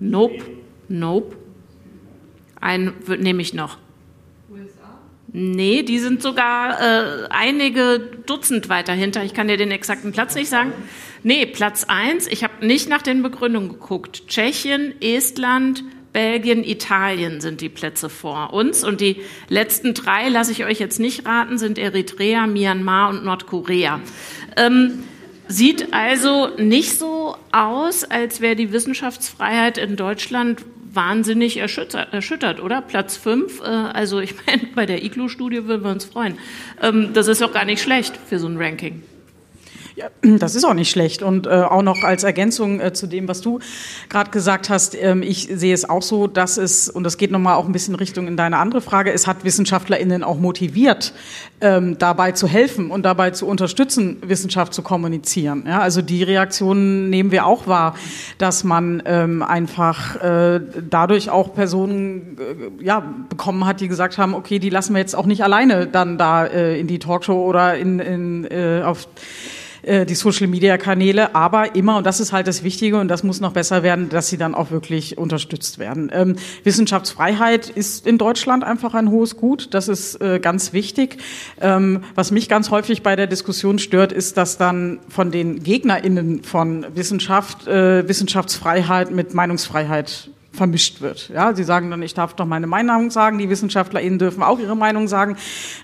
Nope. 0.00 0.44
Nope. 0.88 1.36
Einen 2.60 2.94
nehme 3.18 3.42
ich 3.42 3.54
noch. 3.54 3.78
USA? 4.50 4.98
Nee, 5.32 5.82
die 5.82 5.98
sind 5.98 6.22
sogar 6.22 6.80
äh, 6.80 7.28
einige 7.30 8.00
Dutzend 8.26 8.68
weiter 8.68 8.92
hinter. 8.92 9.22
Ich 9.24 9.34
kann 9.34 9.48
dir 9.48 9.56
den 9.56 9.70
exakten 9.70 10.12
Platz 10.12 10.34
nicht 10.34 10.48
sagen. 10.48 10.72
Nee, 11.22 11.46
Platz 11.46 11.84
eins. 11.84 12.26
Ich 12.26 12.42
habe 12.42 12.66
nicht 12.66 12.88
nach 12.88 13.02
den 13.02 13.22
Begründungen 13.22 13.68
geguckt. 13.68 14.26
Tschechien, 14.26 14.94
Estland, 15.00 15.84
Belgien, 16.12 16.64
Italien 16.64 17.40
sind 17.40 17.60
die 17.60 17.68
Plätze 17.68 18.08
vor 18.08 18.52
uns. 18.52 18.82
Und 18.82 19.00
die 19.00 19.22
letzten 19.48 19.94
drei, 19.94 20.28
lasse 20.28 20.52
ich 20.52 20.64
euch 20.64 20.80
jetzt 20.80 20.98
nicht 20.98 21.26
raten, 21.26 21.58
sind 21.58 21.78
Eritrea, 21.78 22.46
Myanmar 22.46 23.10
und 23.10 23.24
Nordkorea. 23.24 24.00
Ähm, 24.56 25.04
Sieht 25.50 25.92
also 25.92 26.50
nicht 26.58 26.96
so 26.96 27.34
aus, 27.50 28.04
als 28.04 28.40
wäre 28.40 28.54
die 28.54 28.72
Wissenschaftsfreiheit 28.72 29.78
in 29.78 29.96
Deutschland 29.96 30.64
wahnsinnig 30.92 31.56
erschüttert, 31.56 32.12
erschüttert 32.12 32.62
oder? 32.62 32.80
Platz 32.80 33.16
fünf. 33.16 33.60
Äh, 33.60 33.64
also 33.64 34.20
ich 34.20 34.34
meine, 34.46 34.68
bei 34.76 34.86
der 34.86 35.02
IGLU-Studie 35.02 35.66
würden 35.66 35.82
wir 35.82 35.90
uns 35.90 36.04
freuen. 36.04 36.38
Ähm, 36.80 37.10
das 37.14 37.26
ist 37.26 37.42
doch 37.42 37.52
gar 37.52 37.64
nicht 37.64 37.82
schlecht 37.82 38.16
für 38.28 38.38
so 38.38 38.46
ein 38.46 38.58
Ranking. 38.58 39.02
Ja, 40.00 40.08
das 40.22 40.54
ist 40.54 40.64
auch 40.64 40.72
nicht 40.72 40.90
schlecht. 40.90 41.22
Und 41.22 41.46
äh, 41.46 41.50
auch 41.50 41.82
noch 41.82 42.02
als 42.04 42.24
Ergänzung 42.24 42.80
äh, 42.80 42.94
zu 42.94 43.06
dem, 43.06 43.28
was 43.28 43.42
du 43.42 43.58
gerade 44.08 44.30
gesagt 44.30 44.70
hast, 44.70 44.96
ähm, 44.98 45.22
ich 45.22 45.50
sehe 45.52 45.74
es 45.74 45.88
auch 45.88 46.00
so, 46.00 46.26
dass 46.26 46.56
es, 46.56 46.88
und 46.88 47.04
das 47.04 47.18
geht 47.18 47.30
nochmal 47.30 47.56
auch 47.56 47.66
ein 47.66 47.72
bisschen 47.72 47.94
Richtung 47.94 48.26
in 48.26 48.36
deine 48.38 48.56
andere 48.56 48.80
Frage, 48.80 49.12
es 49.12 49.26
hat 49.26 49.44
WissenschaftlerInnen 49.44 50.24
auch 50.24 50.38
motiviert, 50.38 51.12
ähm, 51.60 51.98
dabei 51.98 52.32
zu 52.32 52.48
helfen 52.48 52.90
und 52.90 53.02
dabei 53.02 53.30
zu 53.32 53.46
unterstützen, 53.46 54.16
Wissenschaft 54.22 54.72
zu 54.72 54.80
kommunizieren. 54.80 55.64
Ja, 55.66 55.80
also 55.80 56.00
die 56.00 56.22
Reaktionen 56.22 57.10
nehmen 57.10 57.30
wir 57.30 57.44
auch 57.44 57.66
wahr, 57.66 57.94
dass 58.38 58.64
man 58.64 59.02
ähm, 59.04 59.42
einfach 59.42 60.16
äh, 60.16 60.60
dadurch 60.88 61.28
auch 61.28 61.52
Personen 61.52 62.38
äh, 62.80 62.84
ja, 62.84 63.04
bekommen 63.28 63.66
hat, 63.66 63.82
die 63.82 63.88
gesagt 63.88 64.16
haben, 64.16 64.34
okay, 64.34 64.58
die 64.58 64.70
lassen 64.70 64.94
wir 64.94 65.00
jetzt 65.00 65.14
auch 65.14 65.26
nicht 65.26 65.44
alleine 65.44 65.86
dann 65.86 66.16
da 66.16 66.46
äh, 66.46 66.80
in 66.80 66.86
die 66.86 66.98
Talkshow 66.98 67.44
oder 67.44 67.76
in, 67.76 67.98
in, 67.98 68.44
äh, 68.50 68.80
auf 68.82 69.06
äh, 69.82 70.06
die 70.06 70.14
Social-Media-Kanäle, 70.14 71.34
aber 71.34 71.74
immer, 71.74 71.98
und 71.98 72.06
das 72.06 72.20
ist 72.20 72.32
halt 72.32 72.46
das 72.46 72.62
Wichtige 72.62 72.98
und 72.98 73.08
das 73.08 73.22
muss 73.22 73.40
noch 73.40 73.52
besser 73.52 73.82
werden, 73.82 74.08
dass 74.08 74.28
sie 74.28 74.36
dann 74.36 74.54
auch 74.54 74.70
wirklich 74.70 75.18
unterstützt 75.18 75.78
werden. 75.78 76.10
Ähm, 76.12 76.36
Wissenschaftsfreiheit 76.64 77.68
ist 77.68 78.06
in 78.06 78.18
Deutschland 78.18 78.64
einfach 78.64 78.94
ein 78.94 79.10
hohes 79.10 79.36
Gut, 79.36 79.68
das 79.72 79.88
ist 79.88 80.20
äh, 80.20 80.38
ganz 80.40 80.72
wichtig. 80.72 81.18
Ähm, 81.60 82.04
was 82.14 82.30
mich 82.30 82.48
ganz 82.48 82.70
häufig 82.70 83.02
bei 83.02 83.16
der 83.16 83.26
Diskussion 83.26 83.78
stört, 83.78 84.12
ist, 84.12 84.36
dass 84.36 84.58
dann 84.58 85.00
von 85.08 85.30
den 85.30 85.62
GegnerInnen 85.62 86.42
von 86.42 86.86
Wissenschaft 86.94 87.66
äh, 87.66 88.08
Wissenschaftsfreiheit 88.08 89.10
mit 89.10 89.34
Meinungsfreiheit 89.34 90.30
vermischt 90.52 91.00
wird. 91.00 91.30
Ja, 91.32 91.54
sie 91.54 91.64
sagen 91.64 91.90
dann, 91.90 92.02
ich 92.02 92.14
darf 92.14 92.34
doch 92.34 92.46
meine 92.46 92.66
Meinung 92.66 93.10
sagen, 93.10 93.38
die 93.38 93.48
WissenschaftlerInnen 93.48 94.18
dürfen 94.18 94.42
auch 94.42 94.58
ihre 94.58 94.76
Meinung 94.76 95.08
sagen. 95.08 95.36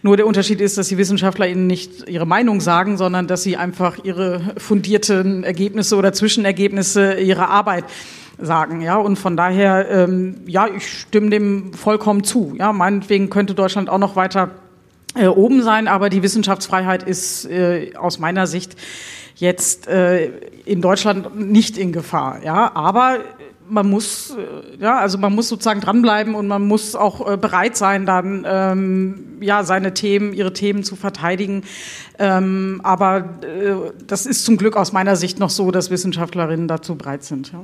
Nur 0.03 0.17
der 0.17 0.27
Unterschied 0.27 0.61
ist, 0.61 0.77
dass 0.77 0.89
die 0.89 0.99
WissenschaftlerInnen 0.99 1.67
nicht 1.67 2.09
ihre 2.09 2.27
Meinung 2.27 2.61
sagen, 2.61 2.97
sondern 2.97 3.27
dass 3.27 3.43
sie 3.43 3.57
einfach 3.57 3.99
ihre 4.03 4.55
fundierten 4.59 5.45
Ergebnisse 5.45 5.97
oder 5.97 6.13
Zwischenergebnisse 6.13 7.15
ihrer 7.15 7.49
Arbeit 7.49 7.85
sagen, 8.39 8.81
ja, 8.83 8.97
und 8.97 9.17
von 9.17 9.37
daher, 9.37 9.89
ähm, 9.91 10.37
ja, 10.47 10.67
ich 10.67 10.91
stimme 10.91 11.31
dem 11.31 11.73
vollkommen 11.73 12.25
zu, 12.25 12.55
ja, 12.59 12.73
meinetwegen 12.73 13.31
könnte 13.31 13.55
Deutschland 13.55 13.89
auch 13.89 13.99
noch 13.99 14.17
weiter 14.17 14.51
äh, 15.15 15.27
oben 15.27 15.63
sein, 15.63 15.89
aber 15.89 16.11
die 16.11 16.23
Wissenschaftsfreiheit 16.23 17.03
ist 17.03 17.47
äh, 17.47 17.93
aus 17.97 18.19
meiner 18.19 18.47
Sicht 18.47 18.77
jetzt 19.37 19.87
äh, 19.87 20.31
in 20.65 20.83
Deutschland 20.83 21.39
nicht 21.39 21.79
in 21.79 21.93
Gefahr, 21.93 22.43
ja, 22.45 22.73
aber 22.75 23.21
man 23.69 23.89
muss, 23.89 24.31
äh, 24.31 24.83
ja, 24.83 24.99
also 24.99 25.19
man 25.19 25.35
muss 25.35 25.49
sozusagen 25.49 25.81
dranbleiben 25.81 26.35
und 26.35 26.47
man 26.47 26.63
muss 26.67 26.95
auch 26.95 27.31
äh, 27.31 27.37
bereit 27.37 27.77
sein, 27.77 28.07
dann 28.07 28.45
ähm, 28.47 29.39
ja 29.41 29.65
seine 29.65 29.95
Themen, 29.95 30.33
ihre 30.33 30.53
Themen 30.53 30.85
zu 30.85 30.97
verteidigen. 30.97 31.63
Ähm, 32.19 32.81
aber 32.85 33.39
äh, 33.43 33.93
das 34.07 34.27
ist 34.27 34.45
zum 34.45 34.57
Glück 34.57 34.77
aus 34.77 34.93
meiner 34.93 35.17
Sicht 35.17 35.39
noch 35.39 35.51
so, 35.51 35.71
dass 35.71 35.91
Wissenschaftlerinnen 35.91 36.69
dazu 36.69 36.97
bereit 36.97 37.25
sind. 37.25 37.53
Ja. 37.53 37.63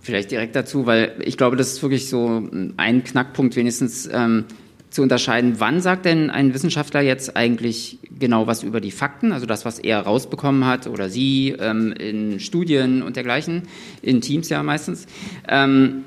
Vielleicht 0.00 0.30
direkt 0.30 0.56
dazu, 0.56 0.86
weil 0.86 1.14
ich 1.20 1.36
glaube, 1.36 1.56
das 1.56 1.72
ist 1.72 1.82
wirklich 1.82 2.08
so 2.08 2.42
ein 2.76 3.04
Knackpunkt 3.04 3.54
wenigstens. 3.56 4.08
Ähm, 4.10 4.44
zu 4.90 5.02
unterscheiden, 5.02 5.56
wann 5.58 5.80
sagt 5.80 6.04
denn 6.04 6.30
ein 6.30 6.52
Wissenschaftler 6.52 7.00
jetzt 7.00 7.36
eigentlich 7.36 7.98
genau 8.18 8.46
was 8.46 8.62
über 8.62 8.80
die 8.80 8.90
Fakten, 8.90 9.32
also 9.32 9.46
das, 9.46 9.64
was 9.64 9.78
er 9.78 10.00
rausbekommen 10.00 10.66
hat 10.66 10.86
oder 10.86 11.08
sie 11.08 11.54
ähm, 11.58 11.92
in 11.92 12.40
Studien 12.40 13.02
und 13.02 13.16
dergleichen, 13.16 13.62
in 14.02 14.20
Teams 14.20 14.48
ja 14.48 14.62
meistens. 14.62 15.06
Ähm, 15.48 16.04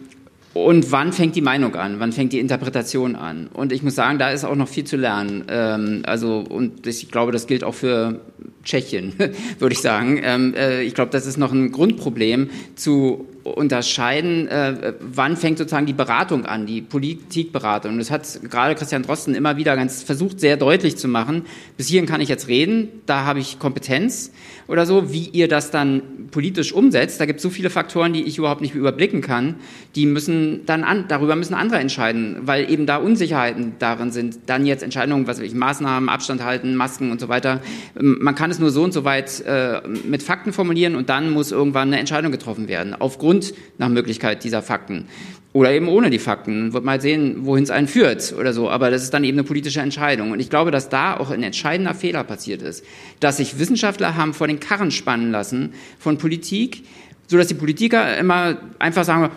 und 0.54 0.92
wann 0.92 1.14
fängt 1.14 1.36
die 1.36 1.42
Meinung 1.42 1.76
an? 1.76 2.00
Wann 2.00 2.12
fängt 2.12 2.32
die 2.32 2.40
Interpretation 2.40 3.16
an? 3.16 3.48
Und 3.52 3.72
ich 3.72 3.82
muss 3.82 3.96
sagen, 3.96 4.20
da 4.20 4.30
ist 4.30 4.44
auch 4.44 4.56
noch 4.56 4.68
viel 4.68 4.84
zu 4.84 4.98
lernen. 4.98 5.46
Ähm, 5.48 6.04
also, 6.06 6.44
und 6.48 6.86
ich 6.86 7.10
glaube, 7.10 7.32
das 7.32 7.48
gilt 7.48 7.64
auch 7.64 7.74
für 7.74 8.22
Tschechien, 8.64 9.14
würde 9.60 9.74
ich 9.74 9.82
sagen. 9.82 10.20
Ähm, 10.24 10.54
äh, 10.54 10.84
ich 10.84 10.94
glaube, 10.94 11.10
das 11.10 11.26
ist 11.26 11.38
noch 11.38 11.52
ein 11.52 11.72
Grundproblem 11.72 12.52
zu 12.76 13.28
unterscheiden, 13.44 14.48
äh, 14.48 14.94
wann 15.00 15.36
fängt 15.38 15.58
sozusagen 15.58 15.86
die 15.86 15.94
Beratung 15.94 16.46
an, 16.46 16.66
die 16.66 16.82
Politikberatung. 16.82 17.94
Und 17.94 17.98
das 18.00 18.10
hat 18.10 18.40
gerade 18.50 18.76
Christian 18.76 19.04
Drosten 19.04 19.36
immer 19.36 19.58
wieder 19.58 19.76
ganz 19.76 20.04
versucht, 20.04 20.40
sehr 20.40 20.58
deutlich 20.58 20.98
zu 20.98 21.08
machen. 21.08 21.46
Bis 21.78 21.88
hierhin 21.88 22.08
kann 22.08 22.22
ich 22.22 22.30
jetzt 22.30 22.48
reden, 22.48 22.88
da 23.06 23.26
habe 23.26 23.40
ich 23.40 23.60
Kompetenz 23.60 24.32
oder 24.68 24.86
so, 24.86 25.12
wie 25.12 25.30
ihr 25.30 25.48
das 25.48 25.72
dann 25.72 26.02
politisch 26.32 26.74
umsetzt. 26.74 27.20
Da 27.20 27.26
gibt 27.26 27.38
es 27.38 27.44
so 27.44 27.50
viele 27.50 27.70
Faktoren, 27.70 28.14
die 28.14 28.24
ich 28.24 28.38
überhaupt 28.38 28.62
nicht 28.62 28.76
überblicken 28.76 29.22
kann. 29.22 29.56
Die 29.96 30.06
müssen 30.06 30.66
dann 30.66 30.84
an, 30.84 31.06
darüber 31.08 31.36
müssen 31.36 31.54
andere 31.54 31.80
entscheiden, 31.80 32.38
weil 32.42 32.70
eben 32.70 32.86
da 32.86 32.98
Unsicherheiten 32.98 33.74
darin 33.80 34.12
sind. 34.12 34.40
Dann 34.48 34.66
jetzt 34.66 34.84
Entscheidungen, 34.84 35.28
was 35.28 35.38
weiß 35.38 35.46
ich, 35.46 35.54
Maßnahmen, 35.54 36.10
Abstand 36.10 36.44
halten, 36.44 36.76
Masken 36.76 37.12
und 37.12 37.20
so 37.20 37.30
weiter. 37.30 37.62
Man 37.96 38.36
kann 38.36 38.52
es 38.52 38.60
nur 38.60 38.72
so 38.72 38.84
und 38.84 38.94
so 38.94 39.04
weit 39.04 39.42
äh, 39.46 39.82
mit 39.88 40.24
Fakten 40.24 40.54
formulieren 40.54 40.96
und 40.96 41.10
dann 41.10 41.32
muss 41.32 41.52
irgendwann 41.52 41.90
eine 41.90 42.00
Entscheidung 42.00 42.32
getroffen 42.32 42.68
werden. 42.68 42.96
Aufgrund 42.98 43.54
nach 43.78 43.90
Möglichkeit 43.90 44.44
dieser 44.44 44.62
Fakten. 44.62 45.06
Oder 45.54 45.72
eben 45.72 45.88
ohne 45.88 46.10
die 46.10 46.18
Fakten. 46.18 46.74
Wird 46.74 46.84
mal 46.84 47.00
sehen, 47.00 47.46
wohin 47.46 47.64
es 47.64 47.70
einen 47.70 47.88
führt 47.88 48.34
oder 48.38 48.54
so. 48.54 48.72
Aber 48.72 48.90
das 48.90 49.04
ist 49.04 49.14
dann 49.14 49.24
eben 49.24 49.38
eine 49.38 49.48
politische 49.48 49.82
Entscheidung. 49.82 50.32
Und 50.32 50.40
ich 50.40 50.50
glaube, 50.50 50.72
dass 50.72 50.90
da 50.90 51.16
auch 51.16 51.30
ein 51.30 51.44
entscheidender 51.44 51.94
Fehler 51.94 52.24
passiert 52.24 52.64
ist. 52.64 52.84
Dass 53.20 53.38
sich 53.38 53.60
Wissenschaftler 53.60 54.18
haben 54.18 54.34
vor 54.34 54.48
den 54.48 54.53
Karren 54.60 54.92
spannen 54.92 55.32
lassen 55.32 55.74
von 56.00 56.18
Politik, 56.18 56.84
so 57.28 57.38
dass 57.38 57.48
die 57.48 57.54
Politiker 57.54 58.18
immer 58.18 58.58
einfach 58.80 59.04
sagen, 59.04 59.32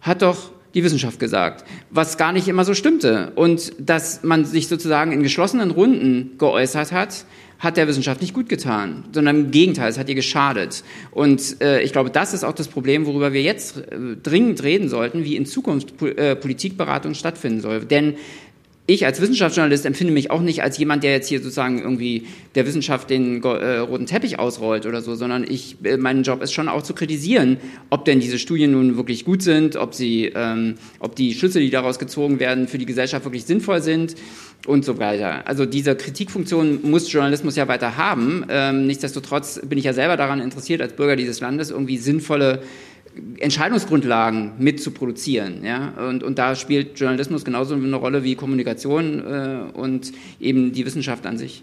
hat 0.00 0.22
doch 0.22 0.50
die 0.74 0.82
Wissenschaft 0.82 1.18
gesagt, 1.18 1.64
was 1.90 2.16
gar 2.16 2.32
nicht 2.32 2.48
immer 2.48 2.64
so 2.64 2.74
stimmte. 2.74 3.32
Und 3.34 3.72
dass 3.78 4.22
man 4.22 4.44
sich 4.44 4.68
sozusagen 4.68 5.12
in 5.12 5.22
geschlossenen 5.22 5.70
Runden 5.70 6.38
geäußert 6.38 6.92
hat, 6.92 7.26
hat 7.58 7.76
der 7.76 7.86
Wissenschaft 7.86 8.20
nicht 8.20 8.34
gut 8.34 8.48
getan, 8.48 9.04
sondern 9.12 9.36
im 9.36 9.50
Gegenteil, 9.52 9.88
es 9.88 9.96
hat 9.96 10.08
ihr 10.08 10.16
geschadet. 10.16 10.82
Und 11.12 11.60
äh, 11.60 11.80
ich 11.82 11.92
glaube, 11.92 12.10
das 12.10 12.34
ist 12.34 12.42
auch 12.42 12.54
das 12.54 12.66
Problem, 12.66 13.06
worüber 13.06 13.32
wir 13.32 13.42
jetzt 13.42 13.76
äh, 13.76 14.16
dringend 14.20 14.64
reden 14.64 14.88
sollten, 14.88 15.24
wie 15.24 15.36
in 15.36 15.46
Zukunft 15.46 15.96
po 15.96 16.06
äh, 16.06 16.34
Politikberatung 16.34 17.14
stattfinden 17.14 17.60
soll. 17.60 17.84
Denn 17.84 18.14
ich 18.86 19.06
als 19.06 19.20
Wissenschaftsjournalist 19.20 19.86
empfinde 19.86 20.12
mich 20.12 20.32
auch 20.32 20.40
nicht 20.40 20.62
als 20.62 20.76
jemand, 20.76 21.04
der 21.04 21.12
jetzt 21.12 21.28
hier 21.28 21.38
sozusagen 21.38 21.80
irgendwie 21.80 22.26
der 22.56 22.66
Wissenschaft 22.66 23.10
den 23.10 23.40
äh, 23.42 23.78
roten 23.78 24.06
Teppich 24.06 24.40
ausrollt 24.40 24.86
oder 24.86 25.02
so, 25.02 25.14
sondern 25.14 25.44
ich, 25.48 25.76
äh, 25.84 25.96
mein 25.96 26.24
Job 26.24 26.42
ist 26.42 26.52
schon 26.52 26.68
auch 26.68 26.82
zu 26.82 26.92
kritisieren, 26.92 27.58
ob 27.90 28.04
denn 28.04 28.18
diese 28.18 28.40
Studien 28.40 28.72
nun 28.72 28.96
wirklich 28.96 29.24
gut 29.24 29.42
sind, 29.42 29.76
ob 29.76 29.94
sie, 29.94 30.32
ähm, 30.34 30.74
ob 30.98 31.14
die 31.14 31.32
Schlüsse, 31.34 31.60
die 31.60 31.70
daraus 31.70 32.00
gezogen 32.00 32.40
werden, 32.40 32.66
für 32.66 32.78
die 32.78 32.86
Gesellschaft 32.86 33.24
wirklich 33.24 33.44
sinnvoll 33.44 33.82
sind 33.82 34.16
und 34.66 34.84
so 34.84 34.98
weiter. 34.98 35.46
Also 35.46 35.64
diese 35.64 35.94
Kritikfunktion 35.94 36.80
muss 36.82 37.10
Journalismus 37.10 37.54
ja 37.54 37.68
weiter 37.68 37.96
haben. 37.96 38.44
Ähm, 38.48 38.86
nichtsdestotrotz 38.88 39.60
bin 39.64 39.78
ich 39.78 39.84
ja 39.84 39.92
selber 39.92 40.16
daran 40.16 40.40
interessiert, 40.40 40.80
als 40.80 40.94
Bürger 40.94 41.14
dieses 41.14 41.38
Landes 41.38 41.70
irgendwie 41.70 41.98
sinnvolle 41.98 42.62
Entscheidungsgrundlagen 43.38 44.52
mit 44.58 44.82
zu 44.82 44.90
produzieren. 44.90 45.64
Ja? 45.64 45.92
Und, 46.08 46.22
und 46.22 46.38
da 46.38 46.54
spielt 46.54 46.98
Journalismus 46.98 47.44
genauso 47.44 47.74
eine 47.74 47.96
Rolle 47.96 48.24
wie 48.24 48.34
Kommunikation 48.34 49.20
äh, 49.20 49.78
und 49.78 50.12
eben 50.40 50.72
die 50.72 50.86
Wissenschaft 50.86 51.26
an 51.26 51.36
sich. 51.36 51.62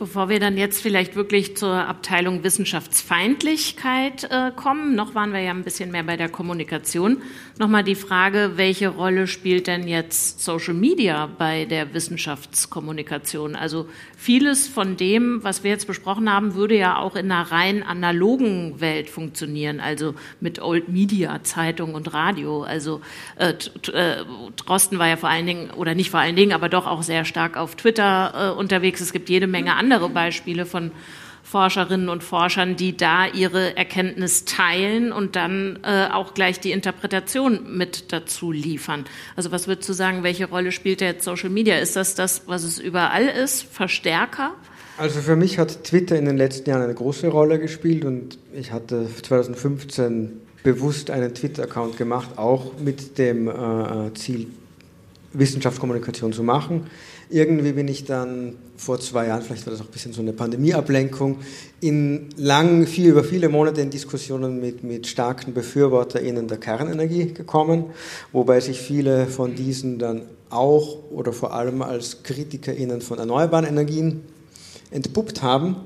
Bevor 0.00 0.30
wir 0.30 0.40
dann 0.40 0.56
jetzt 0.56 0.80
vielleicht 0.80 1.14
wirklich 1.14 1.58
zur 1.58 1.74
Abteilung 1.74 2.42
Wissenschaftsfeindlichkeit 2.42 4.24
äh, 4.30 4.50
kommen, 4.56 4.94
noch 4.94 5.14
waren 5.14 5.34
wir 5.34 5.40
ja 5.40 5.50
ein 5.50 5.62
bisschen 5.62 5.90
mehr 5.90 6.04
bei 6.04 6.16
der 6.16 6.30
Kommunikation, 6.30 7.18
nochmal 7.58 7.84
die 7.84 7.94
Frage, 7.94 8.52
welche 8.56 8.88
Rolle 8.88 9.26
spielt 9.26 9.66
denn 9.66 9.86
jetzt 9.86 10.40
Social 10.42 10.72
Media 10.72 11.26
bei 11.26 11.66
der 11.66 11.92
Wissenschaftskommunikation? 11.92 13.54
Also 13.54 13.90
vieles 14.20 14.66
von 14.66 14.96
dem, 14.96 15.44
was 15.44 15.62
wir 15.62 15.70
jetzt 15.70 15.86
besprochen 15.86 16.32
haben, 16.32 16.54
würde 16.54 16.76
ja 16.76 16.98
auch 16.98 17.14
in 17.14 17.30
einer 17.30 17.52
rein 17.52 17.82
analogen 17.82 18.80
Welt 18.80 19.08
funktionieren, 19.08 19.78
also 19.80 20.14
mit 20.40 20.60
Old 20.60 20.88
Media, 20.88 21.42
Zeitung 21.44 21.94
und 21.94 22.12
Radio. 22.12 22.62
Also 22.62 23.00
äh, 23.36 23.54
äh, 23.92 24.24
Drosten 24.56 24.98
war 24.98 25.06
ja 25.06 25.16
vor 25.16 25.28
allen 25.28 25.46
Dingen, 25.46 25.70
oder 25.70 25.94
nicht 25.94 26.10
vor 26.10 26.20
allen 26.20 26.36
Dingen, 26.36 26.52
aber 26.52 26.68
doch 26.68 26.86
auch 26.86 27.02
sehr 27.02 27.24
stark 27.24 27.56
auf 27.56 27.76
Twitter 27.76 28.54
äh, 28.56 28.58
unterwegs. 28.58 29.00
Es 29.00 29.12
gibt 29.12 29.28
jede 29.28 29.46
Menge 29.46 29.76
andere 29.76 30.00
andere 30.00 30.08
Beispiele 30.08 30.66
von 30.66 30.92
Forscherinnen 31.50 32.08
und 32.08 32.22
Forschern, 32.22 32.76
die 32.76 32.96
da 32.96 33.26
ihre 33.26 33.76
Erkenntnis 33.76 34.44
teilen 34.44 35.10
und 35.10 35.34
dann 35.34 35.80
äh, 35.82 36.06
auch 36.12 36.34
gleich 36.34 36.60
die 36.60 36.70
Interpretation 36.70 37.76
mit 37.76 38.12
dazu 38.12 38.52
liefern. 38.52 39.04
Also 39.34 39.50
was 39.50 39.66
würdest 39.66 39.88
du 39.88 39.92
sagen, 39.92 40.22
welche 40.22 40.48
Rolle 40.48 40.70
spielt 40.70 41.00
jetzt 41.00 41.24
Social 41.24 41.50
Media? 41.50 41.76
Ist 41.78 41.96
das 41.96 42.14
das, 42.14 42.42
was 42.46 42.62
es 42.62 42.78
überall 42.78 43.24
ist, 43.24 43.64
Verstärker? 43.64 44.52
Also 44.96 45.20
für 45.20 45.34
mich 45.34 45.58
hat 45.58 45.82
Twitter 45.82 46.16
in 46.16 46.26
den 46.26 46.36
letzten 46.36 46.70
Jahren 46.70 46.82
eine 46.82 46.94
große 46.94 47.26
Rolle 47.26 47.58
gespielt 47.58 48.04
und 48.04 48.38
ich 48.54 48.70
hatte 48.70 49.08
2015 49.22 50.40
bewusst 50.62 51.10
einen 51.10 51.34
Twitter-Account 51.34 51.96
gemacht, 51.96 52.30
auch 52.36 52.78
mit 52.78 53.18
dem 53.18 53.48
äh, 53.48 54.14
Ziel, 54.14 54.46
Wissenschaftskommunikation 55.32 56.32
zu 56.32 56.44
machen. 56.44 56.86
Irgendwie 57.30 57.72
bin 57.72 57.86
ich 57.88 58.04
dann 58.04 58.56
vor 58.76 58.98
zwei 58.98 59.28
Jahren, 59.28 59.42
vielleicht 59.42 59.64
war 59.66 59.72
das 59.72 59.80
auch 59.80 59.86
ein 59.86 59.92
bisschen 59.92 60.12
so 60.12 60.20
eine 60.20 60.32
Pandemieablenkung, 60.32 61.38
in 61.80 62.30
lang, 62.36 62.86
viel, 62.86 63.10
über 63.10 63.22
viele 63.22 63.48
Monate 63.48 63.80
in 63.80 63.90
Diskussionen 63.90 64.60
mit, 64.60 64.82
mit 64.82 65.06
starken 65.06 65.54
BefürworterInnen 65.54 66.48
der 66.48 66.58
Kernenergie 66.58 67.32
gekommen, 67.32 67.84
wobei 68.32 68.58
sich 68.60 68.80
viele 68.80 69.26
von 69.26 69.54
diesen 69.54 69.98
dann 69.98 70.22
auch 70.50 70.98
oder 71.10 71.32
vor 71.32 71.54
allem 71.54 71.82
als 71.82 72.22
KritikerInnen 72.24 73.00
von 73.00 73.18
erneuerbaren 73.18 73.66
Energien 73.66 74.22
entpuppt 74.90 75.42
haben. 75.42 75.76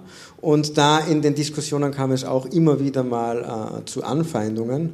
Und 0.41 0.77
da 0.77 0.99
in 0.99 1.23
den 1.23 1.35
Diskussionen 1.35 1.93
kam 1.93 2.13
es 2.13 2.25
auch 2.25 2.47
immer 2.47 2.81
wieder 2.81 3.03
mal 3.03 3.81
äh, 3.81 3.85
zu 3.87 4.05
Anfeindungen. 4.05 4.93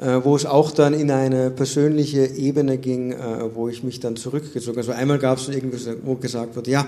Äh, 0.00 0.22
wo 0.22 0.36
es 0.36 0.46
auch 0.46 0.70
dann 0.70 0.94
in 0.94 1.10
eine 1.10 1.50
persönliche 1.50 2.24
Ebene 2.24 2.78
ging, 2.78 3.10
äh, 3.10 3.52
wo 3.52 3.68
ich 3.68 3.82
mich 3.82 3.98
dann 3.98 4.14
zurückgezogen 4.14 4.76
habe. 4.76 4.86
Also 4.86 4.92
einmal 4.92 5.18
gab 5.18 5.38
es 5.38 5.48
irgendwie, 5.48 5.76
wo 6.04 6.14
gesagt 6.14 6.54
wurde, 6.54 6.70
ja, 6.70 6.86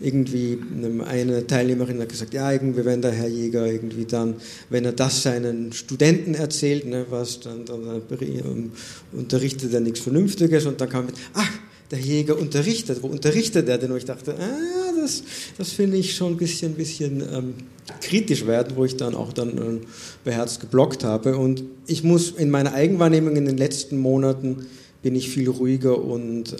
irgendwie 0.00 0.60
eine 1.04 1.44
Teilnehmerin 1.44 2.00
hat 2.00 2.08
gesagt, 2.08 2.34
ja, 2.34 2.52
irgendwie 2.52 2.84
wenn 2.84 3.02
der 3.02 3.10
Herr 3.10 3.26
Jäger 3.26 3.66
irgendwie 3.66 4.04
dann, 4.04 4.36
wenn 4.70 4.84
er 4.84 4.92
das 4.92 5.24
seinen 5.24 5.72
Studenten 5.72 6.34
erzählt, 6.34 6.86
ne, 6.86 7.04
was 7.10 7.40
dann, 7.40 7.64
dann 7.64 8.02
unterrichtet 9.10 9.74
er 9.74 9.80
nichts 9.80 9.98
Vernünftiges 9.98 10.64
und 10.64 10.80
dann 10.80 10.88
kam 10.88 11.06
mit, 11.06 11.16
ach, 11.34 11.50
der 11.90 11.98
Jäger 11.98 12.38
unterrichtet. 12.38 13.02
Wo 13.02 13.08
unterrichtet 13.08 13.68
er 13.68 13.78
denn? 13.78 13.90
Und 13.90 13.98
ich 13.98 14.04
dachte, 14.04 14.34
ah, 14.38 14.91
das, 15.02 15.22
das 15.58 15.72
finde 15.72 15.96
ich 15.98 16.14
schon 16.14 16.32
ein 16.32 16.36
bisschen, 16.36 16.74
bisschen 16.74 17.20
ähm, 17.20 17.54
kritisch 18.00 18.46
werden, 18.46 18.76
wo 18.76 18.84
ich 18.84 18.96
dann 18.96 19.14
auch 19.14 19.32
dann 19.32 19.58
äh, 19.58 19.80
beherzt 20.24 20.60
geblockt 20.60 21.04
habe. 21.04 21.36
Und 21.36 21.64
ich 21.86 22.02
muss 22.02 22.30
in 22.30 22.50
meiner 22.50 22.72
Eigenwahrnehmung 22.72 23.36
in 23.36 23.44
den 23.44 23.56
letzten 23.56 23.98
Monaten 23.98 24.66
bin 25.02 25.16
ich 25.16 25.28
viel 25.28 25.48
ruhiger 25.48 26.02
und 26.02 26.52
äh, 26.52 26.56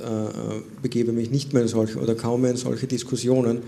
begebe 0.83 1.13
mich 1.13 1.31
nicht 1.31 1.53
mehr 1.53 1.63
in 1.63 1.69
solche 1.69 1.99
oder 1.99 2.17
kaum 2.17 2.43
mehr 2.43 2.51
in 2.51 2.57
solche 2.57 2.89
Diskussionen, 2.89 3.61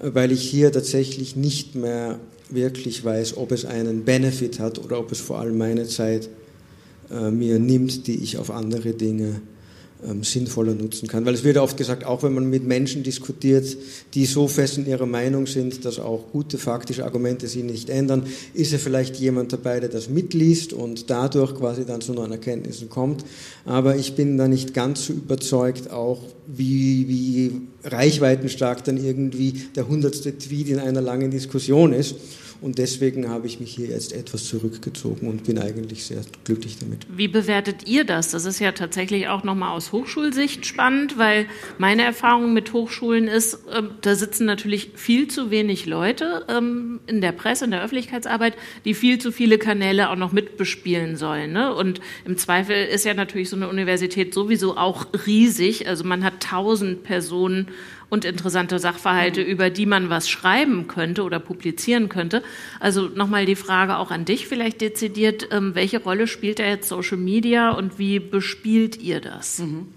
weil 0.00 0.32
ich 0.32 0.40
hier 0.40 0.72
tatsächlich 0.72 1.36
nicht 1.36 1.74
mehr 1.74 2.18
wirklich 2.48 3.04
weiß, 3.04 3.36
ob 3.36 3.52
es 3.52 3.66
einen 3.66 4.04
Benefit 4.04 4.60
hat 4.60 4.82
oder 4.82 4.98
ob 4.98 5.12
es 5.12 5.20
vor 5.20 5.38
allem 5.40 5.58
meine 5.58 5.86
Zeit 5.86 6.30
äh, 7.10 7.30
mir 7.30 7.58
nimmt, 7.58 8.06
die 8.06 8.22
ich 8.22 8.38
auf 8.38 8.50
andere 8.50 8.92
Dinge 8.92 9.42
ähm, 10.08 10.22
sinnvoller 10.22 10.74
nutzen 10.74 11.08
kann. 11.08 11.24
Weil 11.24 11.34
es 11.34 11.44
wird 11.44 11.56
oft 11.56 11.76
gesagt, 11.76 12.04
auch 12.04 12.22
wenn 12.22 12.34
man 12.34 12.48
mit 12.48 12.64
Menschen 12.64 13.02
diskutiert, 13.02 13.76
die 14.14 14.26
so 14.26 14.48
fest 14.48 14.78
in 14.78 14.86
ihrer 14.86 15.06
Meinung 15.06 15.46
sind, 15.46 15.84
dass 15.84 15.98
auch 15.98 16.30
gute 16.32 16.58
faktische 16.58 17.04
Argumente 17.04 17.48
sie 17.48 17.62
nicht 17.62 17.90
ändern, 17.90 18.26
ist 18.54 18.72
ja 18.72 18.78
vielleicht 18.78 19.16
jemand 19.16 19.52
dabei, 19.52 19.80
der 19.80 19.88
das 19.88 20.08
mitliest 20.08 20.72
und 20.72 21.10
dadurch 21.10 21.54
quasi 21.54 21.84
dann 21.84 22.00
zu 22.00 22.12
neuen 22.12 22.32
Erkenntnissen 22.32 22.88
kommt. 22.88 23.24
Aber 23.64 23.96
ich 23.96 24.14
bin 24.14 24.38
da 24.38 24.48
nicht 24.48 24.74
ganz 24.74 25.06
so 25.06 25.12
überzeugt, 25.12 25.90
auch 25.90 26.20
wie, 26.46 27.08
wie 27.08 27.60
reichweitenstark 27.84 28.84
dann 28.84 28.96
irgendwie 28.96 29.64
der 29.76 29.88
hundertste 29.88 30.36
Tweet 30.36 30.68
in 30.68 30.78
einer 30.78 31.00
langen 31.00 31.30
Diskussion 31.30 31.92
ist. 31.92 32.16
Und 32.64 32.78
deswegen 32.78 33.28
habe 33.28 33.46
ich 33.46 33.60
mich 33.60 33.74
hier 33.74 33.88
jetzt 33.88 34.14
etwas 34.14 34.44
zurückgezogen 34.44 35.28
und 35.28 35.44
bin 35.44 35.58
eigentlich 35.58 36.06
sehr 36.06 36.22
glücklich 36.44 36.78
damit. 36.78 37.06
Wie 37.14 37.28
bewertet 37.28 37.86
ihr 37.86 38.04
das? 38.04 38.30
Das 38.30 38.46
ist 38.46 38.58
ja 38.58 38.72
tatsächlich 38.72 39.28
auch 39.28 39.44
nochmal 39.44 39.76
aus 39.76 39.92
Hochschulsicht 39.92 40.64
spannend, 40.64 41.18
weil 41.18 41.46
meine 41.76 42.04
Erfahrung 42.04 42.54
mit 42.54 42.72
Hochschulen 42.72 43.28
ist, 43.28 43.58
ähm, 43.76 43.90
da 44.00 44.14
sitzen 44.14 44.46
natürlich 44.46 44.92
viel 44.94 45.28
zu 45.28 45.50
wenig 45.50 45.84
Leute 45.84 46.46
ähm, 46.48 47.00
in 47.06 47.20
der 47.20 47.32
Presse, 47.32 47.66
in 47.66 47.70
der 47.70 47.82
Öffentlichkeitsarbeit, 47.82 48.54
die 48.86 48.94
viel 48.94 49.18
zu 49.18 49.30
viele 49.30 49.58
Kanäle 49.58 50.08
auch 50.08 50.16
noch 50.16 50.32
mitbespielen 50.32 51.16
sollen. 51.16 51.52
Ne? 51.52 51.74
Und 51.74 52.00
im 52.24 52.38
Zweifel 52.38 52.86
ist 52.86 53.04
ja 53.04 53.12
natürlich 53.12 53.50
so 53.50 53.56
eine 53.56 53.68
Universität 53.68 54.32
sowieso 54.32 54.78
auch 54.78 55.06
riesig. 55.26 55.86
Also 55.86 56.04
man 56.04 56.24
hat 56.24 56.40
tausend 56.40 57.02
Personen 57.02 57.68
und 58.08 58.24
interessante 58.24 58.78
Sachverhalte, 58.78 59.40
mhm. 59.42 59.46
über 59.46 59.70
die 59.70 59.86
man 59.86 60.10
was 60.10 60.28
schreiben 60.28 60.86
könnte 60.86 61.22
oder 61.22 61.40
publizieren 61.40 62.08
könnte. 62.08 62.42
Also 62.80 63.08
nochmal 63.08 63.46
die 63.46 63.56
Frage 63.56 63.96
auch 63.96 64.10
an 64.10 64.24
dich 64.24 64.46
vielleicht 64.46 64.80
dezidiert, 64.80 65.48
ähm, 65.50 65.74
welche 65.74 66.02
Rolle 66.02 66.26
spielt 66.26 66.58
da 66.58 66.64
jetzt 66.64 66.88
Social 66.88 67.16
Media 67.16 67.70
und 67.70 67.98
wie 67.98 68.20
bespielt 68.20 69.00
ihr 69.00 69.20
das? 69.20 69.58
Mhm. 69.58 69.88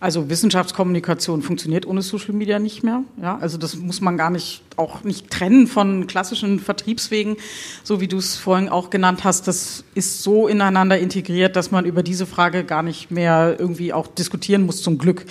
Also 0.00 0.28
Wissenschaftskommunikation 0.28 1.42
funktioniert 1.42 1.86
ohne 1.86 2.02
Social 2.02 2.34
Media 2.34 2.58
nicht 2.58 2.82
mehr. 2.82 3.02
Ja, 3.20 3.38
also 3.38 3.58
das 3.58 3.76
muss 3.76 4.00
man 4.00 4.16
gar 4.16 4.30
nicht 4.30 4.62
auch 4.76 5.04
nicht 5.04 5.30
trennen 5.30 5.66
von 5.66 6.06
klassischen 6.06 6.60
Vertriebswegen, 6.60 7.36
so 7.82 8.00
wie 8.00 8.08
du 8.08 8.18
es 8.18 8.36
vorhin 8.36 8.68
auch 8.68 8.90
genannt 8.90 9.24
hast. 9.24 9.48
Das 9.48 9.84
ist 9.94 10.22
so 10.22 10.48
ineinander 10.48 10.98
integriert, 10.98 11.56
dass 11.56 11.70
man 11.70 11.86
über 11.86 12.02
diese 12.02 12.26
Frage 12.26 12.64
gar 12.64 12.82
nicht 12.82 13.10
mehr 13.10 13.56
irgendwie 13.58 13.92
auch 13.92 14.06
diskutieren 14.06 14.66
muss. 14.66 14.82
Zum 14.82 14.98
Glück. 14.98 15.24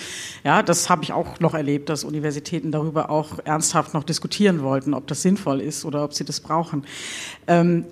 Ja, 0.44 0.62
das 0.62 0.90
habe 0.90 1.04
ich 1.04 1.12
auch 1.12 1.38
noch 1.40 1.54
erlebt, 1.54 1.88
dass 1.88 2.04
Universitäten 2.04 2.72
darüber 2.72 3.10
auch 3.10 3.38
ernsthaft 3.44 3.94
noch 3.94 4.04
diskutieren 4.04 4.62
wollten, 4.62 4.94
ob 4.94 5.06
das 5.06 5.22
sinnvoll 5.22 5.60
ist 5.60 5.84
oder 5.84 6.04
ob 6.04 6.12
sie 6.12 6.24
das 6.24 6.40
brauchen. 6.40 6.84
Ähm, 7.46 7.84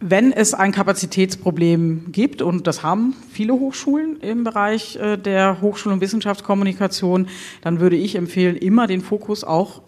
wenn 0.00 0.32
es 0.32 0.52
ein 0.52 0.72
Kapazitätsproblem 0.72 2.12
gibt, 2.12 2.42
und 2.42 2.66
das 2.66 2.82
haben 2.82 3.14
viele 3.32 3.54
Hochschulen 3.54 4.20
im 4.20 4.44
Bereich 4.44 4.96
äh, 4.96 5.16
der 5.16 5.60
Hochschul- 5.62 5.92
und 5.92 6.00
Wissenschaftskommunikation, 6.00 7.28
dann 7.62 7.80
würde 7.80 7.96
ich 7.96 8.14
empfehlen, 8.16 8.56
immer 8.56 8.86
den 8.86 9.00
Fokus 9.00 9.42
auch 9.42 9.80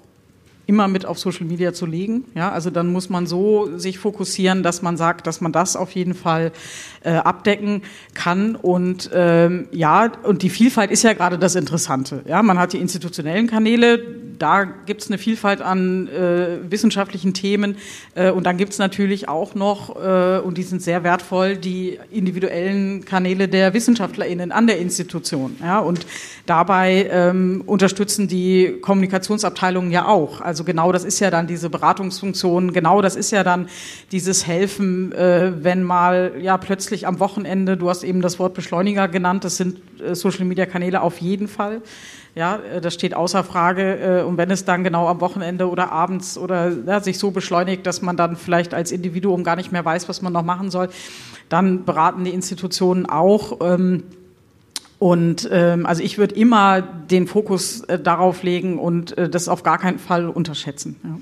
immer 0.69 0.87
mit 0.87 1.07
auf 1.07 1.19
Social 1.19 1.47
Media 1.47 1.73
zu 1.73 1.87
legen. 1.87 2.25
Ja, 2.35 2.53
also 2.53 2.69
dann 2.69 2.93
muss 2.93 3.09
man 3.09 3.27
so 3.27 3.79
sich 3.79 3.99
fokussieren, 3.99 4.63
dass 4.63 4.83
man 4.83 4.99
sagt, 4.99 5.27
dass 5.27 5.41
man 5.41 5.51
das 5.51 5.77
auf 5.77 5.93
jeden 5.93 6.13
Fall 6.13 6.53
äh, 7.03 7.13
abdecken 7.13 7.83
kann. 8.13 8.55
Und 8.55 9.09
ähm, 9.15 9.67
ja, 9.73 10.13
und 10.25 10.43
die 10.43 10.51
Vielfalt 10.51 10.91
ist 10.91 11.05
ja 11.05 11.15
gerade 11.15 11.39
das 11.39 11.55
Interessante. 11.55 12.23
Ja, 12.27 12.43
man 12.43 12.59
hat 12.59 12.75
die 12.75 12.79
institutionellen 12.79 13.47
Kanäle, 13.47 13.99
da 14.39 14.65
gibt 14.65 15.03
es 15.03 15.09
eine 15.09 15.19
Vielfalt 15.19 15.61
an 15.61 16.09
äh, 16.09 16.59
wissenschaftlichen 16.71 17.35
Themen. 17.35 17.77
Äh, 18.15 18.31
und 18.31 18.45
dann 18.45 18.57
gibt 18.57 18.73
es 18.73 18.79
natürlich 18.79 19.29
auch 19.29 19.55
noch, 19.55 19.97
äh, 19.97 20.39
und 20.39 20.59
die 20.59 20.63
sind 20.63 20.83
sehr 20.83 21.05
wertvoll, 21.05 21.57
die 21.57 21.99
individuellen 22.11 23.05
Kanäle 23.05 23.49
der 23.49 23.75
WissenschaftlerInnen 23.75 24.53
an 24.53 24.67
der 24.67 24.79
Institution. 24.79 25.57
Ja? 25.61 25.79
Und 25.79 26.07
dabei 26.47 27.09
ähm, 27.11 27.63
unterstützen 27.67 28.29
die 28.29 28.79
Kommunikationsabteilungen 28.81 29.91
ja 29.91 30.07
auch. 30.07 30.41
Also 30.41 30.65
genau 30.65 30.93
das 30.93 31.05
ist 31.05 31.21
ja 31.21 31.31
dann 31.31 31.47
diese 31.47 31.71
Beratungsfunktion, 31.71 32.73
genau 32.73 33.03
das 33.03 33.17
ist 33.17 33.31
ja 33.31 33.45
dann 33.45 33.69
dieses 34.13 34.47
Helfen, 34.47 35.13
äh, 35.13 35.53
wenn 35.63 35.83
mal 35.83 36.33
ja 36.41 36.57
plötzlich 36.59 37.07
am 37.07 37.21
Wochenende, 37.21 37.77
du 37.77 37.89
hast 37.89 38.05
eben 38.05 38.23
das 38.23 38.39
Wort 38.39 38.55
Beschleuniger 38.55 39.09
genannt, 39.09 39.45
das 39.45 39.57
sind 39.57 39.81
äh, 40.01 40.15
Social 40.15 40.45
Media 40.45 40.67
Kanäle 40.67 41.01
auf 41.03 41.19
jeden 41.19 41.49
Fall. 41.49 41.83
Ja, 42.39 42.59
äh, 42.59 42.81
das 42.81 42.95
steht 42.95 43.15
außer 43.15 43.43
Frage. 43.43 44.21
Äh, 44.21 44.23
und 44.23 44.37
wenn 44.37 44.51
es 44.53 44.65
dann 44.65 44.85
genau 44.85 45.09
am 45.09 45.21
Wochenende 45.21 45.69
oder 45.69 45.91
abends 45.91 46.39
oder 46.39 46.71
ja, 46.87 47.01
sich 47.01 47.19
so 47.19 47.33
beschleunigt, 47.33 47.85
dass 47.85 48.01
man 48.01 48.17
dann 48.17 48.37
vielleicht 48.37 48.75
als 48.75 48.93
Individuum 48.93 49.43
gar 49.43 49.57
nicht 49.57 49.73
mehr 49.73 49.85
weiß, 49.85 50.09
was 50.09 50.23
man 50.23 50.33
noch 50.33 50.45
machen 50.45 50.71
soll, 50.71 50.89
dann 51.49 51.85
beraten 51.85 52.23
die 52.23 52.31
Institutionen 52.31 53.07
auch. 53.07 53.59
Ähm, 53.61 54.05
und 55.01 55.49
ähm, 55.51 55.85
also 55.85 56.01
ich 56.01 56.17
würde 56.17 56.37
immer 56.37 56.81
den 56.81 57.27
Fokus 57.27 57.81
äh, 57.83 57.99
darauf 57.99 58.45
legen 58.45 58.79
und 58.79 59.19
äh, 59.19 59.29
das 59.29 59.49
auf 59.49 59.65
gar 59.65 59.79
keinen 59.79 59.99
Fall 59.99 60.29
unterschätzen. 60.29 60.95
Ja. 61.03 61.19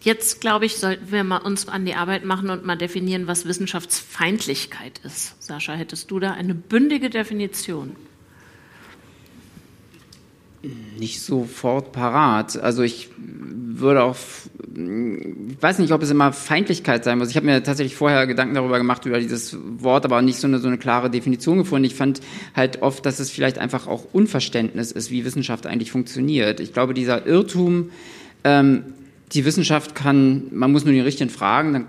Jetzt, 0.00 0.40
glaube 0.40 0.66
ich, 0.66 0.76
sollten 0.76 1.10
wir 1.10 1.24
mal 1.24 1.38
uns 1.38 1.68
an 1.68 1.84
die 1.84 1.94
Arbeit 1.94 2.24
machen 2.24 2.50
und 2.50 2.64
mal 2.64 2.76
definieren, 2.76 3.26
was 3.26 3.44
Wissenschaftsfeindlichkeit 3.44 5.00
ist. 5.02 5.34
Sascha, 5.42 5.72
hättest 5.72 6.12
du 6.12 6.20
da 6.20 6.30
eine 6.30 6.54
bündige 6.54 7.10
Definition? 7.10 7.96
Nicht 10.98 11.22
sofort 11.22 11.92
parat. 11.92 12.60
Also 12.60 12.82
ich 12.82 13.10
würde 13.16 14.02
auch, 14.02 14.16
ich 14.74 15.62
weiß 15.62 15.78
nicht, 15.78 15.92
ob 15.92 16.02
es 16.02 16.10
immer 16.10 16.32
Feindlichkeit 16.32 17.04
sein 17.04 17.18
muss. 17.18 17.30
Ich 17.30 17.36
habe 17.36 17.46
mir 17.46 17.62
tatsächlich 17.62 17.94
vorher 17.94 18.26
Gedanken 18.26 18.54
darüber 18.54 18.78
gemacht, 18.78 19.06
über 19.06 19.20
dieses 19.20 19.56
Wort, 19.78 20.04
aber 20.04 20.20
nicht 20.20 20.40
so 20.40 20.48
eine, 20.48 20.58
so 20.58 20.66
eine 20.66 20.78
klare 20.78 21.10
Definition 21.10 21.58
gefunden. 21.58 21.84
Ich 21.84 21.94
fand 21.94 22.20
halt 22.56 22.82
oft, 22.82 23.06
dass 23.06 23.20
es 23.20 23.30
vielleicht 23.30 23.58
einfach 23.58 23.86
auch 23.86 24.06
Unverständnis 24.12 24.90
ist, 24.90 25.12
wie 25.12 25.24
Wissenschaft 25.24 25.66
eigentlich 25.66 25.92
funktioniert. 25.92 26.58
Ich 26.58 26.72
glaube, 26.72 26.92
dieser 26.92 27.24
Irrtum, 27.24 27.90
ähm, 28.42 28.82
die 29.32 29.44
Wissenschaft 29.44 29.94
kann, 29.94 30.48
man 30.50 30.72
muss 30.72 30.84
nur 30.84 30.94
die 30.94 31.00
richtigen 31.00 31.30
Fragen, 31.30 31.72
dann 31.72 31.86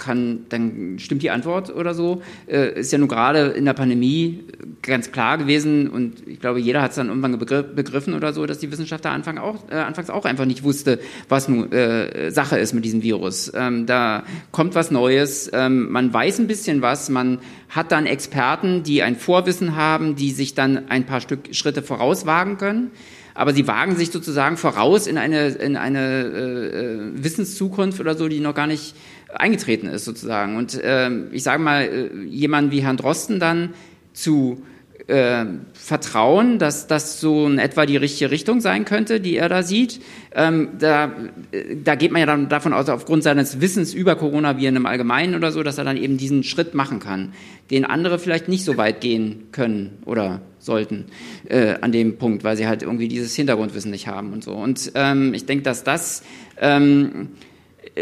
kann, 0.00 0.46
dann 0.48 0.98
stimmt 0.98 1.22
die 1.22 1.30
Antwort 1.30 1.72
oder 1.72 1.94
so. 1.94 2.22
Äh, 2.48 2.80
ist 2.80 2.90
ja 2.90 2.98
nun 2.98 3.06
gerade 3.06 3.48
in 3.50 3.64
der 3.64 3.74
Pandemie 3.74 4.40
ganz 4.82 5.12
klar 5.12 5.38
gewesen 5.38 5.88
und 5.88 6.26
ich 6.26 6.40
glaube, 6.40 6.58
jeder 6.58 6.82
hat 6.82 6.90
es 6.90 6.96
dann 6.96 7.08
irgendwann 7.08 7.38
begriffen 7.38 8.14
oder 8.14 8.32
so, 8.32 8.46
dass 8.46 8.58
die 8.58 8.72
Wissenschaft 8.72 9.04
da 9.04 9.12
Anfang 9.12 9.38
auch, 9.38 9.70
äh, 9.70 9.74
anfangs 9.74 10.10
auch 10.10 10.24
einfach 10.24 10.46
nicht 10.46 10.64
wusste, 10.64 10.98
was 11.28 11.48
nun 11.48 11.70
äh, 11.70 12.32
Sache 12.32 12.58
ist 12.58 12.72
mit 12.72 12.84
diesem 12.84 13.02
Virus. 13.02 13.52
Ähm, 13.54 13.86
da 13.86 14.24
kommt 14.50 14.74
was 14.74 14.90
Neues, 14.90 15.50
ähm, 15.52 15.90
man 15.92 16.12
weiß 16.12 16.40
ein 16.40 16.48
bisschen 16.48 16.82
was, 16.82 17.08
man 17.10 17.38
hat 17.68 17.92
dann 17.92 18.06
Experten, 18.06 18.82
die 18.82 19.02
ein 19.02 19.14
Vorwissen 19.14 19.76
haben, 19.76 20.16
die 20.16 20.32
sich 20.32 20.54
dann 20.54 20.88
ein 20.88 21.06
paar 21.06 21.20
Stück 21.20 21.54
Schritte 21.54 21.82
vorauswagen 21.82 22.58
können 22.58 22.90
aber 23.34 23.52
sie 23.52 23.66
wagen 23.66 23.96
sich 23.96 24.10
sozusagen 24.10 24.56
voraus 24.56 25.06
in 25.06 25.18
eine, 25.18 25.48
in 25.48 25.76
eine 25.76 26.22
äh, 26.22 26.66
äh, 26.66 27.24
Wissenszukunft 27.24 28.00
oder 28.00 28.16
so, 28.16 28.28
die 28.28 28.40
noch 28.40 28.54
gar 28.54 28.66
nicht 28.66 28.94
eingetreten 29.32 29.86
ist 29.86 30.04
sozusagen. 30.04 30.56
Und 30.56 30.74
äh, 30.74 31.10
ich 31.32 31.42
sage 31.42 31.62
mal, 31.62 31.82
äh, 31.82 32.24
jemand 32.26 32.72
wie 32.72 32.82
Herrn 32.82 32.96
Drosten 32.96 33.40
dann 33.40 33.74
zu 34.12 34.62
äh, 35.10 35.44
vertrauen, 35.74 36.58
dass 36.58 36.86
das 36.86 37.20
so 37.20 37.46
in 37.46 37.58
etwa 37.58 37.84
die 37.84 37.96
richtige 37.96 38.30
Richtung 38.30 38.60
sein 38.60 38.84
könnte, 38.84 39.20
die 39.20 39.36
er 39.36 39.48
da 39.48 39.62
sieht. 39.62 40.00
Ähm, 40.34 40.68
da, 40.78 41.12
äh, 41.50 41.76
da 41.82 41.96
geht 41.96 42.12
man 42.12 42.20
ja 42.20 42.26
dann 42.26 42.48
davon 42.48 42.72
aus, 42.72 42.88
aufgrund 42.88 43.22
seines 43.22 43.60
Wissens 43.60 43.92
über 43.92 44.16
Coronaviren 44.16 44.76
im 44.76 44.86
Allgemeinen 44.86 45.34
oder 45.34 45.52
so, 45.52 45.62
dass 45.62 45.78
er 45.78 45.84
dann 45.84 45.96
eben 45.96 46.16
diesen 46.16 46.44
Schritt 46.44 46.74
machen 46.74 47.00
kann, 47.00 47.32
den 47.70 47.84
andere 47.84 48.18
vielleicht 48.18 48.48
nicht 48.48 48.64
so 48.64 48.76
weit 48.76 49.00
gehen 49.00 49.48
können 49.52 49.98
oder 50.06 50.40
sollten 50.58 51.06
äh, 51.48 51.74
an 51.80 51.92
dem 51.92 52.16
Punkt, 52.16 52.44
weil 52.44 52.56
sie 52.56 52.68
halt 52.68 52.82
irgendwie 52.82 53.08
dieses 53.08 53.34
Hintergrundwissen 53.34 53.90
nicht 53.90 54.06
haben 54.06 54.32
und 54.32 54.44
so. 54.44 54.52
Und 54.52 54.92
ähm, 54.94 55.34
ich 55.34 55.46
denke, 55.46 55.64
dass 55.64 55.84
das 55.84 56.22
ähm, 56.60 57.30
äh, 57.32 57.49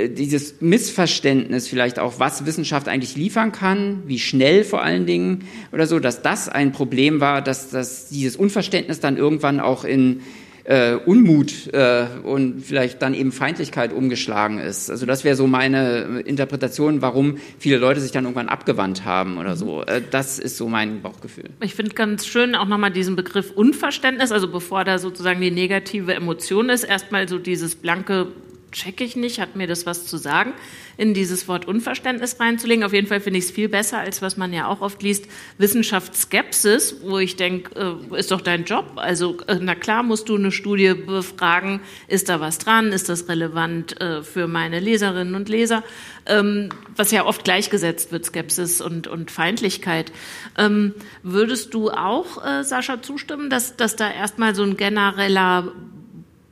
dieses 0.06 0.60
Missverständnis 0.60 1.68
vielleicht 1.68 1.98
auch, 1.98 2.20
was 2.20 2.46
Wissenschaft 2.46 2.88
eigentlich 2.88 3.16
liefern 3.16 3.52
kann, 3.52 4.02
wie 4.06 4.18
schnell 4.18 4.64
vor 4.64 4.82
allen 4.82 5.06
Dingen 5.06 5.44
oder 5.72 5.86
so, 5.86 5.98
dass 5.98 6.22
das 6.22 6.48
ein 6.48 6.72
Problem 6.72 7.20
war, 7.20 7.42
dass, 7.42 7.70
dass 7.70 8.08
dieses 8.08 8.36
Unverständnis 8.36 9.00
dann 9.00 9.16
irgendwann 9.16 9.60
auch 9.60 9.84
in 9.84 10.20
äh, 10.68 10.96
Unmut 11.06 11.72
äh, 11.72 12.06
und 12.22 12.60
vielleicht 12.60 13.00
dann 13.00 13.14
eben 13.14 13.32
Feindlichkeit 13.32 13.92
umgeschlagen 13.92 14.58
ist. 14.58 14.90
Also 14.90 15.06
das 15.06 15.24
wäre 15.24 15.34
so 15.34 15.46
meine 15.46 16.20
Interpretation, 16.26 17.00
warum 17.00 17.38
viele 17.58 17.78
Leute 17.78 18.00
sich 18.00 18.12
dann 18.12 18.24
irgendwann 18.24 18.50
abgewandt 18.50 19.06
haben 19.06 19.38
oder 19.38 19.56
so. 19.56 19.82
Äh, 19.82 20.02
das 20.10 20.38
ist 20.38 20.58
so 20.58 20.68
mein 20.68 21.00
Bauchgefühl. 21.00 21.46
Ich 21.62 21.74
finde 21.74 21.94
ganz 21.94 22.26
schön 22.26 22.54
auch 22.54 22.68
nochmal 22.68 22.90
diesen 22.92 23.16
Begriff 23.16 23.50
Unverständnis, 23.50 24.30
also 24.30 24.48
bevor 24.48 24.84
da 24.84 24.98
sozusagen 24.98 25.40
die 25.40 25.50
negative 25.50 26.14
Emotion 26.14 26.68
ist, 26.68 26.84
erstmal 26.84 27.28
so 27.28 27.38
dieses 27.38 27.74
blanke 27.74 28.26
check 28.72 29.00
ich 29.00 29.16
nicht, 29.16 29.40
hat 29.40 29.56
mir 29.56 29.66
das 29.66 29.86
was 29.86 30.06
zu 30.06 30.16
sagen, 30.16 30.52
in 30.96 31.14
dieses 31.14 31.48
Wort 31.48 31.66
Unverständnis 31.66 32.40
reinzulegen. 32.40 32.84
Auf 32.84 32.92
jeden 32.92 33.06
Fall 33.06 33.20
finde 33.20 33.38
ich 33.38 33.46
es 33.46 33.50
viel 33.50 33.68
besser, 33.68 33.98
als 33.98 34.20
was 34.20 34.36
man 34.36 34.52
ja 34.52 34.66
auch 34.66 34.80
oft 34.80 35.02
liest, 35.02 35.26
Wissenschaftsskepsis, 35.58 36.96
wo 37.02 37.18
ich 37.18 37.36
denke, 37.36 37.98
äh, 38.12 38.18
ist 38.18 38.30
doch 38.30 38.40
dein 38.40 38.64
Job. 38.64 38.92
Also 38.96 39.38
äh, 39.46 39.58
na 39.60 39.74
klar 39.74 40.02
musst 40.02 40.28
du 40.28 40.36
eine 40.36 40.52
Studie 40.52 40.94
befragen, 40.94 41.80
ist 42.08 42.28
da 42.28 42.40
was 42.40 42.58
dran, 42.58 42.92
ist 42.92 43.08
das 43.08 43.28
relevant 43.28 44.00
äh, 44.00 44.22
für 44.22 44.48
meine 44.48 44.80
Leserinnen 44.80 45.34
und 45.34 45.48
Leser, 45.48 45.84
ähm, 46.26 46.68
was 46.96 47.10
ja 47.10 47.24
oft 47.24 47.44
gleichgesetzt 47.44 48.12
wird, 48.12 48.26
Skepsis 48.26 48.80
und, 48.80 49.06
und 49.06 49.30
Feindlichkeit. 49.30 50.12
Ähm, 50.56 50.94
würdest 51.22 51.74
du 51.74 51.90
auch, 51.90 52.44
äh, 52.44 52.64
Sascha, 52.64 53.02
zustimmen, 53.02 53.50
dass, 53.50 53.76
dass 53.76 53.96
da 53.96 54.10
erstmal 54.10 54.54
so 54.54 54.62
ein 54.62 54.76
genereller 54.76 55.72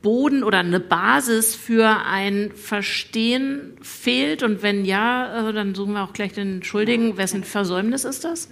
Boden 0.01 0.43
oder 0.43 0.59
eine 0.59 0.79
Basis 0.79 1.55
für 1.55 1.87
ein 2.05 2.51
Verstehen 2.53 3.77
fehlt? 3.81 4.43
Und 4.43 4.61
wenn 4.61 4.85
ja, 4.85 5.49
äh, 5.49 5.53
dann 5.53 5.75
suchen 5.75 5.93
wir 5.93 6.03
auch 6.03 6.13
gleich 6.13 6.33
den 6.33 6.63
Schuldigen. 6.63 7.17
Wessen 7.17 7.43
Versäumnis 7.43 8.05
ist 8.05 8.23
das? 8.23 8.49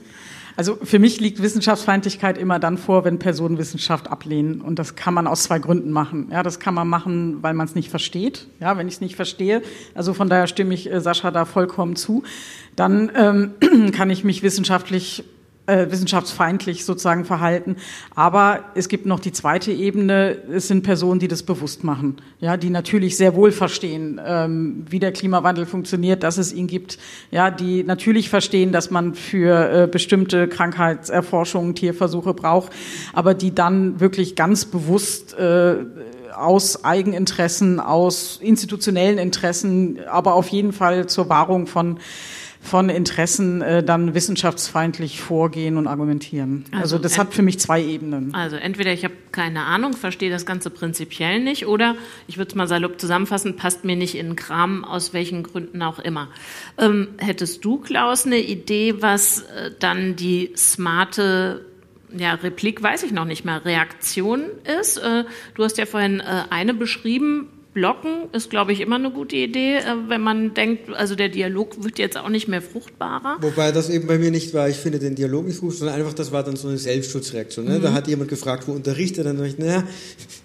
Also 0.58 0.78
für 0.82 1.00
mich 1.00 1.20
liegt 1.20 1.42
Wissenschaftsfeindlichkeit 1.42 2.38
immer 2.38 2.60
dann 2.60 2.78
vor, 2.78 3.04
wenn 3.04 3.20
Personen 3.20 3.58
Wissenschaft 3.58 4.10
ablehnen. 4.10 4.62
Und 4.62 4.80
das 4.80 4.96
kann 4.96 5.14
man 5.14 5.28
aus 5.28 5.44
zwei 5.44 5.60
Gründen 5.60 5.92
machen. 5.92 6.30
Ja, 6.32 6.44
das 6.44 6.60
kann 6.60 6.74
man 6.74 6.88
machen, 6.88 7.44
weil 7.44 7.54
man 7.54 7.68
es 7.68 7.76
nicht 7.76 7.90
versteht. 7.90 8.48
Ja, 8.62 8.78
wenn 8.78 8.88
ich 8.88 8.96
es 8.96 9.02
nicht 9.02 9.16
verstehe, 9.18 9.62
also 9.94 10.14
von 10.14 10.30
daher 10.30 10.48
stimme 10.48 10.74
ich 10.74 10.92
äh, 10.92 11.02
Sascha 11.02 11.32
da 11.32 11.46
vollkommen 11.46 11.96
zu, 11.96 12.24
dann 12.76 13.12
ähm, 13.16 13.92
kann 13.92 14.10
ich 14.10 14.24
mich 14.24 14.44
wissenschaftlich 14.44 15.26
äh, 15.68 15.88
wissenschaftsfeindlich 15.90 16.86
sozusagen 16.86 17.26
verhalten. 17.26 17.78
Aber 18.14 18.66
es 18.76 18.88
gibt 18.88 19.06
noch 19.06 19.20
die 19.20 19.32
zweite 19.32 19.72
Ebene. 19.72 20.38
Es 20.52 20.68
sind 20.68 20.84
Personen, 20.84 21.20
die 21.20 21.28
das 21.28 21.44
bewusst 21.44 21.84
machen, 21.84 22.18
ja, 22.40 22.58
die 22.58 22.70
natürlich 22.70 23.18
sehr 23.18 23.36
wohl 23.36 23.52
verstehen, 23.52 24.22
ähm, 24.26 24.86
wie 24.90 25.00
der 25.00 25.12
Klimawandel 25.12 25.66
funktioniert, 25.66 26.24
dass 26.24 26.38
es 26.38 26.54
ihn 26.54 26.68
gibt, 26.68 26.98
ja, 27.32 27.52
die 27.52 27.84
natürlich 27.84 28.30
verstehen, 28.30 28.72
dass 28.72 28.92
man 28.92 29.16
für 29.16 29.84
äh, 29.84 29.88
bestimmte 29.88 30.48
Krankheitserforschungen 30.48 31.76
Tierversuche 31.76 32.34
braucht, 32.34 32.72
aber 33.14 33.34
die 33.34 33.54
dann 33.54 34.00
wirklich 34.00 34.36
ganz 34.36 34.66
bewusst 34.66 35.38
äh, 35.38 35.78
aus 36.36 36.84
Eigeninteressen, 36.84 37.80
aus 37.80 38.40
institutionellen 38.42 39.18
Interessen, 39.18 40.00
aber 40.10 40.34
auf 40.34 40.50
jeden 40.50 40.74
Fall 40.74 41.08
zur 41.08 41.30
Wahrung 41.30 41.68
von 41.68 42.00
von 42.66 42.90
Interessen 42.90 43.62
äh, 43.62 43.84
dann 43.84 44.14
wissenschaftsfeindlich 44.14 45.22
vorgehen 45.22 45.78
und 45.78 45.88
argumentieren. 45.88 46.66
Also, 46.72 46.96
also 46.96 46.98
das 46.98 47.18
hat 47.18 47.34
für 47.34 47.44
mich 47.44 47.60
zwei 47.60 47.82
Ebenen. 47.84 48.34
Also 48.34 48.56
entweder 48.56 48.92
ich 48.92 49.04
habe 49.04 49.14
keine 49.32 49.64
Ahnung, 49.64 49.94
verstehe 49.94 50.30
das 50.30 50.46
Ganze 50.46 50.70
prinzipiell 50.70 51.42
nicht, 51.42 51.68
oder 51.68 51.96
ich 52.28 52.38
würde 52.38 52.50
es 52.50 52.56
mal 52.56 52.68
salopp 52.68 53.00
zusammenfassen, 53.00 53.56
passt 53.56 53.86
mir 53.86 53.96
nicht 53.96 54.16
in 54.16 54.28
den 54.28 54.36
Kram, 54.36 54.84
aus 54.84 55.14
welchen 55.14 55.44
Gründen 55.44 55.82
auch 55.82 56.00
immer. 56.00 56.30
Ähm, 56.78 57.10
hättest 57.18 57.64
du, 57.64 57.78
Klaus, 57.78 58.26
eine 58.26 58.40
Idee, 58.40 58.96
was 59.00 59.42
äh, 59.42 59.72
dann 59.80 60.16
die 60.16 60.52
smarte 60.58 61.66
ja, 62.18 62.34
Replik 62.34 62.82
weiß 62.82 63.04
ich 63.04 63.12
noch 63.12 63.26
nicht 63.26 63.46
mehr, 63.46 63.66
Reaktion 63.66 64.46
ist. 64.80 64.98
Äh, 64.98 65.26
du 65.56 65.64
hast 65.64 65.78
ja 65.78 65.86
vorhin 65.86 66.20
äh, 66.20 66.44
eine 66.50 66.74
beschrieben, 66.74 67.50
blocken 67.76 68.30
ist, 68.32 68.50
glaube 68.50 68.72
ich, 68.72 68.80
immer 68.80 68.96
eine 68.96 69.12
gute 69.12 69.36
Idee, 69.36 69.76
äh, 69.76 69.84
wenn 70.08 70.22
man 70.22 70.54
denkt, 70.56 70.90
also 70.96 71.14
der 71.14 71.30
Dialog 71.30 71.84
wird 71.84 72.00
jetzt 72.00 72.18
auch 72.18 72.30
nicht 72.30 72.48
mehr 72.48 72.62
fruchtbarer. 72.62 73.38
Wobei 73.42 73.72
das 73.74 73.90
eben 73.90 74.08
bei 74.08 74.18
mir 74.18 74.32
nicht 74.32 74.54
war, 74.54 74.70
ich 74.70 74.78
finde 74.78 74.98
den 74.98 75.14
Dialog 75.14 75.46
nicht 75.46 75.60
fruchtbar, 75.60 75.78
sondern 75.80 76.00
einfach, 76.00 76.14
das 76.14 76.32
war 76.32 76.42
dann 76.42 76.56
so 76.56 76.70
eine 76.70 76.78
Selbstschutzreaktion. 76.78 77.66
Ne? 77.66 77.78
Mhm. 77.78 77.84
Da 77.84 77.94
hat 77.94 78.08
jemand 78.08 78.30
gefragt, 78.30 78.68
wo 78.68 78.72
unterrichtet, 78.72 79.26
dann 79.26 79.36
dachte 79.36 79.50
ich, 79.50 79.58
naja, 79.60 79.84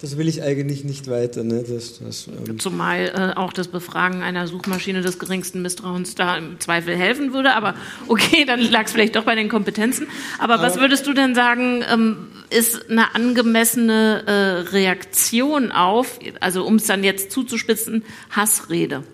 das 0.02 0.18
will 0.18 0.28
ich 0.28 0.42
eigentlich 0.42 0.84
nicht 0.84 1.08
weiter. 1.08 1.44
Ne? 1.44 1.64
Das, 1.66 2.00
das, 2.00 2.28
ähm 2.28 2.58
Zumal 2.58 3.12
äh, 3.14 3.38
auch 3.38 3.52
das 3.52 3.68
Befragen 3.68 4.22
einer 4.22 4.48
Suchmaschine 4.48 5.00
des 5.00 5.20
geringsten 5.20 5.62
Misstrauens 5.62 6.16
da 6.16 6.36
im 6.36 6.58
Zweifel 6.58 6.96
helfen 6.96 7.32
würde, 7.32 7.54
aber 7.54 7.76
okay, 8.08 8.44
dann 8.44 8.60
lag 8.60 8.86
es 8.86 8.92
vielleicht 8.92 9.14
doch 9.14 9.24
bei 9.24 9.36
den 9.36 9.48
Kompetenzen. 9.48 10.08
Aber, 10.40 10.54
aber 10.54 10.64
was 10.64 10.80
würdest 10.80 11.06
du 11.06 11.12
denn 11.12 11.36
sagen, 11.36 11.84
ähm, 11.88 12.16
ist 12.50 12.90
eine 12.90 13.14
angemessene 13.14 14.24
äh, 14.26 14.70
Reaktion 14.72 15.70
auf, 15.70 16.18
also 16.40 16.64
um 16.64 16.74
es 16.74 16.86
dann 16.86 17.04
jetzt 17.04 17.19
zuzuspitzen, 17.28 18.04
Hassrede? 18.30 19.04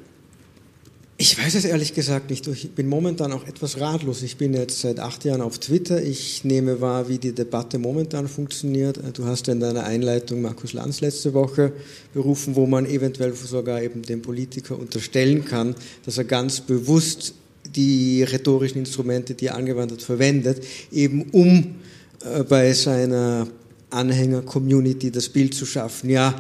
Ich 1.19 1.43
weiß 1.43 1.55
es 1.55 1.65
ehrlich 1.65 1.95
gesagt 1.95 2.29
nicht. 2.29 2.47
Ich 2.47 2.73
bin 2.73 2.89
momentan 2.89 3.33
auch 3.33 3.47
etwas 3.47 3.81
ratlos. 3.81 4.23
Ich 4.23 4.37
bin 4.37 4.53
jetzt 4.53 4.81
seit 4.81 5.01
acht 5.01 5.25
Jahren 5.25 5.41
auf 5.41 5.59
Twitter. 5.59 6.03
Ich 6.03 6.45
nehme 6.45 6.83
wahr, 6.83 7.09
wie 7.09 7.17
die 7.17 7.33
Debatte 7.33 7.79
momentan 7.79 8.29
funktioniert. 8.29 9.01
Du 9.15 9.25
hast 9.25 9.49
in 9.49 9.59
deiner 9.59 9.85
Einleitung 9.85 10.43
Markus 10.43 10.75
Lanz 10.75 11.01
letzte 11.01 11.33
Woche 11.33 11.73
berufen, 12.13 12.55
wo 12.55 12.67
man 12.67 12.85
eventuell 12.85 13.33
sogar 13.33 13.81
eben 13.81 14.03
dem 14.03 14.21
Politiker 14.21 14.79
unterstellen 14.79 15.47
kann, 15.47 15.75
dass 16.05 16.19
er 16.19 16.25
ganz 16.25 16.61
bewusst 16.61 17.33
die 17.65 18.23
rhetorischen 18.23 18.81
Instrumente, 18.81 19.33
die 19.33 19.47
er 19.47 19.55
angewandt 19.55 19.93
hat, 19.93 20.03
verwendet, 20.03 20.63
eben 20.93 21.31
um 21.31 21.77
äh, 22.25 22.45
bei 22.45 22.75
seiner 22.75 23.47
Anhänger-Community 23.91 25.11
das 25.11 25.29
Bild 25.29 25.55
zu 25.55 25.65
schaffen. 25.65 26.11
Ja, 26.11 26.35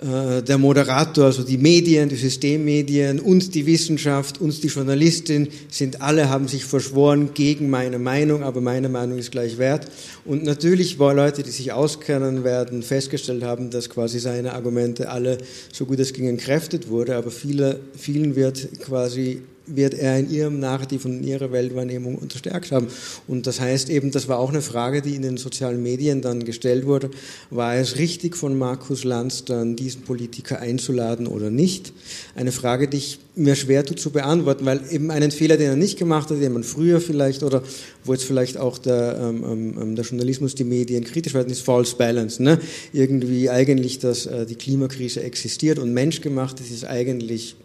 äh, 0.00 0.42
der 0.42 0.58
Moderator, 0.58 1.26
also 1.26 1.42
die 1.42 1.58
Medien, 1.58 2.08
die 2.08 2.16
Systemmedien 2.16 3.20
und 3.20 3.54
die 3.54 3.66
Wissenschaft 3.66 4.40
und 4.40 4.62
die 4.62 4.68
Journalistin 4.68 5.48
sind 5.70 6.02
alle, 6.02 6.28
haben 6.28 6.48
sich 6.48 6.64
verschworen 6.64 7.34
gegen 7.34 7.70
meine 7.70 7.98
Meinung, 7.98 8.42
aber 8.42 8.60
meine 8.60 8.88
Meinung 8.88 9.18
ist 9.18 9.30
gleich 9.30 9.58
wert. 9.58 9.86
Und 10.24 10.44
natürlich 10.44 10.98
war 10.98 11.14
Leute, 11.14 11.42
die 11.42 11.50
sich 11.50 11.72
auskennen 11.72 12.44
werden, 12.44 12.82
festgestellt 12.82 13.42
haben, 13.42 13.70
dass 13.70 13.90
quasi 13.90 14.18
seine 14.18 14.54
Argumente 14.54 15.08
alle 15.08 15.38
so 15.72 15.84
gut 15.84 15.98
es 16.00 16.12
ging 16.12 16.28
entkräftet 16.28 16.88
wurde, 16.88 17.16
aber 17.16 17.30
viele, 17.30 17.80
vielen 17.96 18.36
wird 18.36 18.80
quasi 18.80 19.42
wird 19.74 19.94
er 19.94 20.18
in 20.18 20.30
ihrem 20.30 20.60
Narrativ 20.60 21.04
und 21.04 21.18
in 21.18 21.24
ihrer 21.24 21.52
Weltwahrnehmung 21.52 22.16
unterstärkt 22.16 22.72
haben. 22.72 22.88
Und 23.26 23.46
das 23.46 23.60
heißt 23.60 23.90
eben, 23.90 24.10
das 24.10 24.28
war 24.28 24.38
auch 24.38 24.50
eine 24.50 24.62
Frage, 24.62 25.02
die 25.02 25.14
in 25.14 25.22
den 25.22 25.36
sozialen 25.36 25.82
Medien 25.82 26.22
dann 26.22 26.44
gestellt 26.44 26.86
wurde, 26.86 27.10
war 27.50 27.76
es 27.76 27.98
richtig 27.98 28.36
von 28.36 28.56
Markus 28.56 29.04
Lanz 29.04 29.44
dann 29.44 29.76
diesen 29.76 30.02
Politiker 30.02 30.60
einzuladen 30.60 31.26
oder 31.26 31.50
nicht? 31.50 31.92
Eine 32.34 32.52
Frage, 32.52 32.88
die 32.88 32.98
ich 32.98 33.18
mir 33.38 33.54
schwer 33.54 33.84
tut 33.84 34.00
zu 34.00 34.10
beantworten, 34.10 34.66
weil 34.66 34.80
eben 34.90 35.10
einen 35.10 35.30
Fehler, 35.30 35.56
den 35.56 35.70
er 35.70 35.76
nicht 35.76 35.98
gemacht 35.98 36.30
hat, 36.30 36.40
den 36.40 36.52
man 36.52 36.64
früher 36.64 37.00
vielleicht 37.00 37.42
oder 37.42 37.62
wo 38.04 38.12
jetzt 38.12 38.24
vielleicht 38.24 38.56
auch 38.56 38.78
der, 38.78 39.18
ähm, 39.20 39.44
ähm, 39.44 39.74
ähm 39.80 39.96
der 39.96 40.04
Journalismus, 40.04 40.54
die 40.54 40.64
Medien 40.64 41.04
kritisch 41.04 41.34
werden, 41.34 41.50
ist 41.50 41.62
False 41.62 41.94
Balance. 41.96 42.42
Ne? 42.42 42.58
Irgendwie 42.92 43.48
eigentlich, 43.48 43.98
dass 43.98 44.26
äh, 44.26 44.44
die 44.44 44.56
Klimakrise 44.56 45.22
existiert 45.22 45.78
und 45.78 45.92
menschgemacht 45.92 46.60
ist, 46.60 46.70
ist 46.70 46.84
eigentlich 46.84 47.56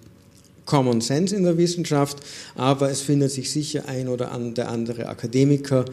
Common 0.65 1.01
Sense 1.01 1.35
in 1.35 1.43
der 1.43 1.57
Wissenschaft, 1.57 2.17
aber 2.55 2.89
es 2.89 3.01
findet 3.01 3.31
sich 3.31 3.51
sicher 3.51 3.87
ein 3.87 4.07
oder 4.07 4.31
der 4.55 4.69
andere 4.69 5.07
Akademiker, 5.07 5.85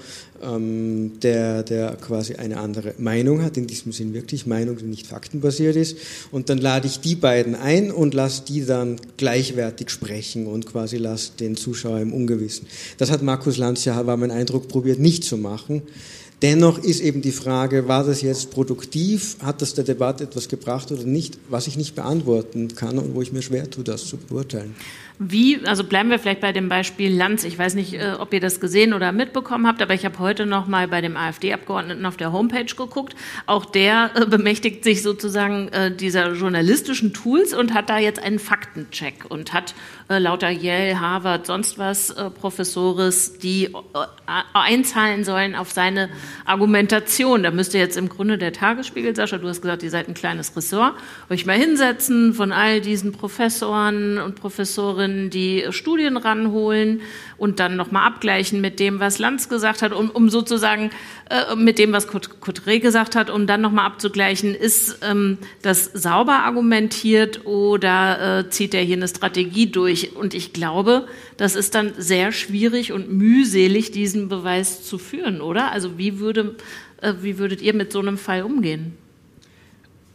ähm, 0.42 1.12
der, 1.20 1.62
der 1.62 1.96
quasi 1.96 2.34
eine 2.34 2.58
andere 2.58 2.94
Meinung 2.98 3.42
hat, 3.42 3.56
in 3.56 3.66
diesem 3.66 3.92
Sinn 3.92 4.14
wirklich 4.14 4.46
Meinung, 4.46 4.76
die 4.78 4.84
nicht 4.84 5.06
faktenbasiert 5.06 5.76
ist. 5.76 5.96
Und 6.30 6.48
dann 6.48 6.58
lade 6.58 6.86
ich 6.86 7.00
die 7.00 7.14
beiden 7.14 7.54
ein 7.54 7.90
und 7.90 8.14
lasse 8.14 8.42
die 8.46 8.64
dann 8.64 8.96
gleichwertig 9.16 9.90
sprechen 9.90 10.46
und 10.46 10.66
quasi 10.66 10.96
lasse 10.96 11.32
den 11.38 11.56
Zuschauer 11.56 12.00
im 12.00 12.12
Ungewissen. 12.12 12.66
Das 12.98 13.10
hat 13.10 13.22
Markus 13.22 13.56
Lanz 13.56 13.84
ja, 13.84 14.06
war 14.06 14.16
mein 14.16 14.30
Eindruck, 14.30 14.68
probiert 14.68 14.98
nicht 14.98 15.24
zu 15.24 15.36
machen. 15.36 15.82
Dennoch 16.42 16.78
ist 16.78 17.00
eben 17.00 17.20
die 17.20 17.32
Frage, 17.32 17.86
war 17.86 18.04
das 18.04 18.22
jetzt 18.22 18.50
produktiv, 18.50 19.36
hat 19.42 19.60
das 19.60 19.74
der 19.74 19.84
Debatte 19.84 20.24
etwas 20.24 20.48
gebracht 20.48 20.90
oder 20.90 21.04
nicht, 21.04 21.38
was 21.50 21.66
ich 21.66 21.76
nicht 21.76 21.94
beantworten 21.94 22.74
kann 22.74 22.98
und 22.98 23.14
wo 23.14 23.20
ich 23.20 23.32
mir 23.32 23.42
schwer 23.42 23.70
tue, 23.70 23.84
das 23.84 24.06
zu 24.06 24.16
beurteilen. 24.16 24.74
Wie, 25.22 25.60
also 25.66 25.84
bleiben 25.84 26.08
wir 26.08 26.18
vielleicht 26.18 26.40
bei 26.40 26.52
dem 26.52 26.70
Beispiel 26.70 27.14
Lanz. 27.14 27.44
Ich 27.44 27.58
weiß 27.58 27.74
nicht, 27.74 27.92
äh, 27.92 28.14
ob 28.18 28.32
ihr 28.32 28.40
das 28.40 28.58
gesehen 28.58 28.94
oder 28.94 29.12
mitbekommen 29.12 29.66
habt, 29.66 29.82
aber 29.82 29.92
ich 29.92 30.06
habe 30.06 30.18
heute 30.18 30.46
noch 30.46 30.66
mal 30.66 30.88
bei 30.88 31.02
dem 31.02 31.14
AfD-Abgeordneten 31.14 32.06
auf 32.06 32.16
der 32.16 32.32
Homepage 32.32 32.64
geguckt. 32.64 33.14
Auch 33.44 33.66
der 33.66 34.12
äh, 34.14 34.24
bemächtigt 34.24 34.82
sich 34.82 35.02
sozusagen 35.02 35.68
äh, 35.68 35.94
dieser 35.94 36.32
journalistischen 36.32 37.12
Tools 37.12 37.52
und 37.52 37.74
hat 37.74 37.90
da 37.90 37.98
jetzt 37.98 38.22
einen 38.22 38.38
Faktencheck 38.38 39.26
und 39.28 39.52
hat 39.52 39.74
lauter 40.08 40.48
Yale, 40.50 41.00
Harvard, 41.00 41.46
sonst 41.46 41.78
was 41.78 42.12
Professores, 42.40 43.38
die 43.38 43.68
einzahlen 44.52 45.22
sollen 45.22 45.54
auf 45.54 45.70
seine 45.70 46.08
Argumentation. 46.44 47.44
Da 47.44 47.52
müsste 47.52 47.78
jetzt 47.78 47.96
im 47.96 48.08
Grunde 48.08 48.36
der 48.36 48.52
Tagesspiegel, 48.52 49.14
Sascha, 49.14 49.38
du 49.38 49.46
hast 49.46 49.62
gesagt, 49.62 49.84
ihr 49.84 49.90
seid 49.90 50.08
ein 50.08 50.14
kleines 50.14 50.56
Ressort, 50.56 50.94
euch 51.28 51.46
mal 51.46 51.56
hinsetzen 51.56 52.34
von 52.34 52.50
all 52.50 52.80
diesen 52.80 53.12
Professoren 53.12 54.18
und 54.18 54.34
Professorinnen 54.34 55.09
Autoren 55.10 55.30
die 55.30 55.64
Studien 55.70 56.16
ranholen 56.16 57.02
und 57.36 57.60
dann 57.60 57.76
nochmal 57.76 58.06
abgleichen 58.06 58.60
mit 58.60 58.80
dem, 58.80 59.00
was 59.00 59.18
Lanz 59.18 59.48
gesagt 59.48 59.82
hat, 59.82 59.92
um, 59.92 60.10
um 60.10 60.28
sozusagen 60.28 60.90
äh, 61.28 61.54
mit 61.56 61.78
dem, 61.78 61.92
was 61.92 62.06
Coutret 62.08 62.82
gesagt 62.82 63.16
hat, 63.16 63.30
um 63.30 63.46
dann 63.46 63.60
nochmal 63.60 63.86
abzugleichen, 63.86 64.54
ist 64.54 64.98
ähm, 65.02 65.38
das 65.62 65.84
sauber 65.84 66.44
argumentiert 66.44 67.46
oder 67.46 68.40
äh, 68.40 68.50
zieht 68.50 68.74
er 68.74 68.82
hier 68.82 68.96
eine 68.96 69.08
Strategie 69.08 69.66
durch? 69.66 70.16
Und 70.16 70.34
ich 70.34 70.52
glaube, 70.52 71.06
das 71.36 71.56
ist 71.56 71.74
dann 71.74 71.92
sehr 71.96 72.32
schwierig 72.32 72.92
und 72.92 73.10
mühselig, 73.10 73.90
diesen 73.90 74.28
Beweis 74.28 74.82
zu 74.84 74.98
führen, 74.98 75.40
oder? 75.40 75.72
Also 75.72 75.98
wie, 75.98 76.18
würde, 76.18 76.56
äh, 77.00 77.14
wie 77.20 77.38
würdet 77.38 77.62
ihr 77.62 77.74
mit 77.74 77.92
so 77.92 78.00
einem 78.00 78.18
Fall 78.18 78.42
umgehen? 78.42 78.96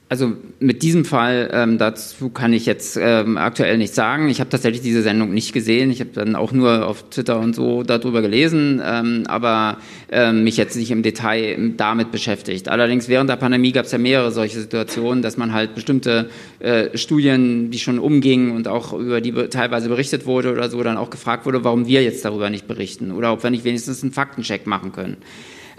Also 0.07 0.33
mit 0.59 0.83
diesem 0.83 1.03
Fall 1.03 1.49
ähm, 1.51 1.79
dazu 1.79 2.29
kann 2.29 2.53
ich 2.53 2.67
jetzt 2.67 2.95
ähm, 3.01 3.37
aktuell 3.37 3.79
nichts 3.79 3.95
sagen. 3.95 4.29
Ich 4.29 4.39
habe 4.39 4.51
tatsächlich 4.51 4.83
diese 4.83 5.01
Sendung 5.01 5.33
nicht 5.33 5.51
gesehen. 5.51 5.89
Ich 5.89 5.99
habe 5.99 6.11
dann 6.13 6.35
auch 6.35 6.51
nur 6.51 6.85
auf 6.85 7.09
Twitter 7.09 7.39
und 7.39 7.55
so 7.55 7.81
darüber 7.81 8.21
gelesen, 8.21 8.79
ähm, 8.85 9.23
aber 9.25 9.79
ähm, 10.11 10.43
mich 10.43 10.57
jetzt 10.57 10.75
nicht 10.75 10.91
im 10.91 11.01
Detail 11.01 11.73
damit 11.75 12.11
beschäftigt. 12.11 12.69
Allerdings 12.69 13.09
während 13.09 13.31
der 13.31 13.37
Pandemie 13.37 13.71
gab 13.71 13.85
es 13.85 13.93
ja 13.93 13.97
mehrere 13.97 14.31
solche 14.31 14.59
Situationen, 14.59 15.23
dass 15.23 15.37
man 15.37 15.53
halt 15.53 15.73
bestimmte 15.73 16.29
äh, 16.59 16.95
Studien, 16.95 17.71
die 17.71 17.79
schon 17.79 17.97
umgingen 17.97 18.51
und 18.51 18.67
auch 18.67 18.93
über 18.93 19.21
die 19.21 19.31
teilweise 19.31 19.89
berichtet 19.89 20.27
wurde 20.27 20.51
oder 20.51 20.69
so, 20.69 20.83
dann 20.83 20.97
auch 20.97 21.09
gefragt 21.09 21.47
wurde, 21.47 21.63
warum 21.63 21.87
wir 21.87 22.03
jetzt 22.03 22.23
darüber 22.23 22.51
nicht 22.51 22.67
berichten 22.67 23.11
oder 23.11 23.33
ob 23.33 23.41
wir 23.41 23.49
nicht 23.49 23.63
wenigstens 23.63 24.03
einen 24.03 24.11
Faktencheck 24.11 24.67
machen 24.67 24.91
können. 24.91 25.17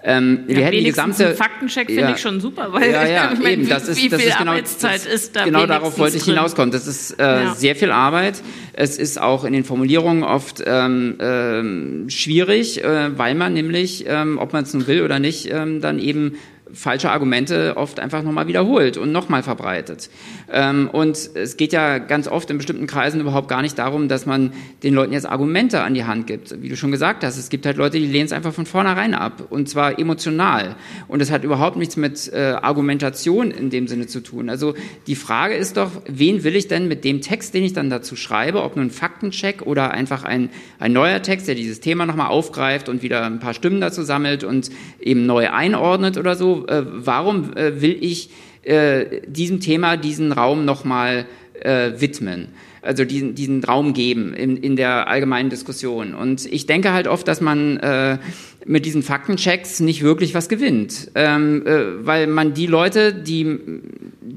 Ähm, 0.09 0.45
ja, 0.47 0.57
wir 0.57 0.65
hätten 0.67 0.77
die 0.77 0.85
gesamte 0.85 1.35
Faktencheck 1.35 1.89
finde 1.89 2.03
ja, 2.03 2.11
ich 2.13 2.19
schon 2.19 2.41
super, 2.41 2.73
weil 2.73 2.93
ja, 2.93 3.09
ja, 3.09 3.33
ich 3.41 3.45
eben, 3.45 3.69
das 3.69 3.89
ist, 3.89 4.01
wie 4.01 4.09
das 4.09 4.21
viel 4.21 4.31
ist 4.31 4.39
genau, 4.39 4.53
Arbeitszeit 4.53 4.95
das, 4.95 5.07
ist 5.07 5.35
da 5.35 5.45
Genau 5.45 5.67
darauf 5.67 5.99
wollte 5.99 6.17
ich 6.17 6.23
drin. 6.23 6.35
hinauskommen. 6.35 6.71
Das 6.71 6.87
ist 6.87 7.19
äh, 7.19 7.49
sehr 7.57 7.75
viel 7.75 7.91
Arbeit. 7.91 8.41
Es 8.73 8.99
ist 8.99 9.21
auch 9.21 9.45
in 9.45 9.53
den 9.53 9.65
Formulierungen 9.65 10.23
oft 10.23 10.63
ähm, 10.65 11.17
ähm, 11.19 12.09
schwierig, 12.09 12.85
äh, 12.85 13.19
weil 13.19 13.35
man 13.35 13.53
nämlich, 13.53 14.05
ähm, 14.07 14.39
ob 14.39 14.53
man 14.53 14.63
es 14.63 14.73
nun 14.75 14.87
will 14.87 15.03
oder 15.03 15.19
nicht, 15.19 15.51
ähm, 15.51 15.81
dann 15.81 15.99
eben 15.99 16.37
falsche 16.73 17.11
Argumente 17.11 17.77
oft 17.77 18.01
einfach 18.01 18.23
nochmal 18.23 18.49
wiederholt 18.49 18.97
und 18.97 19.12
nochmal 19.12 19.43
verbreitet. 19.43 20.11
Ähm, 20.53 20.91
und 20.91 21.31
es 21.35 21.57
geht 21.57 21.73
ja 21.73 21.99
ganz 21.99 22.27
oft 22.27 22.51
in 22.51 22.59
bestimmten 22.59 22.87
Kreisen 22.87 23.21
überhaupt 23.21 23.49
gar 23.49 23.62
nicht 23.62 23.79
darum, 23.79 24.09
dass 24.09 24.27
man 24.27 24.53
den 24.83 24.95
Leuten 24.95 25.12
jetzt 25.12 25.27
Argumente 25.27 25.83
an 25.83 25.95
die 25.95 26.05
Hand 26.05 26.27
gibt. 26.27 26.61
Wie 26.62 26.69
du 26.69 26.77
schon 26.77 26.91
gesagt 26.91 27.23
hast, 27.23 27.37
es 27.37 27.51
gibt 27.51 27.67
halt 27.67 27.77
Leute, 27.77 27.99
die 27.99 28.07
lehnen 28.07 28.27
es 28.27 28.33
einfach 28.33 28.53
von 28.53 28.67
vornherein 28.67 29.14
ab 29.14 29.45
und 29.51 29.69
zwar 29.69 29.99
emotional. 29.99 30.75
Und 31.07 31.23
es 31.23 31.31
hat 31.31 31.45
überhaupt 31.45 31.77
nichts 31.77 31.97
mit 31.97 32.33
äh, 32.33 32.57
Argumentation 32.61 33.51
in 33.53 33.71
dem 33.71 33.87
Sinne 33.87 34.07
zu 34.09 34.21
tun. 34.21 34.51
Also 34.51 34.75
die 35.07 35.17
Frage 35.17 35.55
ist 35.55 35.77
doch, 35.77 35.91
wen 36.07 36.43
will 36.43 36.57
ich 36.57 36.67
denn 36.67 36.89
mit 36.89 37.05
dem 37.05 37.21
Text, 37.21 37.55
den 37.55 37.62
ich 37.62 37.75
dann 37.75 37.91
dazu 37.91 38.17
schreibe, 38.17 38.62
ob 38.62 38.77
nun 38.77 38.91
Faktencheck 38.91 39.62
oder 39.62 39.93
einfach 39.93 40.25
ein, 40.25 40.51
ein 40.81 40.93
neuer 40.93 41.23
Text, 41.23 41.47
der 41.47 41.55
dieses 41.55 41.81
Thema 41.81 42.07
nochmal 42.07 42.29
aufgreift 42.29 42.89
und 42.89 43.03
wieder 43.03 43.25
ein 43.25 43.39
paar 43.39 43.55
Stimmen 43.55 43.81
dazu 43.81 44.03
sammelt 44.03 44.43
und 44.43 44.71
eben 45.01 45.27
neu 45.27 45.51
einordnet 45.51 46.19
oder 46.19 46.35
so, 46.35 46.56
äh, 46.65 46.85
warum 46.87 47.55
äh, 47.57 47.81
will 47.81 47.97
ich 48.01 48.31
äh, 48.63 49.21
diesem 49.27 49.61
Thema 49.61 49.97
diesen 49.97 50.33
Raum 50.33 50.65
nochmal 50.65 51.27
äh, 51.61 51.93
widmen? 51.99 52.49
also 52.87 53.05
diesen, 53.05 53.35
diesen 53.35 53.63
Raum 53.65 53.93
geben 53.93 54.33
in, 54.33 54.57
in 54.57 54.77
der 54.77 55.09
allgemeinen 55.09 55.51
Diskussion. 55.51 56.15
Und 56.15 56.47
ich 56.47 56.67
denke 56.67 56.93
halt 56.93 57.09
oft, 57.09 57.27
dass 57.29 57.41
man 57.41 57.79
äh, 57.79 58.19
mit 58.67 58.85
diesen 58.85 59.03
Faktenchecks 59.03 59.81
nicht 59.81 60.03
wirklich 60.03 60.35
was 60.35 60.49
gewinnt, 60.49 61.11
ähm, 61.14 61.64
äh, 61.67 62.05
weil 62.05 62.27
man 62.27 62.55
die 62.55 62.67
Leute, 62.67 63.14
die 63.14 63.59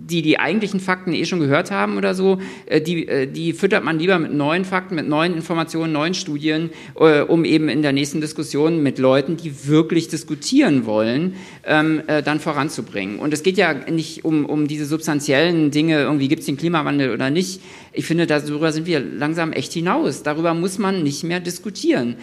die 0.09 0.21
die 0.21 0.39
eigentlichen 0.39 0.79
Fakten 0.79 1.13
eh 1.13 1.25
schon 1.25 1.39
gehört 1.39 1.71
haben 1.71 1.97
oder 1.97 2.13
so, 2.13 2.39
äh, 2.65 2.81
die, 2.81 3.07
äh, 3.07 3.27
die 3.27 3.53
füttert 3.53 3.83
man 3.83 3.99
lieber 3.99 4.19
mit 4.19 4.33
neuen 4.33 4.65
Fakten, 4.65 4.95
mit 4.95 5.07
neuen 5.07 5.33
Informationen, 5.33 5.93
neuen 5.93 6.13
Studien, 6.13 6.69
äh, 6.99 7.21
um 7.21 7.45
eben 7.45 7.69
in 7.69 7.81
der 7.81 7.93
nächsten 7.93 8.21
Diskussion 8.21 8.83
mit 8.83 8.99
Leuten, 8.99 9.37
die 9.37 9.67
wirklich 9.67 10.07
diskutieren 10.07 10.85
wollen, 10.85 11.35
ähm, 11.65 12.01
dann 12.07 12.39
voranzubringen. 12.39 13.19
Und 13.19 13.33
es 13.33 13.43
geht 13.43 13.57
ja 13.57 13.73
nicht 13.73 14.25
um, 14.25 14.45
um 14.45 14.67
diese 14.67 14.85
substanziellen 14.85 15.71
Dinge, 15.71 16.01
irgendwie 16.01 16.27
gibt 16.27 16.41
es 16.41 16.45
den 16.45 16.57
Klimawandel 16.57 17.11
oder 17.11 17.29
nicht. 17.29 17.61
Ich 17.91 18.05
finde, 18.05 18.27
darüber 18.27 18.71
sind 18.71 18.87
wir 18.87 18.99
langsam 18.99 19.51
echt 19.51 19.73
hinaus. 19.73 20.23
Darüber 20.23 20.53
muss 20.53 20.77
man 20.77 21.03
nicht 21.03 21.23
mehr 21.23 21.39
diskutieren. 21.39 22.15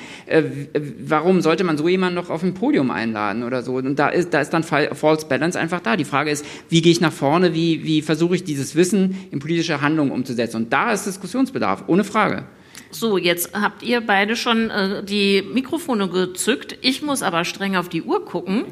warum 1.00 1.40
sollte 1.40 1.64
man 1.64 1.76
so 1.76 1.88
jemanden 1.96 2.14
noch 2.14 2.30
auf 2.30 2.42
ein 2.42 2.54
Podium 2.54 2.90
einladen 2.90 3.42
oder 3.42 3.62
so? 3.62 3.74
Und 3.74 3.98
da 3.98 4.08
ist, 4.08 4.32
da 4.32 4.40
ist 4.40 4.50
dann 4.50 4.62
False 4.62 5.26
Balance 5.26 5.58
einfach 5.58 5.80
da. 5.80 5.96
Die 5.96 6.04
Frage 6.04 6.30
ist, 6.30 6.44
wie 6.68 6.82
gehe 6.82 6.92
ich 6.92 7.00
nach 7.00 7.12
vorne, 7.12 7.54
wie, 7.54 7.84
wie 7.84 8.02
versuche 8.02 8.36
ich 8.36 8.44
dieses 8.44 8.74
Wissen 8.74 9.16
in 9.30 9.38
politische 9.38 9.80
Handlungen 9.80 10.12
umzusetzen? 10.12 10.56
Und 10.56 10.72
da 10.72 10.92
ist 10.92 11.06
Diskussionsbedarf, 11.06 11.84
ohne 11.86 12.04
Frage. 12.04 12.44
So, 12.90 13.18
jetzt 13.18 13.52
habt 13.54 13.82
ihr 13.82 14.00
beide 14.00 14.36
schon 14.36 14.70
äh, 14.70 15.02
die 15.04 15.42
Mikrofone 15.52 16.08
gezückt. 16.08 16.78
Ich 16.82 17.02
muss 17.02 17.22
aber 17.22 17.44
streng 17.44 17.76
auf 17.76 17.88
die 17.88 18.02
Uhr 18.02 18.24
gucken 18.24 18.64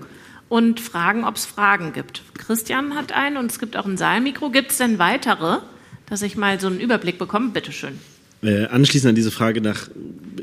und 0.49 0.81
fragen, 0.81 1.25
ob 1.25 1.37
es 1.37 1.47
Fragen 1.47 1.93
gibt. 1.93 2.22
Christian 2.35 2.95
hat 2.95 3.12
einen 3.12 3.37
und 3.37 3.51
es 3.51 3.59
gibt 3.59 3.77
auch 3.77 3.87
ein 3.87 3.97
Saalmikro. 3.97 4.51
Gibt 4.51 4.70
es 4.70 4.79
denn 4.79 4.99
weitere, 4.99 5.59
dass 6.07 6.22
ich 6.22 6.37
mal 6.37 6.61
so 6.61 6.68
einen 6.68 6.81
Überblick 6.81 7.18
bekomme? 7.18 7.51
Bitte 7.51 7.72
schön. 7.72 7.99
Äh, 8.43 8.66
anschließend 8.66 9.11
an 9.11 9.14
diese 9.14 9.31
Frage 9.31 9.61
nach 9.61 9.89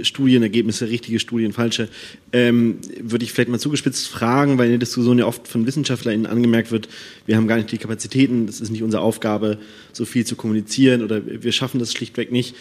Studienergebnisse, 0.04 0.90
richtige 0.90 1.20
Studien, 1.20 1.54
falsche, 1.54 1.90
ähm, 2.34 2.78
würde 3.02 3.26
ich 3.26 3.32
vielleicht 3.32 3.50
mal 3.50 3.60
zugespitzt 3.60 4.08
fragen, 4.08 4.58
weil 4.58 4.66
in 4.66 4.72
der 4.74 4.80
Diskussion 4.80 5.20
ja 5.20 5.26
oft 5.26 5.48
von 5.48 5.66
WissenschaftlerInnen 5.66 6.26
angemerkt 6.26 6.72
wird, 6.72 6.90
wir 7.26 7.38
haben 7.38 7.48
gar 7.48 7.58
nicht 7.58 7.72
die 7.72 7.78
Kapazitäten, 7.78 8.48
das 8.48 8.62
ist 8.62 8.70
nicht 8.70 8.84
unsere 8.84 9.04
Aufgabe, 9.04 9.58
so 9.94 10.06
viel 10.06 10.26
zu 10.26 10.36
kommunizieren 10.36 11.04
oder 11.04 11.22
wir 11.26 11.52
schaffen 11.52 11.80
das 11.80 11.94
schlichtweg 11.94 12.32
nicht. 12.32 12.56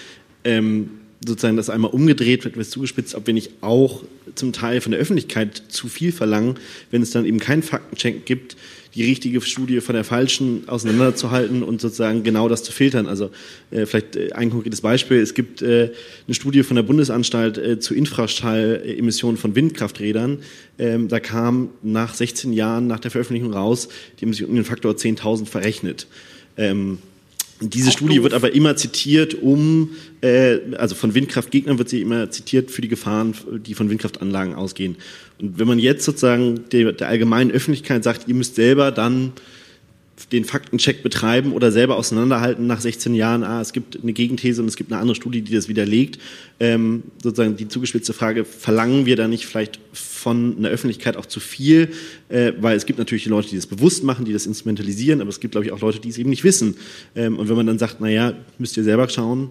Ähm, 0.45 0.91
sozusagen 1.25 1.57
das 1.57 1.69
einmal 1.69 1.91
umgedreht 1.91 2.45
wird, 2.45 2.57
wird 2.57 2.67
zugespitzt, 2.67 3.15
ob 3.15 3.27
wir 3.27 3.35
nicht 3.35 3.51
auch 3.61 4.03
zum 4.35 4.53
Teil 4.53 4.81
von 4.81 4.93
der 4.93 5.01
Öffentlichkeit 5.01 5.63
zu 5.69 5.89
viel 5.89 6.13
verlangen, 6.13 6.55
wenn 6.91 7.03
es 7.03 7.11
dann 7.11 7.27
eben 7.27 7.39
keinen 7.39 7.63
Faktencheck 7.63 8.25
gibt, 8.25 8.57
die 8.95 9.05
richtige 9.05 9.41
Studie 9.41 9.81
von 9.81 9.95
der 9.95 10.05
falschen 10.05 10.69
auseinanderzuhalten 10.69 11.63
und 11.63 11.81
sozusagen 11.81 12.23
genau 12.23 12.49
das 12.49 12.63
zu 12.65 12.73
filtern. 12.73 13.07
Also 13.07 13.31
äh, 13.71 13.87
vielleicht 13.87 14.17
äh, 14.17 14.33
ein 14.33 14.51
konkretes 14.51 14.81
Beispiel. 14.81 15.19
Es 15.19 15.35
gibt 15.35 15.63
äh, 15.63 15.91
eine 16.27 16.35
Studie 16.35 16.63
von 16.63 16.77
der 16.77 16.83
Bundesanstalt 16.83 17.59
äh, 17.59 17.79
zu 17.79 17.95
Infraschallemissionen 17.95 19.37
von 19.37 19.55
Windkrafträdern. 19.55 20.39
Ähm, 20.79 21.09
da 21.09 21.21
kam 21.21 21.71
nach 21.83 22.15
16 22.15 22.53
Jahren 22.53 22.87
nach 22.87 23.01
der 23.01 23.11
Veröffentlichung 23.11 23.53
raus, 23.53 23.89
die 24.19 24.27
haben 24.27 24.33
sich 24.33 24.45
um 24.45 24.55
den 24.55 24.65
Faktor 24.65 24.93
10.000 24.93 25.47
verrechnet. 25.47 26.07
Ähm, 26.57 26.99
diese 27.61 27.91
Studie 27.91 28.23
wird 28.23 28.33
aber 28.33 28.55
immer 28.55 28.77
zitiert, 28.77 29.35
um, 29.35 29.91
äh, 30.23 30.59
also 30.77 30.95
von 30.95 31.15
Windkraftgegnern 31.15 31.79
wird 31.79 31.89
sie 31.89 32.01
immer 32.01 32.31
zitiert 32.31 32.71
für 32.71 32.81
die 32.81 32.89
Gefahren, 32.89 33.35
die 33.67 33.75
von 33.75 33.91
Windkraftanlagen 33.91 34.55
ausgehen. 34.55 34.97
Und 35.41 35.59
wenn 35.59 35.67
man 35.67 35.79
jetzt 35.79 36.05
sozusagen 36.05 36.69
der, 36.73 36.93
der 36.93 37.09
allgemeinen 37.09 37.51
Öffentlichkeit 37.51 38.03
sagt, 38.03 38.29
ihr 38.29 38.35
müsst 38.35 38.55
selber 38.55 38.91
dann 38.93 39.33
den 40.27 40.45
Faktencheck 40.45 41.03
betreiben 41.03 41.53
oder 41.53 41.73
selber 41.73 41.97
auseinanderhalten 41.97 42.67
nach 42.67 42.81
16 42.81 43.15
Jahren, 43.15 43.43
ah, 43.43 43.61
es 43.61 43.73
gibt 43.73 44.01
eine 44.03 44.13
Gegenthese 44.13 44.63
und 44.63 44.69
es 44.69 44.77
gibt 44.77 44.93
eine 44.93 45.01
andere 45.01 45.15
Studie, 45.15 45.43
die 45.43 45.53
das 45.53 45.69
widerlegt. 45.69 46.19
Ähm, 46.59 47.05
sozusagen 47.23 47.57
die 47.57 47.69
zugespitzte 47.69 48.13
Frage, 48.13 48.45
verlangen 48.45 49.07
wir 49.07 49.17
da 49.17 49.29
nicht 49.29 49.47
vielleicht 49.47 49.81
von 49.93 50.57
einer 50.59 50.69
Öffentlichkeit 50.69 51.17
auch 51.17 51.27
zu 51.27 51.41
viel? 51.41 51.91
Äh, 52.29 52.53
weil 52.61 52.77
es 52.77 52.87
gibt 52.87 52.99
natürlich 52.99 53.25
die 53.25 53.31
Leute, 53.31 53.49
die 53.49 53.57
das 53.57 53.67
bewusst 53.67 54.05
machen, 54.05 54.25
die 54.25 54.33
das 54.33 54.47
instrumentalisieren, 54.47 55.21
aber 55.21 55.31
es 55.31 55.41
gibt, 55.41 55.53
glaube 55.53 55.67
ich, 55.67 55.73
auch 55.73 55.81
Leute, 55.81 56.01
die 56.01 56.09
es 56.09 56.19
eben 56.19 56.31
nicht 56.31 56.45
wissen. 56.45 56.77
Ähm, 57.15 57.39
und 57.39 57.49
wenn 57.49 57.57
man 57.57 57.67
dann 57.67 57.79
sagt, 57.79 58.01
naja, 58.01 58.35
müsst 58.59 58.77
ihr 58.77 58.85
selber 58.85 59.09
schauen, 59.09 59.51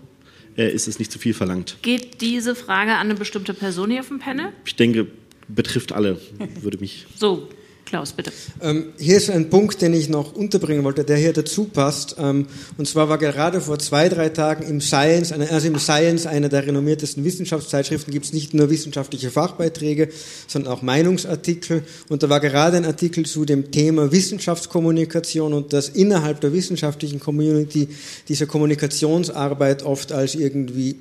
äh, 0.58 0.72
ist 0.72 0.88
es 0.88 1.00
nicht 1.00 1.12
zu 1.12 1.20
viel 1.20 1.34
verlangt. 1.34 1.78
Geht 1.82 2.22
diese 2.22 2.56
Frage 2.56 2.92
an 2.92 3.08
eine 3.08 3.16
bestimmte 3.16 3.54
Person 3.54 3.92
hier 3.92 4.02
auf 4.02 4.08
dem 4.08 4.20
Panel? 4.20 4.50
Ich 4.66 4.76
denke, 4.76 5.08
betrifft 5.48 5.92
alle, 5.92 6.20
würde 6.62 6.78
mich. 6.80 7.06
So, 7.16 7.48
Klaus, 7.86 8.14
bitte. 8.14 8.32
Ähm, 8.62 8.94
hier 9.00 9.18
ist 9.18 9.32
ein 9.32 9.50
Punkt, 9.50 9.82
den 9.82 9.96
ich 9.96 10.10
noch 10.10 10.34
unterbringen 10.34 10.84
wollte, 10.84 11.04
der 11.04 11.18
hier 11.18 11.34
dazu 11.34 11.66
passt. 11.66 12.18
Ähm, 12.20 12.46
und 12.78 12.88
zwar 12.88 13.10
war 13.10 13.18
gerade 13.18 13.62
vor 13.62 13.80
zwei, 13.80 14.10
drei 14.10 14.30
Tagen 14.30 14.64
im 14.64 14.80
Science, 14.80 15.32
also 15.32 15.68
im 15.68 15.80
Science, 15.80 16.28
einer 16.28 16.50
der 16.50 16.68
renommiertesten 16.68 17.24
Wissenschaftszeitschriften, 17.24 18.14
gibt 18.14 18.26
es 18.26 18.34
nicht 18.34 18.54
nur 18.54 18.70
wissenschaftliche 18.70 19.32
Fachbeiträge, 19.32 20.10
sondern 20.48 20.72
auch 20.72 20.84
Meinungsartikel. 20.84 21.84
Und 22.10 22.22
da 22.22 22.30
war 22.30 22.40
gerade 22.40 22.78
ein 22.78 22.86
Artikel 22.86 23.26
zu 23.26 23.44
dem 23.44 23.72
Thema 23.72 24.12
Wissenschaftskommunikation 24.12 25.54
und 25.54 25.74
dass 25.74 25.90
innerhalb 25.90 26.42
der 26.42 26.54
wissenschaftlichen 26.54 27.20
Community 27.20 27.88
diese 28.28 28.46
Kommunikationsarbeit 28.46 29.82
oft 29.82 30.12
als 30.12 30.36
irgendwie 30.36 30.96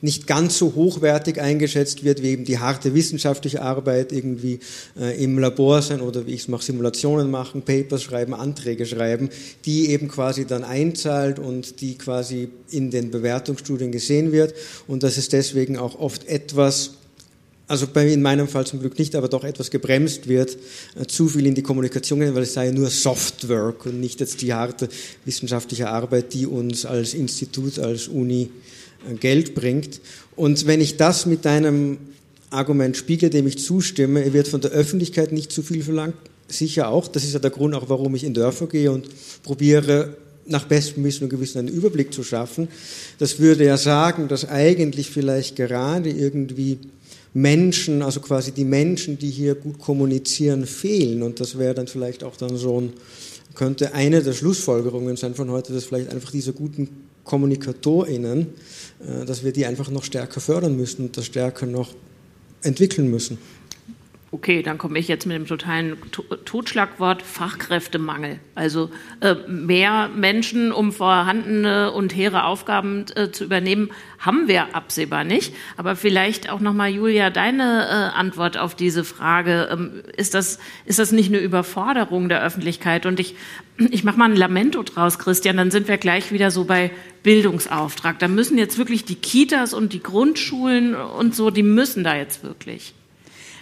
nicht 0.00 0.26
ganz 0.26 0.58
so 0.58 0.74
hochwertig 0.74 1.40
eingeschätzt 1.40 2.04
wird, 2.04 2.22
wie 2.22 2.28
eben 2.28 2.44
die 2.44 2.58
harte 2.58 2.94
wissenschaftliche 2.94 3.62
Arbeit 3.62 4.12
irgendwie 4.12 4.60
äh, 4.98 5.22
im 5.22 5.38
Labor 5.38 5.82
sein 5.82 6.00
oder 6.00 6.26
wie 6.26 6.32
ich 6.32 6.42
es 6.42 6.48
mache, 6.48 6.64
Simulationen 6.64 7.30
machen, 7.30 7.62
Papers 7.62 8.02
schreiben, 8.02 8.34
Anträge 8.34 8.86
schreiben, 8.86 9.28
die 9.64 9.90
eben 9.90 10.08
quasi 10.08 10.46
dann 10.46 10.64
einzahlt 10.64 11.38
und 11.38 11.80
die 11.80 11.98
quasi 11.98 12.48
in 12.70 12.90
den 12.90 13.10
Bewertungsstudien 13.10 13.92
gesehen 13.92 14.32
wird. 14.32 14.54
Und 14.86 15.02
dass 15.02 15.16
es 15.16 15.28
deswegen 15.28 15.76
auch 15.76 15.98
oft 15.98 16.26
etwas 16.28 16.92
also 17.72 17.86
bei, 17.86 18.06
in 18.08 18.20
meinem 18.20 18.48
Fall 18.48 18.66
zum 18.66 18.80
Glück 18.80 18.98
nicht, 18.98 19.14
aber 19.16 19.28
doch 19.28 19.44
etwas 19.44 19.70
gebremst 19.70 20.28
wird, 20.28 20.58
äh, 20.94 21.06
zu 21.06 21.28
viel 21.28 21.46
in 21.46 21.54
die 21.54 21.62
Kommunikation 21.62 22.20
gehen, 22.20 22.34
weil 22.34 22.42
es 22.42 22.52
sei 22.52 22.66
ja 22.66 22.72
nur 22.72 22.90
Softwork 22.90 23.86
und 23.86 23.98
nicht 23.98 24.20
jetzt 24.20 24.42
die 24.42 24.52
harte 24.52 24.90
wissenschaftliche 25.24 25.88
Arbeit, 25.88 26.34
die 26.34 26.46
uns 26.46 26.84
als 26.84 27.14
Institut, 27.14 27.78
als 27.78 28.08
Uni 28.08 28.50
Geld 29.20 29.54
bringt. 29.54 30.00
Und 30.36 30.66
wenn 30.66 30.80
ich 30.80 30.96
das 30.96 31.26
mit 31.26 31.46
einem 31.46 31.98
Argument 32.50 32.96
spiegle, 32.96 33.30
dem 33.30 33.46
ich 33.46 33.58
zustimme, 33.58 34.32
wird 34.32 34.48
von 34.48 34.60
der 34.60 34.70
Öffentlichkeit 34.70 35.32
nicht 35.32 35.52
zu 35.52 35.62
viel 35.62 35.82
verlangt. 35.82 36.14
Sicher 36.48 36.88
auch. 36.88 37.08
Das 37.08 37.24
ist 37.24 37.32
ja 37.32 37.38
der 37.38 37.50
Grund 37.50 37.74
auch, 37.74 37.88
warum 37.88 38.14
ich 38.14 38.24
in 38.24 38.34
Dörfer 38.34 38.66
gehe 38.66 38.92
und 38.92 39.08
probiere, 39.42 40.16
nach 40.44 40.64
bestem 40.64 41.04
Wissen 41.04 41.24
und 41.24 41.30
Gewissen 41.30 41.58
einen 41.58 41.68
Überblick 41.68 42.12
zu 42.12 42.24
schaffen. 42.24 42.68
Das 43.18 43.38
würde 43.38 43.64
ja 43.64 43.76
sagen, 43.76 44.28
dass 44.28 44.48
eigentlich 44.48 45.08
vielleicht 45.08 45.56
gerade 45.56 46.10
irgendwie 46.10 46.78
Menschen, 47.32 48.02
also 48.02 48.20
quasi 48.20 48.52
die 48.52 48.64
Menschen, 48.64 49.18
die 49.18 49.30
hier 49.30 49.54
gut 49.54 49.78
kommunizieren, 49.78 50.66
fehlen. 50.66 51.22
Und 51.22 51.40
das 51.40 51.58
wäre 51.58 51.74
dann 51.74 51.86
vielleicht 51.86 52.24
auch 52.24 52.36
dann 52.36 52.56
so 52.56 52.80
ein, 52.80 52.92
könnte 53.54 53.94
eine 53.94 54.22
der 54.22 54.32
Schlussfolgerungen 54.32 55.16
sein 55.16 55.34
von 55.34 55.50
heute, 55.50 55.72
dass 55.72 55.84
vielleicht 55.84 56.12
einfach 56.12 56.30
diese 56.30 56.52
guten 56.52 56.88
KommunikatorInnen 57.24 58.48
dass 59.26 59.44
wir 59.44 59.52
die 59.52 59.66
einfach 59.66 59.90
noch 59.90 60.04
stärker 60.04 60.40
fördern 60.40 60.76
müssen 60.76 61.06
und 61.06 61.16
das 61.16 61.26
stärker 61.26 61.66
noch 61.66 61.94
entwickeln 62.62 63.10
müssen. 63.10 63.38
Okay, 64.34 64.62
dann 64.62 64.78
komme 64.78 64.98
ich 64.98 65.08
jetzt 65.08 65.26
mit 65.26 65.36
dem 65.36 65.46
totalen 65.46 65.98
Totschlagwort 66.46 67.20
Fachkräftemangel. 67.20 68.40
Also 68.54 68.90
äh, 69.20 69.34
mehr 69.46 70.08
Menschen, 70.08 70.72
um 70.72 70.90
vorhandene 70.90 71.92
und 71.92 72.16
hehre 72.16 72.44
Aufgaben 72.44 73.04
äh, 73.14 73.30
zu 73.30 73.44
übernehmen, 73.44 73.90
haben 74.18 74.48
wir 74.48 74.74
absehbar 74.74 75.24
nicht. 75.24 75.54
Aber 75.76 75.96
vielleicht 75.96 76.48
auch 76.48 76.60
nochmal, 76.60 76.88
Julia, 76.88 77.28
deine 77.28 77.86
äh, 77.86 78.18
Antwort 78.18 78.56
auf 78.56 78.74
diese 78.74 79.04
Frage. 79.04 79.68
Ähm, 79.70 80.02
ist, 80.16 80.32
das, 80.32 80.58
ist 80.86 80.98
das 80.98 81.12
nicht 81.12 81.28
eine 81.28 81.40
Überforderung 81.40 82.30
der 82.30 82.42
Öffentlichkeit? 82.42 83.04
Und 83.04 83.20
ich, 83.20 83.36
ich 83.76 84.02
mache 84.02 84.18
mal 84.18 84.30
ein 84.30 84.36
Lamento 84.36 84.82
draus, 84.82 85.18
Christian, 85.18 85.58
dann 85.58 85.70
sind 85.70 85.88
wir 85.88 85.98
gleich 85.98 86.32
wieder 86.32 86.50
so 86.50 86.64
bei 86.64 86.90
Bildungsauftrag. 87.22 88.18
Da 88.18 88.28
müssen 88.28 88.56
jetzt 88.56 88.78
wirklich 88.78 89.04
die 89.04 89.16
Kitas 89.16 89.74
und 89.74 89.92
die 89.92 90.02
Grundschulen 90.02 90.94
und 90.94 91.36
so, 91.36 91.50
die 91.50 91.62
müssen 91.62 92.02
da 92.02 92.16
jetzt 92.16 92.42
wirklich. 92.42 92.94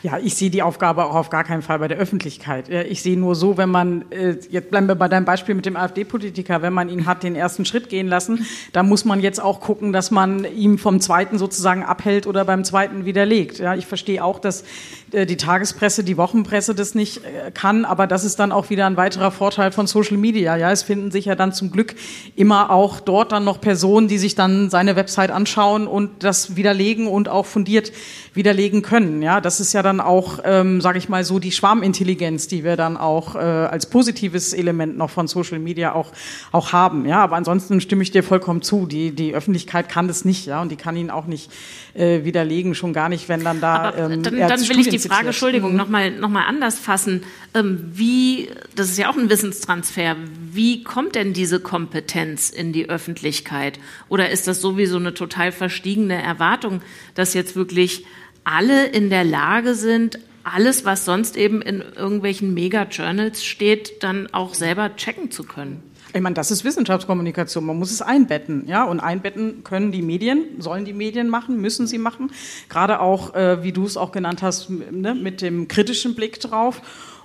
Ja, 0.03 0.19
ich 0.19 0.35
sehe 0.35 0.49
die 0.49 0.63
Aufgabe 0.63 1.05
auch 1.05 1.15
auf 1.15 1.29
gar 1.29 1.45
keinen 1.45 1.61
Fall 1.61 1.79
bei 1.79 1.87
der 1.87 1.99
Öffentlichkeit. 1.99 2.71
Ich 2.71 3.03
sehe 3.03 3.19
nur 3.19 3.35
so, 3.35 3.59
wenn 3.59 3.69
man, 3.69 4.11
äh, 4.11 4.37
jetzt 4.49 4.71
bleiben 4.71 4.89
wir 4.89 4.95
bei 4.95 5.09
deinem 5.09 5.27
Beispiel 5.27 5.55
mit 5.55 5.67
dem 5.67 5.77
AfD-Politiker, 5.77 6.63
wenn 6.63 6.73
man 6.73 6.89
ihn 6.89 7.05
hat 7.05 7.23
den 7.23 7.37
ersten 7.37 7.67
Schritt 7.67 7.91
gehen 7.91 8.09
lassen, 8.09 8.47
da 8.73 8.83
muss 8.83 9.05
man 9.05 9.21
jetzt 9.21 9.43
auch 9.43 9.61
gucken, 9.61 9.93
dass 9.93 10.11
man 10.11 10.45
ihm 10.45 10.79
vom 10.79 11.01
zweiten 11.01 11.37
sozusagen 11.37 11.85
abhält 11.85 12.27
oder 12.27 12.47
beim 12.47 12.65
zweiten 12.65 13.05
widerlegt. 13.05 13.59
Ja, 13.59 13.75
ich 13.75 13.87
verstehe 13.87 14.25
auch, 14.25 14.39
dass 14.39 14.63
äh, 14.63 14.65
die 15.13 15.37
Tagespresse, 15.37 16.03
die 16.03 16.17
Wochenpresse 16.17 16.75
das 16.75 16.95
nicht 16.95 17.19
äh, 17.19 17.51
kann, 17.53 17.85
aber 17.85 18.07
das 18.07 18.25
ist 18.25 18.39
dann 18.39 18.53
auch 18.53 18.71
wieder 18.71 18.87
ein 18.87 18.97
weiterer 18.97 19.31
Vorteil 19.31 19.71
von 19.71 19.87
Social 19.87 20.17
Media. 20.17 20.57
Ja, 20.57 20.71
es 20.71 20.83
finden 20.83 21.11
sich 21.11 21.27
ja 21.27 21.35
dann 21.35 21.53
zum 21.53 21.71
Glück 21.71 21.95
immer 22.37 22.71
auch 22.71 23.01
dort 23.01 23.33
dann 23.33 23.45
noch 23.45 23.61
Personen, 23.61 24.09
die 24.09 24.19
sich 24.19 24.35
dann 24.35 24.71
seine 24.71 24.97
Website 24.97 25.31
anschauen 25.31 25.87
und 25.87 26.25
das 26.25 26.57
widerlegen 26.57 27.07
und 27.07 27.29
auch 27.29 27.45
fundiert 27.45 27.93
widerlegen 28.33 28.83
können. 28.83 29.21
Ja, 29.21 29.41
das 29.41 29.61
ist 29.61 29.73
ja 29.73 29.83
dann 29.83 29.91
dann 29.91 30.01
auch, 30.01 30.39
ähm, 30.45 30.81
sage 30.81 30.99
ich 30.99 31.09
mal 31.09 31.25
so, 31.25 31.39
die 31.41 31.51
Schwarmintelligenz, 31.51 32.47
die 32.47 32.63
wir 32.63 32.77
dann 32.77 32.97
auch 32.97 33.35
äh, 33.35 33.39
als 33.39 33.87
positives 33.87 34.53
Element 34.53 34.97
noch 34.97 35.11
von 35.11 35.27
Social 35.27 35.59
Media 35.59 35.95
auch, 35.95 36.13
auch 36.53 36.73
haben. 36.73 37.07
Ja, 37.07 37.19
aber 37.19 37.37
ansonsten 37.37 37.81
stimme 37.81 38.03
ich 38.03 38.13
dir 38.13 38.23
vollkommen 38.23 38.63
zu. 38.63 38.87
Die, 38.87 39.11
die 39.11 39.35
Öffentlichkeit 39.35 39.89
kann 39.89 40.07
das 40.07 40.25
nicht, 40.25 40.47
ja, 40.47 40.63
und 40.63 40.71
die 40.71 40.77
kann 40.77 40.97
ihn 40.97 41.11
auch 41.11 41.27
nicht 41.27 41.51
äh, 41.95 42.25
widerlegen, 42.25 42.75
schon 42.75 42.93
gar 42.93 43.09
nicht, 43.09 43.29
wenn 43.29 43.43
dann 43.43 43.61
da. 43.61 43.75
Aber 43.77 43.99
ähm, 43.99 44.23
dann, 44.23 44.39
dann 44.39 44.69
will 44.69 44.79
ich 44.79 44.89
die 44.89 44.99
Frage, 45.09 45.29
Entschuldigung, 45.29 45.77
nochmal 45.77 46.11
noch 46.11 46.29
mal 46.29 46.45
anders 46.45 46.79
fassen. 46.79 47.23
Ähm, 47.55 47.91
wie, 47.93 48.49
das 48.75 48.91
ist 48.91 48.99
ja 48.99 49.11
auch 49.11 49.17
ein 49.17 49.31
Wissenstransfer, 49.31 50.17
wie 50.53 50.83
kommt 50.85 51.15
denn 51.15 51.33
diese 51.33 51.61
Kompetenz 51.61 52.51
in 52.51 52.73
die 52.73 52.89
Öffentlichkeit? 52.89 53.79
Oder 54.09 54.31
ist 54.31 54.47
das 54.47 54.61
sowieso 54.61 54.97
eine 54.97 55.15
total 55.15 55.53
verstiegene 55.53 56.21
Erwartung, 56.21 56.83
dass 57.15 57.35
jetzt 57.35 57.57
wirklich 57.57 58.05
alle 58.45 58.87
in 58.87 59.11
der 59.11 59.25
Lage 59.25 59.75
sind, 59.75 60.19
alles, 60.43 60.85
was 60.85 61.05
sonst 61.05 61.37
eben 61.37 61.61
in 61.63 61.83
irgendwelchen 61.97 62.55
Mega-Journals 62.55 63.45
steht, 63.45 64.03
dann 64.03 64.29
auch 64.33 64.55
selber 64.55 64.97
checken 64.97 65.31
zu 65.31 65.45
können? 65.45 65.83
Ich 66.13 66.21
meine, 66.21 66.35
das 66.35 66.51
ist 66.51 66.65
Wissenschaftskommunikation. 66.65 67.65
Man 67.65 67.79
muss 67.79 67.93
es 67.93 68.03
einbetten, 68.03 68.67
ja. 68.67 68.85
Und 68.85 69.01
einbetten 69.01 69.63
können 69.63 69.93
die 69.93 70.03
Medien, 70.03 70.45
sollen 70.59 70.85
die 70.85 70.93
Medien 70.93 71.29
machen, 71.29 71.61
müssen 71.61 71.87
sie 71.87 71.99
machen. 71.99 72.33
Gerade 72.69 73.01
auch, 73.01 73.35
äh, 73.35 73.63
wie 73.63 73.73
du 73.73 73.85
es 73.85 73.97
auch 73.97 74.11
genannt 74.11 74.43
hast, 74.43 74.71
ne, 74.71 75.15
mit 75.15 75.41
dem 75.41 75.69
kritischen 75.69 76.15
Blick 76.15 76.41
drauf. 76.41 76.83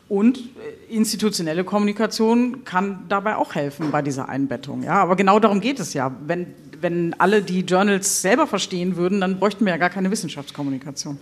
Und 0.08 0.38
äh, 0.38 0.94
institutionelle 0.94 1.64
Kommunikation 1.64 2.64
kann 2.64 3.06
dabei 3.10 3.38
auch 3.38 3.56
helfen 3.56 3.90
bei 3.90 4.04
dieser 4.04 4.30
Einbettung. 4.30 4.84
Ja, 4.84 5.02
aber 5.02 5.16
genau 5.16 5.40
darum 5.40 5.62
geht 5.62 5.80
es 5.80 5.94
ja. 5.94 6.16
Wenn, 6.28 6.48
wenn 6.80 7.16
alle 7.20 7.42
die 7.42 7.62
Journals 7.62 8.22
selber 8.22 8.46
verstehen 8.46 8.98
würden, 8.98 9.20
dann 9.20 9.40
bräuchten 9.40 9.66
wir 9.66 9.72
ja 9.72 9.78
gar 9.78 9.90
keine 9.90 10.12
Wissenschaftskommunikation. 10.12 11.18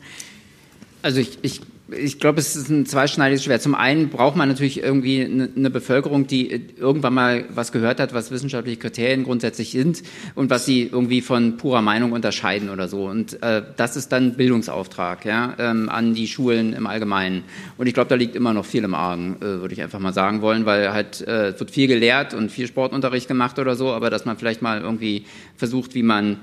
Also 1.01 1.20
ich, 1.20 1.39
ich 1.41 1.61
ich 1.97 2.19
glaube, 2.19 2.39
es 2.39 2.55
ist 2.55 2.69
ein 2.69 2.85
zweischneidiges 2.85 3.43
Schwert. 3.43 3.61
Zum 3.61 3.75
einen 3.75 4.09
braucht 4.09 4.35
man 4.35 4.49
natürlich 4.49 4.81
irgendwie 4.81 5.23
eine 5.23 5.69
Bevölkerung, 5.69 6.27
die 6.27 6.49
irgendwann 6.77 7.13
mal 7.13 7.45
was 7.49 7.71
gehört 7.71 7.99
hat, 7.99 8.13
was 8.13 8.31
wissenschaftliche 8.31 8.77
Kriterien 8.77 9.23
grundsätzlich 9.23 9.71
sind 9.71 10.03
und 10.35 10.49
was 10.49 10.65
sie 10.65 10.83
irgendwie 10.83 11.21
von 11.21 11.57
purer 11.57 11.81
Meinung 11.81 12.11
unterscheiden 12.11 12.69
oder 12.69 12.87
so. 12.87 13.05
Und 13.05 13.41
äh, 13.41 13.63
das 13.75 13.95
ist 13.95 14.11
dann 14.11 14.35
Bildungsauftrag 14.35 15.25
ja, 15.25 15.53
ähm, 15.57 15.89
an 15.89 16.13
die 16.13 16.27
Schulen 16.27 16.73
im 16.73 16.87
Allgemeinen. 16.87 17.43
Und 17.77 17.87
ich 17.87 17.93
glaube, 17.93 18.09
da 18.09 18.15
liegt 18.15 18.35
immer 18.35 18.53
noch 18.53 18.65
viel 18.65 18.83
im 18.83 18.93
Argen, 18.93 19.37
äh, 19.37 19.41
würde 19.41 19.73
ich 19.73 19.81
einfach 19.81 19.99
mal 19.99 20.13
sagen 20.13 20.41
wollen, 20.41 20.65
weil 20.65 20.93
halt 20.93 21.21
äh, 21.27 21.57
wird 21.59 21.71
viel 21.71 21.87
gelehrt 21.87 22.33
und 22.33 22.51
viel 22.51 22.67
Sportunterricht 22.67 23.27
gemacht 23.27 23.59
oder 23.59 23.75
so, 23.75 23.91
aber 23.91 24.09
dass 24.09 24.25
man 24.25 24.37
vielleicht 24.37 24.61
mal 24.61 24.81
irgendwie 24.81 25.25
versucht, 25.57 25.95
wie 25.95 26.03
man 26.03 26.37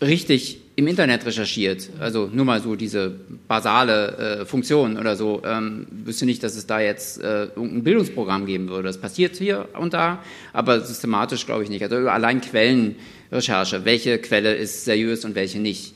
richtig 0.00 0.60
im 0.76 0.86
Internet 0.86 1.26
recherchiert, 1.26 1.90
also 1.98 2.30
nur 2.32 2.46
mal 2.46 2.62
so 2.62 2.74
diese 2.74 3.14
basale 3.46 4.40
äh, 4.40 4.44
Funktion 4.46 4.98
oder 4.98 5.14
so, 5.14 5.42
ähm, 5.44 5.86
wüsste 5.90 6.24
nicht, 6.24 6.42
dass 6.42 6.56
es 6.56 6.66
da 6.66 6.80
jetzt 6.80 7.20
äh, 7.20 7.48
ein 7.54 7.84
Bildungsprogramm 7.84 8.46
geben 8.46 8.68
würde. 8.68 8.84
Das 8.84 8.98
passiert 8.98 9.36
hier 9.36 9.68
und 9.78 9.92
da, 9.92 10.24
aber 10.54 10.80
systematisch 10.80 11.44
glaube 11.44 11.64
ich 11.64 11.70
nicht. 11.70 11.82
Also 11.82 11.96
allein 12.08 12.40
Quellenrecherche, 12.40 13.84
welche 13.84 14.18
Quelle 14.18 14.54
ist 14.54 14.86
seriös 14.86 15.24
und 15.26 15.34
welche 15.34 15.58
nicht. 15.58 15.94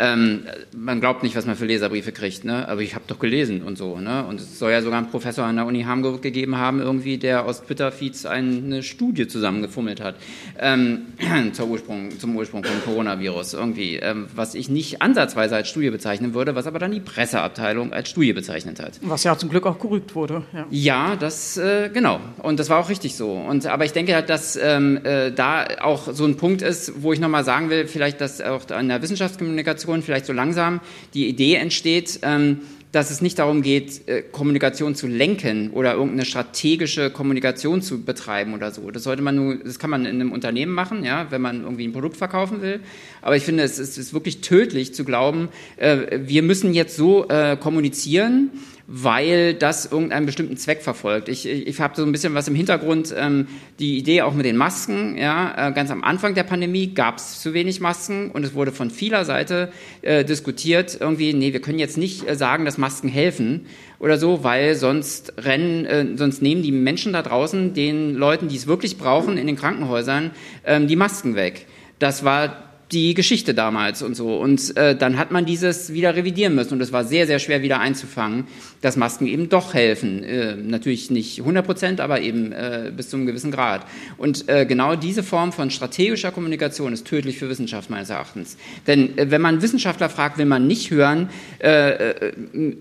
Ähm, 0.00 0.44
man 0.74 1.00
glaubt 1.00 1.22
nicht, 1.22 1.36
was 1.36 1.44
man 1.44 1.56
für 1.56 1.66
Leserbriefe 1.66 2.10
kriegt, 2.10 2.44
ne? 2.44 2.66
aber 2.68 2.80
ich 2.80 2.94
habe 2.94 3.04
doch 3.06 3.18
gelesen 3.18 3.62
und 3.62 3.76
so. 3.76 3.98
Ne? 3.98 4.24
Und 4.24 4.40
es 4.40 4.58
soll 4.58 4.72
ja 4.72 4.80
sogar 4.80 4.98
einen 4.98 5.10
Professor 5.10 5.44
an 5.44 5.56
der 5.56 5.66
Uni 5.66 5.82
Hamburg 5.82 6.22
gegeben 6.22 6.56
haben, 6.56 6.80
irgendwie, 6.80 7.18
der 7.18 7.44
aus 7.44 7.62
Twitter-Feeds 7.62 8.24
eine 8.24 8.82
Studie 8.82 9.28
zusammengefummelt 9.28 10.00
hat 10.00 10.16
ähm, 10.58 11.08
zur 11.52 11.68
Ursprung, 11.68 12.18
zum 12.18 12.34
Ursprung 12.34 12.64
vom 12.64 12.82
Coronavirus, 12.84 13.54
irgendwie, 13.54 13.96
ähm, 13.96 14.28
was 14.34 14.54
ich 14.54 14.70
nicht 14.70 15.02
ansatzweise 15.02 15.56
als 15.56 15.68
Studie 15.68 15.90
bezeichnen 15.90 16.32
würde, 16.32 16.54
was 16.54 16.66
aber 16.66 16.78
dann 16.78 16.92
die 16.92 17.00
Presseabteilung 17.00 17.92
als 17.92 18.08
Studie 18.08 18.32
bezeichnet 18.32 18.80
hat. 18.80 18.92
Was 19.02 19.24
ja 19.24 19.36
zum 19.36 19.50
Glück 19.50 19.66
auch 19.66 19.78
gerügt 19.78 20.14
wurde. 20.14 20.44
Ja, 20.52 20.66
ja 20.70 21.16
das, 21.16 21.58
äh, 21.58 21.90
genau. 21.92 22.20
Und 22.38 22.58
das 22.58 22.70
war 22.70 22.78
auch 22.78 22.88
richtig 22.88 23.16
so. 23.16 23.32
Und, 23.32 23.66
aber 23.66 23.84
ich 23.84 23.92
denke 23.92 24.14
halt, 24.14 24.30
dass 24.30 24.56
ähm, 24.56 25.00
äh, 25.04 25.30
da 25.30 25.66
auch 25.82 26.12
so 26.12 26.24
ein 26.24 26.38
Punkt 26.38 26.62
ist, 26.62 27.02
wo 27.02 27.12
ich 27.12 27.20
nochmal 27.20 27.44
sagen 27.44 27.68
will, 27.68 27.86
vielleicht, 27.86 28.20
dass 28.20 28.40
auch 28.40 28.68
an 28.70 28.88
der 28.88 29.02
Wissenschaftskommunikation 29.02 29.89
Kommunikation 29.90 30.02
vielleicht 30.02 30.26
so 30.26 30.32
langsam 30.32 30.80
die 31.14 31.28
Idee 31.28 31.54
entsteht, 31.54 32.20
ähm, 32.22 32.60
dass 32.92 33.12
es 33.12 33.20
nicht 33.20 33.38
darum 33.38 33.62
geht, 33.62 34.08
äh, 34.08 34.22
Kommunikation 34.22 34.96
zu 34.96 35.06
lenken 35.06 35.70
oder 35.70 35.92
irgendeine 35.92 36.24
strategische 36.24 37.10
Kommunikation 37.10 37.82
zu 37.82 38.04
betreiben 38.04 38.52
oder 38.52 38.72
so. 38.72 38.90
Das 38.90 39.04
sollte 39.04 39.22
man 39.22 39.36
nur, 39.36 39.56
das 39.56 39.78
kann 39.78 39.90
man 39.90 40.06
in 40.06 40.20
einem 40.20 40.32
Unternehmen 40.32 40.72
machen, 40.72 41.04
ja, 41.04 41.30
wenn 41.30 41.40
man 41.40 41.62
irgendwie 41.62 41.86
ein 41.86 41.92
Produkt 41.92 42.16
verkaufen 42.16 42.62
will. 42.62 42.80
Aber 43.22 43.36
ich 43.36 43.44
finde, 43.44 43.62
es 43.62 43.78
ist, 43.78 44.12
wirklich 44.12 44.40
tödlich 44.40 44.92
zu 44.92 45.04
glauben, 45.04 45.50
äh, 45.76 46.18
wir 46.26 46.42
müssen 46.42 46.74
jetzt 46.74 46.96
so 46.96 47.28
äh, 47.28 47.56
kommunizieren, 47.56 48.50
weil 48.92 49.54
das 49.54 49.86
irgendeinen 49.86 50.26
bestimmten 50.26 50.56
Zweck 50.56 50.82
verfolgt. 50.82 51.28
Ich, 51.28 51.46
ich, 51.48 51.68
ich 51.68 51.80
habe 51.80 51.94
so 51.94 52.02
ein 52.02 52.10
bisschen 52.10 52.34
was 52.34 52.48
im 52.48 52.56
Hintergrund, 52.56 53.14
ähm, 53.16 53.46
die 53.78 53.96
Idee 53.96 54.22
auch 54.22 54.34
mit 54.34 54.44
den 54.44 54.56
Masken. 54.56 55.16
Ja, 55.16 55.68
äh, 55.68 55.72
ganz 55.72 55.92
am 55.92 56.02
Anfang 56.02 56.34
der 56.34 56.42
Pandemie 56.42 56.92
gab 56.92 57.18
es 57.18 57.40
zu 57.40 57.54
wenig 57.54 57.80
Masken 57.80 58.32
und 58.32 58.44
es 58.44 58.52
wurde 58.52 58.72
von 58.72 58.90
vieler 58.90 59.24
Seite 59.24 59.70
äh, 60.02 60.24
diskutiert, 60.24 60.98
irgendwie, 61.00 61.32
nee, 61.34 61.52
wir 61.52 61.60
können 61.60 61.78
jetzt 61.78 61.98
nicht 61.98 62.28
äh, 62.28 62.34
sagen, 62.34 62.64
dass 62.64 62.78
Masken 62.78 63.08
helfen 63.08 63.66
oder 64.00 64.18
so, 64.18 64.42
weil 64.42 64.74
sonst 64.74 65.34
rennen, 65.38 65.86
äh, 65.86 66.06
sonst 66.16 66.42
nehmen 66.42 66.62
die 66.62 66.72
Menschen 66.72 67.12
da 67.12 67.22
draußen 67.22 67.74
den 67.74 68.16
Leuten, 68.16 68.48
die 68.48 68.56
es 68.56 68.66
wirklich 68.66 68.98
brauchen, 68.98 69.38
in 69.38 69.46
den 69.46 69.54
Krankenhäusern, 69.54 70.32
ähm, 70.64 70.88
die 70.88 70.96
Masken 70.96 71.36
weg. 71.36 71.66
Das 72.00 72.24
war 72.24 72.69
die 72.92 73.14
Geschichte 73.14 73.54
damals 73.54 74.02
und 74.02 74.14
so. 74.14 74.36
Und 74.36 74.76
äh, 74.76 74.96
dann 74.96 75.16
hat 75.16 75.30
man 75.30 75.46
dieses 75.46 75.92
wieder 75.92 76.16
revidieren 76.16 76.54
müssen 76.54 76.74
und 76.74 76.80
es 76.80 76.92
war 76.92 77.04
sehr, 77.04 77.26
sehr 77.26 77.38
schwer 77.38 77.62
wieder 77.62 77.78
einzufangen, 77.78 78.46
dass 78.80 78.96
Masken 78.96 79.26
eben 79.26 79.48
doch 79.48 79.74
helfen. 79.74 80.24
Äh, 80.24 80.56
natürlich 80.56 81.10
nicht 81.10 81.40
100 81.40 81.64
Prozent, 81.64 82.00
aber 82.00 82.20
eben 82.20 82.52
äh, 82.52 82.92
bis 82.94 83.10
zu 83.10 83.16
einem 83.16 83.26
gewissen 83.26 83.50
Grad. 83.50 83.86
Und 84.16 84.48
äh, 84.48 84.66
genau 84.66 84.96
diese 84.96 85.22
Form 85.22 85.52
von 85.52 85.70
strategischer 85.70 86.32
Kommunikation 86.32 86.92
ist 86.92 87.06
tödlich 87.06 87.38
für 87.38 87.48
Wissenschaft 87.48 87.90
meines 87.90 88.10
Erachtens. 88.10 88.56
Denn 88.86 89.16
äh, 89.16 89.30
wenn 89.30 89.40
man 89.40 89.62
Wissenschaftler 89.62 90.08
fragt, 90.08 90.38
will 90.38 90.46
man 90.46 90.66
nicht 90.66 90.90
hören, 90.90 91.30
äh, 91.62 91.90
äh, 91.90 92.32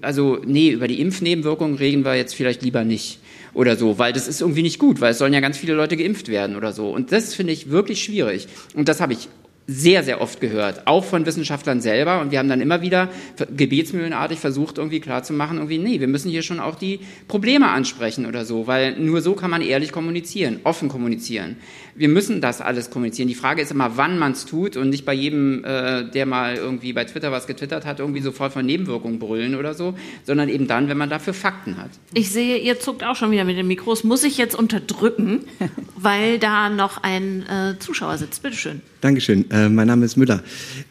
also 0.01 0.41
nee, 0.45 0.69
über 0.69 0.87
die 0.87 1.01
Impfnebenwirkungen 1.01 1.75
reden 1.75 2.03
wir 2.03 2.15
jetzt 2.15 2.33
vielleicht 2.33 2.63
lieber 2.63 2.83
nicht 2.83 3.19
oder 3.53 3.75
so, 3.75 3.97
weil 3.97 4.13
das 4.13 4.27
ist 4.27 4.41
irgendwie 4.41 4.61
nicht 4.61 4.79
gut, 4.79 5.01
weil 5.01 5.11
es 5.11 5.17
sollen 5.17 5.33
ja 5.33 5.39
ganz 5.39 5.57
viele 5.57 5.73
Leute 5.73 5.97
geimpft 5.97 6.27
werden 6.27 6.55
oder 6.55 6.71
so. 6.71 6.89
Und 6.89 7.11
das 7.11 7.33
finde 7.33 7.53
ich 7.53 7.69
wirklich 7.69 8.03
schwierig. 8.03 8.47
Und 8.73 8.87
das 8.87 9.01
habe 9.01 9.13
ich 9.13 9.27
sehr, 9.67 10.03
sehr 10.03 10.19
oft 10.19 10.41
gehört, 10.41 10.87
auch 10.87 11.05
von 11.05 11.25
Wissenschaftlern 11.27 11.79
selber. 11.79 12.21
Und 12.21 12.31
wir 12.31 12.39
haben 12.39 12.49
dann 12.49 12.59
immer 12.59 12.81
wieder 12.81 13.09
gebetsmühlenartig 13.55 14.39
versucht, 14.39 14.79
irgendwie 14.79 14.99
klarzumachen, 14.99 15.57
irgendwie, 15.57 15.77
nee, 15.77 15.99
wir 15.99 16.07
müssen 16.07 16.31
hier 16.31 16.41
schon 16.41 16.59
auch 16.59 16.75
die 16.75 16.99
Probleme 17.27 17.69
ansprechen 17.69 18.25
oder 18.25 18.45
so, 18.45 18.65
weil 18.65 18.99
nur 18.99 19.21
so 19.21 19.33
kann 19.33 19.51
man 19.51 19.61
ehrlich 19.61 19.91
kommunizieren, 19.91 20.59
offen 20.63 20.89
kommunizieren. 20.89 21.57
Wir 21.95 22.09
müssen 22.09 22.41
das 22.41 22.61
alles 22.61 22.89
kommunizieren. 22.89 23.27
Die 23.27 23.35
Frage 23.35 23.61
ist 23.61 23.71
immer, 23.71 23.97
wann 23.97 24.17
man 24.17 24.31
es 24.31 24.45
tut 24.45 24.75
und 24.77 24.89
nicht 24.89 25.05
bei 25.05 25.13
jedem, 25.13 25.63
äh, 25.63 26.05
der 26.09 26.25
mal 26.25 26.55
irgendwie 26.55 26.93
bei 26.93 27.03
Twitter 27.03 27.31
was 27.31 27.45
getwittert 27.45 27.85
hat, 27.85 27.99
irgendwie 27.99 28.21
sofort 28.21 28.53
von 28.53 28.65
Nebenwirkungen 28.65 29.19
brüllen 29.19 29.55
oder 29.55 29.73
so, 29.73 29.93
sondern 30.25 30.49
eben 30.49 30.67
dann, 30.67 30.87
wenn 30.87 30.97
man 30.97 31.09
dafür 31.09 31.33
Fakten 31.33 31.77
hat. 31.77 31.91
Ich 32.13 32.31
sehe, 32.31 32.57
ihr 32.57 32.79
zuckt 32.79 33.03
auch 33.03 33.15
schon 33.15 33.31
wieder 33.31 33.43
mit 33.43 33.57
den 33.57 33.67
Mikros. 33.67 34.03
Muss 34.03 34.23
ich 34.23 34.37
jetzt 34.37 34.55
unterdrücken, 34.55 35.41
weil 35.95 36.39
da 36.39 36.69
noch 36.69 37.03
ein 37.03 37.45
äh, 37.47 37.77
Zuschauer 37.79 38.17
sitzt? 38.17 38.41
Bitteschön. 38.41 38.81
Dankeschön. 39.01 39.49
Äh, 39.49 39.69
mein 39.69 39.87
Name 39.87 40.05
ist 40.05 40.17
Müller. 40.17 40.43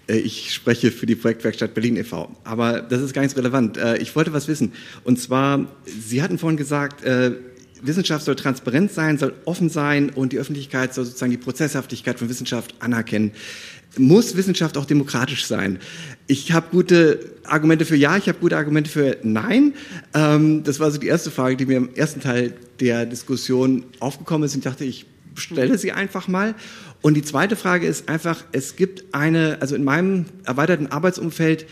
Äh, 0.09 0.17
ich 0.17 0.55
spreche 0.55 0.91
für 0.91 1.05
die 1.05 1.15
Projektwerkstatt 1.15 1.75
Berlin 1.75 1.97
e.V. 1.97 2.35
Aber 2.43 2.81
das 2.81 3.03
ist 3.03 3.13
gar 3.13 3.21
nicht 3.21 3.33
so 3.33 3.37
relevant. 3.37 3.77
Äh, 3.77 3.99
ich 3.99 4.17
wollte 4.17 4.33
was 4.33 4.49
wissen. 4.49 4.73
Und 5.05 5.21
zwar, 5.21 5.67
Sie 5.85 6.23
hatten 6.23 6.39
vorhin 6.39 6.57
gesagt, 6.57 7.05
äh, 7.05 7.33
Wissenschaft 7.83 8.25
soll 8.25 8.35
transparent 8.35 8.93
sein, 8.93 9.19
soll 9.19 9.35
offen 9.45 9.69
sein 9.69 10.11
und 10.11 10.33
die 10.33 10.39
Öffentlichkeit 10.39 10.95
soll 10.95 11.05
sozusagen 11.05 11.31
die 11.31 11.39
Prozesshaftigkeit 11.39 12.19
von 12.19 12.31
Wissenschaft 12.31 12.75
anerkennen. 12.81 13.33
Muss 13.99 14.37
Wissenschaft 14.37 14.79
auch 14.79 14.87
demokratisch 14.87 15.47
sein? 15.47 15.79
Ich 16.27 16.53
habe 16.53 16.69
gute 16.71 17.21
Argumente 17.45 17.85
für 17.85 17.97
Ja, 17.97 18.17
ich 18.17 18.29
habe 18.29 18.39
gute 18.39 18.57
Argumente 18.57 18.91
für 18.91 19.19
Nein. 19.23 19.75
Ähm, 20.15 20.65
das 20.65 20.81
war 20.81 20.91
so 20.91 20.99
die 20.99 21.09
erste 21.09 21.31
Frage, 21.31 21.57
die 21.57 21.67
mir 21.67 21.77
im 21.77 21.95
ersten 21.95 22.21
Teil 22.21 22.55
der 22.81 23.05
Diskussion 23.05 23.85
aufgekommen 24.01 24.47
ist. 24.47 24.55
Und 24.55 24.61
ich 24.61 24.65
dachte, 24.65 24.85
ich 24.85 25.07
stelle 25.35 25.79
sie 25.79 25.93
einfach 25.93 26.29
mal. 26.29 26.55
Und 27.01 27.15
die 27.15 27.23
zweite 27.23 27.57
Frage 27.57 27.87
ist 27.87 28.09
einfach, 28.09 28.45
es 28.53 28.77
gibt 28.77 29.15
eine, 29.15 29.59
also 29.61 29.75
in 29.77 29.85
meinem 29.85 30.27
erweiterten 30.45 30.89
Arbeitsumfeld 30.89 31.67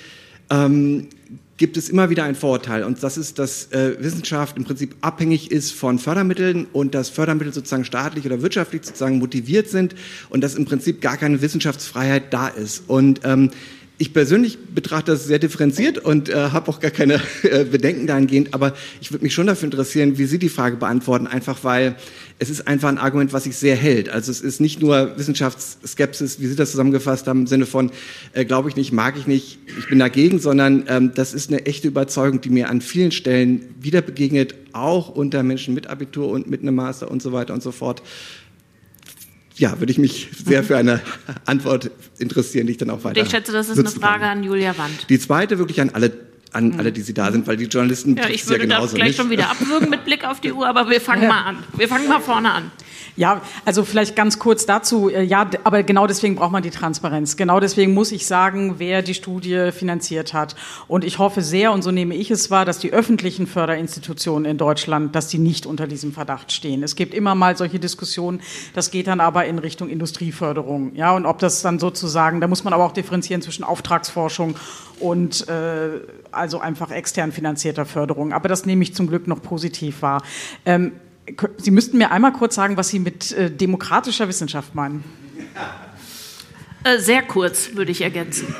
ähm, 0.50 1.08
gibt 1.56 1.76
es 1.76 1.88
immer 1.88 2.10
wieder 2.10 2.24
ein 2.24 2.34
Vorurteil 2.34 2.84
und 2.84 3.02
das 3.02 3.16
ist, 3.16 3.38
dass 3.38 3.72
äh, 3.72 3.96
Wissenschaft 3.98 4.56
im 4.56 4.64
Prinzip 4.64 4.94
abhängig 5.00 5.50
ist 5.50 5.72
von 5.72 5.98
Fördermitteln 5.98 6.66
und 6.72 6.94
dass 6.94 7.08
Fördermittel 7.08 7.52
sozusagen 7.52 7.84
staatlich 7.84 8.26
oder 8.26 8.42
wirtschaftlich 8.42 8.84
sozusagen 8.84 9.18
motiviert 9.18 9.68
sind 9.68 9.94
und 10.28 10.42
dass 10.42 10.54
im 10.54 10.66
Prinzip 10.66 11.00
gar 11.00 11.16
keine 11.16 11.40
Wissenschaftsfreiheit 11.40 12.32
da 12.32 12.48
ist. 12.48 12.84
Und 12.88 13.20
ähm, 13.24 13.50
Ich 13.99 14.12
persönlich 14.12 14.59
betrachte 14.74 15.12
das 15.12 15.24
sehr 15.24 15.38
differenziert 15.38 15.97
und 15.97 16.28
äh, 16.28 16.34
habe 16.34 16.68
auch 16.68 16.80
gar 16.80 16.90
keine 16.90 17.14
äh, 17.44 17.64
Bedenken 17.64 18.07
dahingehend, 18.07 18.53
aber 18.53 18.74
ich 19.01 19.11
würde 19.11 19.24
mich 19.24 19.32
schon 19.32 19.47
dafür 19.47 19.64
interessieren, 19.64 20.18
wie 20.18 20.26
Sie 20.26 20.38
die 20.38 20.51
Frage 20.51 20.76
beantworten, 20.76 21.26
einfach 21.26 21.64
weil 21.64 21.97
es 22.38 22.51
ist 22.51 22.68
einfach 22.68 22.90
ein 22.90 22.99
Argument, 22.99 23.32
was 23.32 23.44
sich 23.44 23.57
sehr 23.57 23.74
hält. 23.74 24.11
Also 24.11 24.30
es 24.30 24.42
ist 24.42 24.61
nicht 24.61 24.82
nur 24.82 25.16
Wissenschaftsskepsis, 25.16 26.40
wie 26.40 26.47
Sie 26.47 26.57
das 26.57 26.72
zusammengefasst 26.72 27.26
haben, 27.26 27.40
im 27.40 27.47
Sinne 27.47 27.64
von 27.64 27.90
äh, 28.34 28.44
glaube 28.44 28.68
ich 28.68 28.76
nicht, 28.76 28.92
mag 28.92 29.16
ich 29.16 29.26
nicht, 29.26 29.61
ich 29.78 29.88
bin 29.88 29.99
dagegen, 29.99 30.40
sondern 30.40 30.84
ähm, 30.88 31.12
das 31.14 31.32
ist 31.32 31.51
eine 31.51 31.64
echte 31.64 31.88
Überzeugung, 31.88 32.42
die 32.42 32.51
mir 32.51 32.68
an 32.68 32.82
vielen 32.82 33.12
Stellen 33.12 33.74
wieder 33.80 34.03
begegnet, 34.03 34.55
auch 34.74 35.09
unter 35.09 35.42
Menschen 35.42 35.72
mit 35.72 35.86
Abitur 35.86 36.28
und 36.28 36.51
mit 36.51 36.61
einem 36.61 36.74
Master 36.74 37.11
und 37.11 37.22
so 37.22 37.32
weiter 37.32 37.55
und 37.55 37.62
so 37.62 37.72
fort 37.72 38.03
ja, 39.59 39.78
würde 39.80 39.90
ich 39.90 39.98
mich 39.98 40.28
sehr 40.44 40.62
für 40.62 40.76
eine 40.76 41.00
Antwort 41.46 41.90
interessieren, 42.18 42.66
die 42.66 42.72
ich 42.72 42.78
dann 42.78 42.90
auch 42.90 43.04
weiter. 43.04 43.20
Ich 43.20 43.30
schätze, 43.30 43.52
das 43.52 43.68
ist 43.68 43.78
eine 43.78 43.88
Frage 43.88 44.20
kann. 44.20 44.38
an 44.38 44.44
Julia 44.44 44.76
Wand. 44.76 45.09
Die 45.09 45.18
zweite 45.18 45.59
wirklich 45.59 45.80
an 45.80 45.90
alle 45.90 46.25
an 46.57 46.78
alle, 46.78 46.90
die 46.90 47.02
Sie 47.02 47.14
da 47.14 47.30
sind, 47.30 47.46
weil 47.46 47.57
die 47.57 47.66
Journalisten 47.66 48.16
ja, 48.16 48.28
ich 48.28 48.46
würde 48.46 48.64
ja 48.64 48.64
genauso 48.64 48.86
das 48.86 48.94
gleich 48.94 49.09
nicht. 49.09 49.16
schon 49.16 49.30
wieder 49.30 49.50
abwürgen 49.50 49.90
mit 49.90 50.04
Blick 50.04 50.24
auf 50.24 50.40
die 50.40 50.52
Uhr, 50.52 50.66
aber 50.66 50.88
wir 50.88 51.00
fangen 51.00 51.22
ja. 51.22 51.28
mal 51.28 51.42
an. 51.42 51.59
Wir 51.76 51.88
fangen 51.88 52.09
mal 52.09 52.20
vorne 52.20 52.50
an. 52.50 52.70
Ja, 53.16 53.40
also 53.64 53.82
vielleicht 53.84 54.14
ganz 54.14 54.38
kurz 54.38 54.66
dazu. 54.66 55.09
Äh, 55.09 55.22
ja, 55.22 55.48
aber 55.64 55.82
genau 55.82 56.07
deswegen 56.07 56.36
braucht 56.36 56.52
man 56.52 56.62
die 56.62 56.70
Transparenz. 56.70 57.36
Genau 57.36 57.61
deswegen 57.61 57.94
muss 57.94 58.12
ich 58.12 58.26
sagen, 58.26 58.74
wer 58.78 59.00
die 59.00 59.14
Studie 59.14 59.70
finanziert 59.72 60.34
hat. 60.34 60.54
Und 60.86 61.02
ich 61.02 61.18
hoffe 61.18 61.40
sehr, 61.40 61.72
und 61.72 61.82
so 61.82 61.90
nehme 61.90 62.14
ich 62.14 62.30
es 62.30 62.50
wahr, 62.50 62.66
dass 62.66 62.78
die 62.78 62.92
öffentlichen 62.92 63.46
Förderinstitutionen 63.46 64.44
in 64.44 64.59
Deutschland, 64.59 65.14
dass 65.14 65.28
die 65.28 65.38
nicht 65.38 65.64
unter 65.64 65.86
diesem 65.86 66.12
Verdacht 66.12 66.52
stehen. 66.52 66.82
Es 66.82 66.94
gibt 66.94 67.14
immer 67.14 67.34
mal 67.34 67.57
solche 67.57 67.78
Diskussionen. 67.78 68.40
Das 68.74 68.90
geht 68.90 69.07
dann 69.07 69.20
aber 69.20 69.46
in 69.46 69.59
Richtung 69.59 69.88
Industrieförderung. 69.88 70.94
Ja, 70.94 71.12
und 71.16 71.24
ob 71.24 71.38
das 71.38 71.62
dann 71.62 71.78
sozusagen, 71.78 72.42
da 72.42 72.48
muss 72.48 72.64
man 72.64 72.74
aber 72.74 72.84
auch 72.84 72.92
differenzieren 72.92 73.40
zwischen 73.40 73.64
Auftragsforschung 73.64 74.57
und 75.00 75.48
äh, 75.48 76.00
also 76.47 76.61
einfach 76.61 76.92
extern 76.92 77.32
finanzierter 77.32 77.84
Förderung. 77.84 78.32
Aber 78.32 78.49
das 78.49 78.66
nehme 78.66 78.84
ich 78.84 78.94
zum 78.94 79.09
Glück 79.09 79.26
noch 79.26 79.42
positiv 79.42 80.01
wahr. 80.01 80.22
Ähm, 80.64 80.92
Sie 81.59 81.72
müssten 81.72 81.99
mir 81.99 82.12
einmal 82.12 82.32
kurz 82.32 82.55
sagen, 82.55 82.76
was 82.76 82.88
Sie 82.88 83.01
mit 83.01 83.32
äh, 83.32 83.51
demokratischer 83.51 84.28
Wissenschaft 84.28 84.76
meinen. 84.76 85.03
Äh, 86.84 87.01
sehr 87.01 87.22
kurz, 87.22 87.70
würde 87.74 87.90
ich 87.90 88.03
ergänzen. 88.03 88.55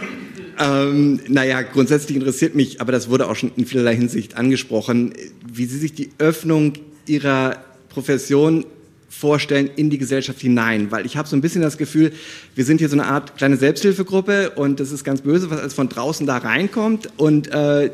Ähm, 0.59 1.20
naja, 1.28 1.62
grundsätzlich 1.62 2.16
interessiert 2.16 2.57
mich, 2.57 2.80
aber 2.80 2.91
das 2.91 3.09
wurde 3.09 3.28
auch 3.28 3.37
schon 3.37 3.53
in 3.55 3.66
vielerlei 3.66 3.95
Hinsicht 3.95 4.37
angesprochen, 4.37 5.14
wie 5.49 5.66
Sie 5.66 5.78
sich 5.78 5.95
die 5.95 6.11
Öffnung 6.18 6.72
Ihrer 7.07 7.59
Profession 7.89 8.66
vorstellen 9.18 9.70
in 9.76 9.88
die 9.88 9.98
Gesellschaft 9.98 10.40
hinein, 10.40 10.90
weil 10.90 11.06
ich 11.06 11.16
habe 11.16 11.26
so 11.28 11.36
ein 11.36 11.40
bisschen 11.40 11.62
das 11.62 11.78
Gefühl, 11.78 12.12
wir 12.54 12.64
sind 12.64 12.78
hier 12.78 12.88
so 12.88 12.96
eine 12.96 13.06
Art 13.06 13.36
kleine 13.36 13.56
Selbsthilfegruppe 13.56 14.50
und 14.50 14.78
das 14.78 14.92
ist 14.92 15.04
ganz 15.04 15.22
böse, 15.22 15.50
was 15.50 15.72
von 15.72 15.88
draußen 15.88 16.26
da 16.26 16.36
reinkommt. 16.36 17.08
Und 17.16 17.48
äh, 17.48 17.90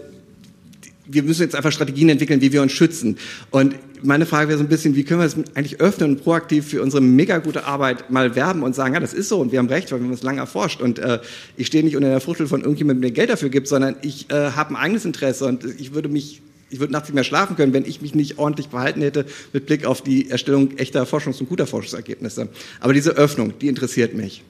wir 1.06 1.22
müssen 1.22 1.42
jetzt 1.42 1.54
einfach 1.54 1.70
Strategien 1.70 2.08
entwickeln, 2.08 2.40
wie 2.40 2.52
wir 2.52 2.62
uns 2.62 2.72
schützen. 2.72 3.18
Und 3.50 3.76
meine 4.02 4.26
Frage 4.26 4.48
wäre 4.48 4.58
so 4.58 4.64
ein 4.64 4.68
bisschen, 4.68 4.96
wie 4.96 5.04
können 5.04 5.20
wir 5.20 5.24
das 5.24 5.36
eigentlich 5.54 5.80
öffnen 5.80 6.10
und 6.10 6.24
proaktiv 6.24 6.66
für 6.66 6.82
unsere 6.82 7.00
mega 7.00 7.38
gute 7.38 7.66
Arbeit 7.66 8.10
mal 8.10 8.34
werben 8.34 8.64
und 8.64 8.74
sagen, 8.74 8.94
ja, 8.94 9.00
das 9.00 9.14
ist 9.14 9.28
so 9.28 9.40
und 9.40 9.52
wir 9.52 9.60
haben 9.60 9.68
recht, 9.68 9.92
weil 9.92 10.00
wir 10.00 10.06
haben 10.06 10.12
es 10.12 10.24
lange 10.24 10.40
erforscht. 10.40 10.80
Und 10.80 10.98
äh, 10.98 11.20
ich 11.56 11.68
stehe 11.68 11.84
nicht 11.84 11.94
unter 11.94 12.08
der 12.08 12.20
Fruchtel 12.20 12.48
von 12.48 12.62
irgendjemandem, 12.62 13.02
der 13.02 13.10
Geld 13.12 13.30
dafür 13.30 13.48
gibt, 13.48 13.68
sondern 13.68 13.96
ich 14.02 14.28
äh, 14.30 14.50
habe 14.52 14.70
ein 14.70 14.76
eigenes 14.76 15.04
Interesse 15.04 15.44
und 15.44 15.64
ich 15.78 15.94
würde 15.94 16.08
mich 16.08 16.42
ich 16.72 16.80
würde 16.80 16.92
nachts 16.92 17.08
nicht 17.08 17.14
mehr 17.14 17.24
schlafen 17.24 17.56
können, 17.56 17.72
wenn 17.74 17.84
ich 17.84 18.00
mich 18.00 18.14
nicht 18.14 18.38
ordentlich 18.38 18.68
verhalten 18.68 19.02
hätte 19.02 19.26
mit 19.52 19.66
Blick 19.66 19.84
auf 19.84 20.02
die 20.02 20.30
Erstellung 20.30 20.76
echter 20.78 21.04
Forschungs- 21.04 21.40
und 21.40 21.48
guter 21.48 21.66
Forschungsergebnisse. 21.66 22.48
Aber 22.80 22.94
diese 22.94 23.10
Öffnung, 23.10 23.52
die 23.60 23.68
interessiert 23.68 24.14
mich. 24.14 24.42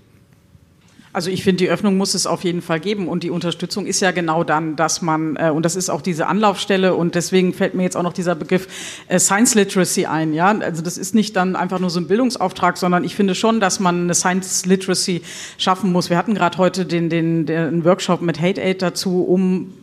Also 1.14 1.30
ich 1.30 1.44
finde, 1.44 1.58
die 1.58 1.68
Öffnung 1.68 1.98
muss 1.98 2.14
es 2.14 2.26
auf 2.26 2.42
jeden 2.42 2.62
Fall 2.62 2.80
geben 2.80 3.06
und 3.06 3.22
die 3.22 3.28
Unterstützung 3.28 3.84
ist 3.84 4.00
ja 4.00 4.12
genau 4.12 4.44
dann, 4.44 4.76
dass 4.76 5.02
man, 5.02 5.36
äh, 5.36 5.50
und 5.50 5.66
das 5.66 5.76
ist 5.76 5.90
auch 5.90 6.00
diese 6.00 6.26
Anlaufstelle 6.26 6.94
und 6.94 7.14
deswegen 7.14 7.52
fällt 7.52 7.74
mir 7.74 7.82
jetzt 7.82 7.98
auch 7.98 8.02
noch 8.02 8.14
dieser 8.14 8.34
Begriff 8.34 8.66
äh, 9.08 9.18
Science 9.18 9.54
Literacy 9.54 10.06
ein. 10.06 10.32
Ja? 10.32 10.58
Also 10.58 10.80
das 10.80 10.96
ist 10.96 11.14
nicht 11.14 11.36
dann 11.36 11.54
einfach 11.54 11.80
nur 11.80 11.90
so 11.90 12.00
ein 12.00 12.06
Bildungsauftrag, 12.06 12.78
sondern 12.78 13.04
ich 13.04 13.14
finde 13.14 13.34
schon, 13.34 13.60
dass 13.60 13.78
man 13.78 14.04
eine 14.04 14.14
Science 14.14 14.64
Literacy 14.64 15.20
schaffen 15.58 15.92
muss. 15.92 16.08
Wir 16.08 16.16
hatten 16.16 16.34
gerade 16.34 16.56
heute 16.56 16.86
den, 16.86 17.10
den, 17.10 17.44
den 17.44 17.84
Workshop 17.84 18.22
mit 18.22 18.40
Hate 18.40 18.62
Aid 18.62 18.80
dazu, 18.80 19.22
um 19.22 19.74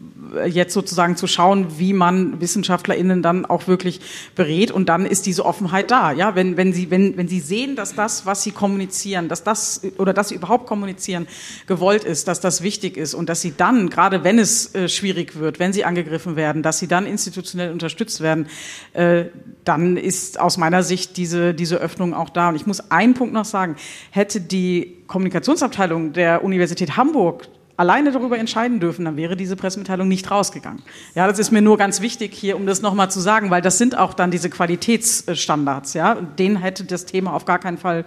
jetzt 0.47 0.73
sozusagen 0.73 1.15
zu 1.15 1.27
schauen, 1.27 1.79
wie 1.79 1.93
man 1.93 2.39
WissenschaftlerInnen 2.41 3.21
dann 3.21 3.45
auch 3.45 3.67
wirklich 3.67 4.01
berät 4.35 4.71
und 4.71 4.89
dann 4.89 5.05
ist 5.05 5.25
diese 5.25 5.45
Offenheit 5.45 5.91
da. 5.91 6.11
Ja, 6.11 6.35
wenn, 6.35 6.57
wenn 6.57 6.73
sie, 6.73 6.91
wenn, 6.91 7.17
wenn 7.17 7.27
sie 7.27 7.39
sehen, 7.39 7.75
dass 7.75 7.95
das, 7.95 8.25
was 8.25 8.43
sie 8.43 8.51
kommunizieren, 8.51 9.27
dass 9.27 9.43
das 9.43 9.81
oder 9.97 10.13
dass 10.13 10.29
sie 10.29 10.35
überhaupt 10.35 10.67
kommunizieren 10.67 11.27
gewollt 11.67 12.03
ist, 12.03 12.27
dass 12.27 12.39
das 12.39 12.61
wichtig 12.61 12.97
ist 12.97 13.13
und 13.13 13.29
dass 13.29 13.41
sie 13.41 13.53
dann, 13.55 13.89
gerade 13.89 14.23
wenn 14.23 14.39
es 14.39 14.73
äh, 14.75 14.89
schwierig 14.89 15.39
wird, 15.39 15.59
wenn 15.59 15.73
sie 15.73 15.85
angegriffen 15.85 16.35
werden, 16.35 16.63
dass 16.63 16.79
sie 16.79 16.87
dann 16.87 17.05
institutionell 17.05 17.71
unterstützt 17.71 18.21
werden, 18.21 18.47
äh, 18.93 19.25
dann 19.63 19.97
ist 19.97 20.39
aus 20.39 20.57
meiner 20.57 20.83
Sicht 20.83 21.17
diese, 21.17 21.53
diese 21.53 21.77
Öffnung 21.77 22.13
auch 22.13 22.29
da. 22.29 22.49
Und 22.49 22.55
ich 22.55 22.65
muss 22.65 22.91
einen 22.91 23.13
Punkt 23.13 23.33
noch 23.33 23.45
sagen, 23.45 23.75
hätte 24.11 24.41
die 24.41 24.97
Kommunikationsabteilung 25.07 26.13
der 26.13 26.43
Universität 26.43 26.97
Hamburg 26.97 27.47
alleine 27.79 28.11
darüber 28.11 28.37
entscheiden 28.37 28.81
dürfen, 28.81 29.05
dann 29.05 29.15
wäre 29.15 29.37
diese 29.37 29.55
Pressemitteilung 29.55 30.09
nicht 30.09 30.29
rausgegangen. 30.29 30.83
Ja, 31.15 31.27
das 31.27 31.39
ist 31.39 31.51
mir 31.51 31.61
nur 31.61 31.77
ganz 31.77 32.01
wichtig 32.01 32.33
hier, 32.33 32.57
um 32.57 32.65
das 32.65 32.81
nochmal 32.81 33.09
zu 33.09 33.21
sagen, 33.21 33.51
weil 33.51 33.61
das 33.61 33.77
sind 33.77 33.97
auch 33.97 34.13
dann 34.13 34.31
diese 34.31 34.49
Qualitätsstandards. 34.49 35.93
Ja, 35.93 36.15
denen 36.15 36.57
hätte 36.57 36.83
das 36.83 37.05
Thema 37.05 37.33
auf 37.33 37.45
gar 37.45 37.57
keinen 37.57 37.77
Fall 37.77 38.03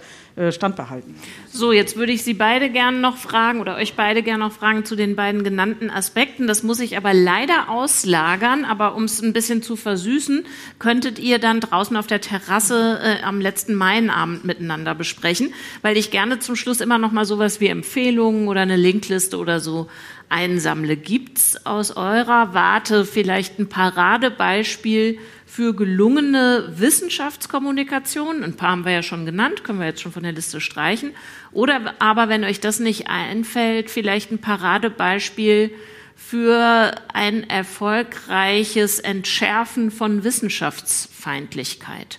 standbehalten. 0.51 1.15
So, 1.51 1.73
jetzt 1.73 1.97
würde 1.97 2.13
ich 2.13 2.25
Sie 2.25 2.35
beide 2.35 2.71
gerne 2.71 2.99
noch 2.99 3.17
fragen 3.17 3.61
oder 3.61 3.77
euch 3.77 3.95
beide 3.95 4.23
gerne 4.23 4.45
noch 4.45 4.53
fragen 4.53 4.85
zu 4.85 4.97
den 4.97 5.17
beiden 5.17 5.45
genannten 5.45 5.91
Aspekten. 5.91 6.47
Das 6.47 6.63
muss 6.63 6.81
ich 6.81 6.97
aber 6.97 7.13
leider 7.13 7.69
auslagern, 7.69 8.65
aber 8.65 8.95
um 8.95 9.05
es 9.05 9.21
ein 9.21 9.33
bisschen 9.33 9.63
zu 9.63 9.77
versüßen, 9.77 10.45
könntet 10.79 11.19
ihr 11.19 11.39
dann 11.39 11.61
draußen 11.61 11.97
auf 11.97 12.07
der 12.07 12.21
Terrasse 12.21 12.99
äh, 13.03 13.23
am 13.23 13.41
letzten 13.41 13.75
Maienabend 13.75 14.45
miteinander 14.45 14.95
besprechen, 14.95 15.53
weil 15.83 15.97
ich 15.97 16.11
gerne 16.11 16.39
zum 16.39 16.57
Schluss 16.57 16.81
immer 16.81 16.99
noch 16.99 17.13
mal 17.13 17.25
sowas 17.25 17.61
wie 17.61 17.67
Empfehlungen 17.67 18.49
oder 18.49 18.63
eine 18.63 18.77
Linkliste 18.77 19.39
oder 19.39 19.61
so 19.61 19.89
einsammle. 20.33 20.97
Gibt 20.97 21.39
es 21.39 21.67
aus 21.67 21.97
eurer 21.97 22.55
Warte 22.55 23.05
vielleicht 23.05 23.59
ein 23.59 23.69
Paradebeispiel 23.69 25.19
für 25.47 25.75
gelungene 25.75 26.73
Wissenschaftskommunikation. 26.77 28.43
Ein 28.43 28.57
paar 28.57 28.71
haben 28.71 28.85
wir 28.87 28.93
ja 28.93 29.03
schon 29.03 29.27
genannt, 29.27 29.65
können 29.65 29.79
wir 29.79 29.87
jetzt 29.87 30.01
schon 30.01 30.13
von 30.13 30.23
der 30.23 30.33
Liste 30.33 30.63
streichen. 30.63 31.13
Oder 31.53 31.95
aber, 31.99 32.31
wenn 32.31 32.43
euch 32.45 32.61
das 32.61 32.81
nicht 32.81 33.09
einfällt, 33.09 33.91
vielleicht 33.91 34.33
ein 34.33 34.39
Paradebeispiel 34.39 35.71
für 36.17 36.95
ein 37.13 37.49
erfolgreiches 37.51 38.99
Entschärfen 38.99 39.91
von 39.91 40.25
Wissenschaftsfeindlichkeit. 40.25 42.19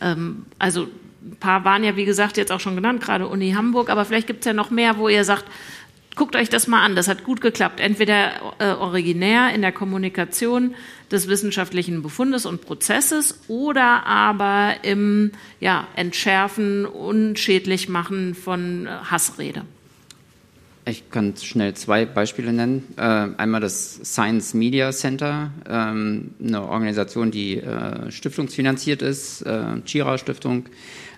Ähm, 0.00 0.46
also 0.58 0.88
ein 1.26 1.36
paar 1.36 1.64
waren 1.64 1.84
ja, 1.84 1.96
wie 1.96 2.04
gesagt, 2.04 2.36
jetzt 2.36 2.52
auch 2.52 2.60
schon 2.60 2.76
genannt, 2.76 3.02
gerade 3.02 3.26
Uni 3.26 3.52
Hamburg, 3.52 3.90
aber 3.90 4.04
vielleicht 4.04 4.28
gibt 4.28 4.40
es 4.40 4.46
ja 4.46 4.52
noch 4.52 4.70
mehr, 4.70 4.96
wo 4.96 5.08
ihr 5.08 5.24
sagt, 5.24 5.44
guckt 6.16 6.34
euch 6.34 6.48
das 6.48 6.66
mal 6.66 6.82
an, 6.82 6.96
das 6.96 7.06
hat 7.06 7.22
gut 7.22 7.40
geklappt. 7.40 7.78
Entweder 7.78 8.54
äh, 8.58 8.72
originär 8.72 9.54
in 9.54 9.62
der 9.62 9.70
Kommunikation 9.70 10.74
des 11.12 11.28
wissenschaftlichen 11.28 12.02
Befundes 12.02 12.46
und 12.46 12.62
Prozesses 12.62 13.40
oder 13.46 14.04
aber 14.06 14.74
im 14.82 15.30
ja, 15.60 15.86
Entschärfen, 15.94 16.86
unschädlich 16.86 17.88
machen 17.88 18.34
von 18.34 18.88
Hassrede. 18.88 19.62
Ich 20.88 21.10
kann 21.10 21.34
schnell 21.36 21.74
zwei 21.74 22.04
Beispiele 22.04 22.52
nennen. 22.52 22.94
Äh, 22.96 23.02
einmal 23.02 23.60
das 23.60 23.94
Science 24.04 24.54
Media 24.54 24.92
Center, 24.92 25.50
ähm, 25.68 26.30
eine 26.40 26.62
Organisation, 26.62 27.32
die 27.32 27.56
äh, 27.56 28.10
stiftungsfinanziert 28.12 29.02
ist, 29.02 29.42
äh, 29.42 29.80
Chira 29.84 30.16
Stiftung 30.16 30.66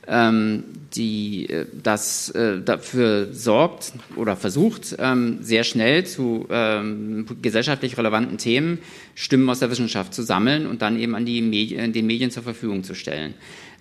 ähm, 0.09 0.65
die 0.95 1.49
äh, 1.51 1.67
das 1.83 2.31
äh, 2.31 2.61
dafür 2.61 3.33
sorgt 3.33 3.93
oder 4.17 4.37
versucht, 4.37 4.97
ähm, 4.99 5.39
sehr 5.43 5.65
schnell 5.65 6.05
zu 6.05 6.47
ähm, 6.51 7.27
gesellschaftlich 7.43 7.99
relevanten 7.99 8.39
Themen 8.39 8.79
Stimmen 9.15 9.49
aus 9.51 9.59
der 9.59 9.71
Wissenschaft 9.71 10.15
zu 10.15 10.23
sammeln 10.23 10.67
und 10.67 10.83
dann 10.83 10.99
eben 10.99 11.15
an 11.15 11.27
die 11.27 11.43
Medien, 11.43 11.93
den 11.93 12.07
Medien 12.07 12.31
zur 12.31 12.43
Verfügung 12.43 12.85
zu 12.85 12.95
stellen. 12.95 13.35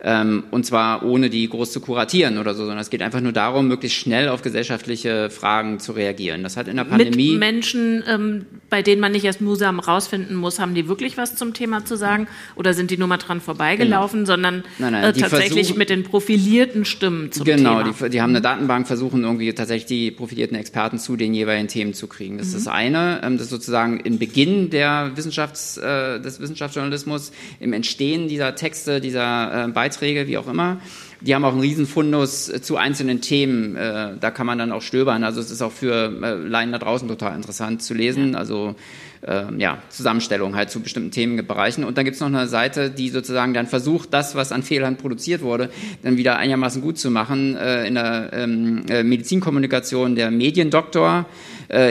Ähm, 0.03 0.43
und 0.51 0.63
zwar 0.63 1.03
ohne 1.03 1.31
die 1.31 1.49
groß 1.49 1.71
zu 1.71 1.81
kuratieren 1.81 2.37
oder 2.37 2.53
so, 2.53 2.59
sondern 2.59 2.79
es 2.79 2.91
geht 2.91 3.01
einfach 3.01 3.19
nur 3.19 3.31
darum, 3.31 3.67
möglichst 3.67 3.97
schnell 3.97 4.29
auf 4.29 4.43
gesellschaftliche 4.43 5.31
Fragen 5.31 5.79
zu 5.79 5.93
reagieren. 5.93 6.43
Das 6.43 6.55
hat 6.55 6.67
in 6.67 6.77
der 6.77 6.83
Pandemie. 6.83 7.31
Mit 7.31 7.39
Menschen, 7.39 8.03
ähm, 8.07 8.45
bei 8.69 8.83
denen 8.83 9.01
man 9.01 9.11
nicht 9.11 9.25
erst 9.25 9.41
mühsam 9.41 9.79
rausfinden 9.79 10.35
muss, 10.35 10.59
haben 10.59 10.75
die 10.75 10.87
wirklich 10.87 11.17
was 11.17 11.35
zum 11.35 11.55
Thema 11.55 11.83
zu 11.83 11.95
sagen 11.95 12.27
oder 12.55 12.75
sind 12.75 12.91
die 12.91 12.97
nur 12.97 13.07
mal 13.07 13.17
dran 13.17 13.41
vorbeigelaufen, 13.41 14.19
genau. 14.19 14.33
sondern 14.33 14.63
nein, 14.77 14.93
nein, 14.93 15.03
äh, 15.03 15.13
tatsächlich 15.13 15.75
mit 15.75 15.89
den 15.89 16.03
profilierten 16.03 16.85
Stimmen 16.85 17.31
zum 17.31 17.45
genau, 17.45 17.57
Thema. 17.57 17.83
Genau, 17.83 18.05
die, 18.05 18.09
die, 18.09 18.21
haben 18.21 18.29
eine 18.29 18.41
Datenbank, 18.41 18.85
versuchen 18.85 19.23
irgendwie 19.23 19.51
tatsächlich 19.53 19.87
die 19.87 20.11
profilierten 20.11 20.57
Experten 20.57 20.99
zu 20.99 21.15
den 21.15 21.33
jeweiligen 21.33 21.69
Themen 21.69 21.95
zu 21.95 22.05
kriegen. 22.05 22.37
Das 22.37 22.49
mhm. 22.49 22.57
ist 22.57 22.67
das 22.67 22.73
eine. 22.73 23.21
Ähm, 23.23 23.37
das 23.37 23.45
ist 23.45 23.49
sozusagen 23.49 23.99
im 24.01 24.19
Beginn 24.19 24.69
der 24.69 25.11
Wissenschafts, 25.15 25.77
äh, 25.77 26.19
des 26.19 26.39
Wissenschaftsjournalismus, 26.39 27.31
im 27.59 27.73
Entstehen 27.73 28.27
dieser 28.27 28.53
Texte, 28.53 29.01
dieser 29.01 29.65
äh, 29.65 29.67
Beiträge, 29.69 29.86
wie 30.27 30.37
auch 30.37 30.47
immer. 30.47 30.77
Die 31.21 31.33
haben 31.33 31.43
auch 31.45 31.51
einen 31.51 31.61
Riesenfundus 31.61 32.49
äh, 32.49 32.61
zu 32.61 32.77
einzelnen 32.77 33.21
Themen. 33.21 33.75
Äh, 33.75 34.17
da 34.19 34.31
kann 34.31 34.45
man 34.45 34.57
dann 34.57 34.71
auch 34.71 34.81
stöbern. 34.81 35.23
Also 35.23 35.39
es 35.41 35.49
ist 35.49 35.61
auch 35.61 35.71
für 35.71 36.13
äh, 36.21 36.35
Laien 36.35 36.71
da 36.71 36.77
draußen 36.77 37.07
total 37.07 37.35
interessant 37.35 37.81
zu 37.81 37.95
lesen. 37.95 38.35
Also 38.35 38.75
äh, 39.21 39.45
ja, 39.57 39.79
Zusammenstellung 39.89 40.55
halt 40.55 40.69
zu 40.69 40.79
bestimmten 40.79 41.09
Themenbereichen. 41.09 41.83
Und 41.83 41.97
dann 41.97 42.05
gibt's 42.05 42.19
noch 42.19 42.27
eine 42.27 42.47
Seite, 42.47 42.91
die 42.91 43.09
sozusagen 43.09 43.55
dann 43.55 43.65
versucht, 43.65 44.13
das, 44.13 44.35
was 44.35 44.51
an 44.51 44.61
Fehlern 44.61 44.97
produziert 44.97 45.41
wurde, 45.41 45.71
dann 46.03 46.17
wieder 46.17 46.37
einigermaßen 46.37 46.83
gut 46.83 46.99
zu 46.99 47.09
machen. 47.09 47.57
In 47.57 47.95
der 47.95 48.29
ähm, 48.33 48.83
äh, 48.87 49.03
Medizinkommunikation 49.03 50.15
der 50.15 50.31
Mediendoktor. 50.31 51.25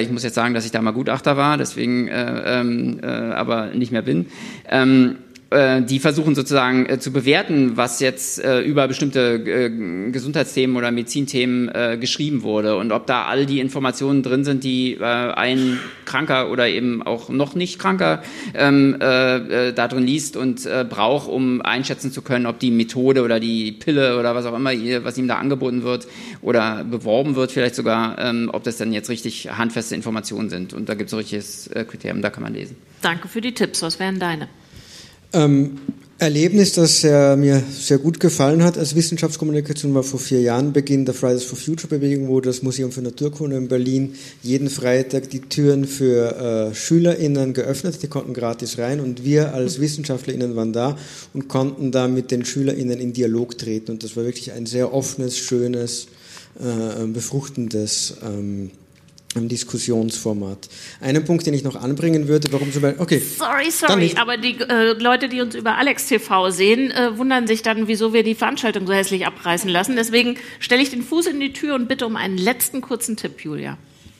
Ich 0.00 0.10
muss 0.10 0.22
jetzt 0.22 0.34
sagen, 0.34 0.54
dass 0.54 0.64
ich 0.64 0.70
da 0.70 0.80
mal 0.80 0.92
Gutachter 0.92 1.36
war, 1.36 1.58
deswegen 1.58 2.08
äh, 2.08 2.60
ähm, 2.60 2.98
äh, 3.02 3.06
aber 3.06 3.66
nicht 3.74 3.92
mehr 3.92 4.00
bin. 4.00 4.24
Äh, 5.50 5.82
die 5.82 6.00
versuchen 6.00 6.34
sozusagen 6.34 6.86
äh, 6.86 6.98
zu 6.98 7.12
bewerten, 7.12 7.76
was 7.76 8.00
jetzt 8.00 8.42
äh, 8.42 8.62
über 8.62 8.88
bestimmte 8.88 10.10
Gesundheitsthemen 10.10 10.76
oder 10.76 10.90
Medizinthemen 10.90 12.00
geschrieben 12.00 12.42
wurde 12.42 12.76
und 12.76 12.92
ob 12.92 13.06
da 13.06 13.26
all 13.26 13.46
die 13.46 13.60
Informationen 13.60 14.22
drin 14.22 14.44
sind, 14.44 14.64
die 14.64 14.98
ein 15.00 15.78
Kranker 16.04 16.50
oder 16.50 16.68
eben 16.68 17.02
auch 17.02 17.28
noch 17.28 17.54
nicht 17.54 17.78
Kranker 17.78 18.22
ähm, 18.54 18.96
äh, 19.00 19.68
äh, 19.68 19.72
da 19.72 19.88
drin 19.88 20.06
liest 20.06 20.36
und 20.36 20.68
braucht, 20.88 21.28
um 21.28 21.60
einschätzen 21.62 22.12
zu 22.12 22.22
können, 22.22 22.46
ob 22.46 22.58
die 22.58 22.70
Methode 22.70 23.22
oder 23.22 23.40
die 23.40 23.72
Pille 23.72 24.18
oder 24.18 24.34
was 24.34 24.46
auch 24.46 24.56
immer, 24.56 24.70
was 25.04 25.18
ihm 25.18 25.28
da 25.28 25.36
angeboten 25.36 25.82
wird 25.82 26.06
oder 26.42 26.84
beworben 26.84 27.36
wird, 27.36 27.52
vielleicht 27.52 27.74
sogar, 27.74 28.18
ähm, 28.18 28.50
ob 28.52 28.64
das 28.64 28.76
dann 28.78 28.92
jetzt 28.92 29.10
richtig 29.10 29.50
handfeste 29.56 29.94
Informationen 29.94 30.50
sind. 30.50 30.72
Und 30.72 30.88
da 30.88 30.94
gibt 30.94 31.08
es 31.08 31.14
ein 31.14 31.18
richtiges 31.18 31.70
Kriterium, 31.88 32.22
da 32.22 32.30
kann 32.30 32.42
man 32.42 32.54
lesen. 32.54 32.76
Danke 33.02 33.28
für 33.28 33.40
die 33.40 33.52
Tipps. 33.52 33.82
Was 33.82 33.98
wären 33.98 34.18
deine? 34.18 34.48
Ähm, 35.36 35.76
Erlebnis, 36.18 36.72
das 36.72 37.02
sehr, 37.02 37.36
mir 37.36 37.62
sehr 37.70 37.98
gut 37.98 38.20
gefallen 38.20 38.64
hat 38.64 38.78
als 38.78 38.94
Wissenschaftskommunikation, 38.94 39.92
war 39.92 40.02
vor 40.02 40.18
vier 40.18 40.40
Jahren 40.40 40.72
Beginn 40.72 41.04
der 41.04 41.12
Fridays 41.12 41.44
for 41.44 41.58
Future 41.58 41.88
Bewegung, 41.88 42.28
wo 42.28 42.40
das 42.40 42.62
Museum 42.62 42.90
für 42.90 43.02
Naturkunde 43.02 43.58
in 43.58 43.68
Berlin 43.68 44.14
jeden 44.42 44.70
Freitag 44.70 45.28
die 45.28 45.40
Türen 45.40 45.84
für 45.84 46.70
äh, 46.70 46.74
SchülerInnen 46.74 47.52
geöffnet, 47.52 48.02
die 48.02 48.08
konnten 48.08 48.32
gratis 48.32 48.78
rein 48.78 49.00
und 49.00 49.24
wir 49.24 49.52
als 49.52 49.78
WissenschaftlerInnen 49.78 50.56
waren 50.56 50.72
da 50.72 50.96
und 51.34 51.48
konnten 51.48 51.92
da 51.92 52.08
mit 52.08 52.30
den 52.30 52.46
SchülerInnen 52.46 52.98
in 52.98 53.12
Dialog 53.12 53.58
treten 53.58 53.90
und 53.90 54.02
das 54.02 54.16
war 54.16 54.24
wirklich 54.24 54.52
ein 54.52 54.64
sehr 54.64 54.94
offenes, 54.94 55.36
schönes, 55.36 56.06
äh, 56.58 57.06
befruchtendes 57.08 58.14
ähm, 58.24 58.70
im 59.36 59.48
Diskussionsformat. 59.48 60.68
Einen 61.00 61.24
Punkt, 61.24 61.46
den 61.46 61.54
ich 61.54 61.64
noch 61.64 61.76
anbringen 61.76 62.28
würde, 62.28 62.52
warum 62.52 62.72
zum 62.72 62.82
Beispiel, 62.82 63.02
okay. 63.02 63.18
Sorry, 63.18 63.70
sorry, 63.70 64.14
aber 64.16 64.36
die 64.36 64.56
äh, 64.60 64.92
Leute, 64.92 65.28
die 65.28 65.40
uns 65.40 65.54
über 65.54 65.76
Alex 65.76 66.06
TV 66.08 66.50
sehen, 66.50 66.90
äh, 66.90 67.16
wundern 67.16 67.46
sich 67.46 67.62
dann, 67.62 67.88
wieso 67.88 68.12
wir 68.12 68.22
die 68.22 68.34
Veranstaltung 68.34 68.86
so 68.86 68.92
hässlich 68.92 69.26
abreißen 69.26 69.70
lassen. 69.70 69.96
Deswegen 69.96 70.36
stelle 70.58 70.82
ich 70.82 70.90
den 70.90 71.02
Fuß 71.02 71.26
in 71.26 71.40
die 71.40 71.52
Tür 71.52 71.74
und 71.74 71.88
bitte 71.88 72.06
um 72.06 72.16
einen 72.16 72.38
letzten 72.38 72.80
kurzen 72.80 73.16
Tipp, 73.16 73.40
Julia. 73.44 73.78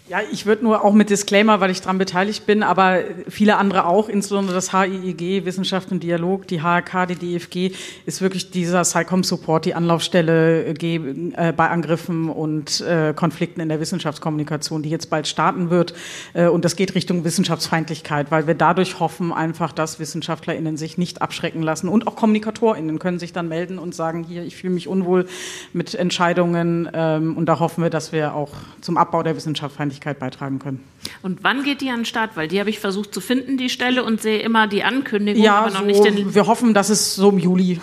Ja, 0.09 0.20
ich 0.30 0.46
würde 0.46 0.62
nur 0.62 0.84
auch 0.84 0.92
mit 0.92 1.11
Disclaimer, 1.11 1.59
weil 1.59 1.72
ich 1.72 1.80
daran 1.80 1.98
beteiligt 1.98 2.46
bin, 2.46 2.62
aber 2.62 3.00
viele 3.28 3.57
andere 3.57 3.86
auch, 3.86 4.09
insbesondere 4.09 4.54
das 4.54 4.70
HIIG, 4.70 5.44
Wissenschaft 5.44 5.90
und 5.90 6.00
Dialog, 6.00 6.46
die 6.46 6.62
HRK, 6.62 7.07
die 7.07 7.16
DFG, 7.16 7.74
ist 8.07 8.22
wirklich 8.22 8.52
dieser 8.52 8.84
SciComm-Support, 8.84 9.64
die 9.64 9.74
Anlaufstelle 9.74 10.64
äh, 10.66 11.52
bei 11.57 11.68
Angriffen 11.70 12.30
und 12.30 12.82
äh, 12.82 13.14
Konflikten 13.16 13.61
in 13.61 13.68
der 13.68 13.80
Wissenschaftskommunikation, 13.80 14.84
die 14.84 14.90
jetzt 14.90 15.11
bald 15.11 15.26
starten 15.26 15.70
wird. 15.70 15.92
Äh, 16.34 16.46
und 16.46 16.64
das 16.64 16.76
geht 16.76 16.94
Richtung 16.94 17.24
Wissenschaftsfeindlichkeit, 17.24 18.30
weil 18.30 18.46
wir 18.46 18.54
dadurch 18.54 19.00
hoffen 19.00 19.32
einfach, 19.32 19.72
dass 19.72 19.98
WissenschaftlerInnen 19.98 20.76
sich 20.76 20.98
nicht 20.98 21.20
abschrecken 21.20 21.62
lassen 21.62 21.88
und 21.88 22.07
auch 22.07 22.14
KommunikatorInnen 22.14 23.00
können 23.00 23.18
sich 23.18 23.32
dann 23.32 23.48
melden 23.48 23.80
und 23.80 23.92
sagen, 23.92 24.22
hier, 24.22 24.44
ich 24.44 24.54
fühle 24.54 24.74
mich 24.74 24.86
unwohl 24.86 25.26
mit 25.72 25.96
Entscheidungen 25.96 26.88
ähm, 26.94 27.36
und 27.36 27.46
da 27.46 27.59
hoffen 27.59 27.82
wir, 27.82 27.90
dass 27.90 28.12
wir 28.12 28.34
auch 28.34 28.52
zum 28.80 28.98
Abbau 28.98 29.24
der 29.24 29.34
Wissenschaftsfeindlichkeit 29.34 29.95
Nachhaltigkeit 29.97 30.18
beitragen 30.18 30.59
können. 30.59 30.84
Und 31.22 31.42
wann 31.42 31.62
geht 31.62 31.80
die 31.80 31.90
an 31.90 32.01
den 32.01 32.05
Start? 32.05 32.36
Weil 32.36 32.49
die 32.49 32.61
habe 32.61 32.70
ich 32.70 32.78
versucht 32.78 33.12
zu 33.12 33.20
finden, 33.20 33.57
die 33.57 33.70
Stelle, 33.70 34.05
und 34.05 34.20
sehe 34.20 34.40
immer 34.40 34.66
die 34.66 34.82
Ankündigung, 34.82 35.42
ja, 35.42 35.59
aber 35.59 35.70
noch 35.70 35.80
so, 35.80 35.86
nicht 35.86 36.05
den. 36.05 36.34
Wir 36.34 36.47
hoffen, 36.47 36.74
dass 36.74 36.88
es 36.90 37.14
so 37.14 37.30
im 37.30 37.38
Juli 37.38 37.80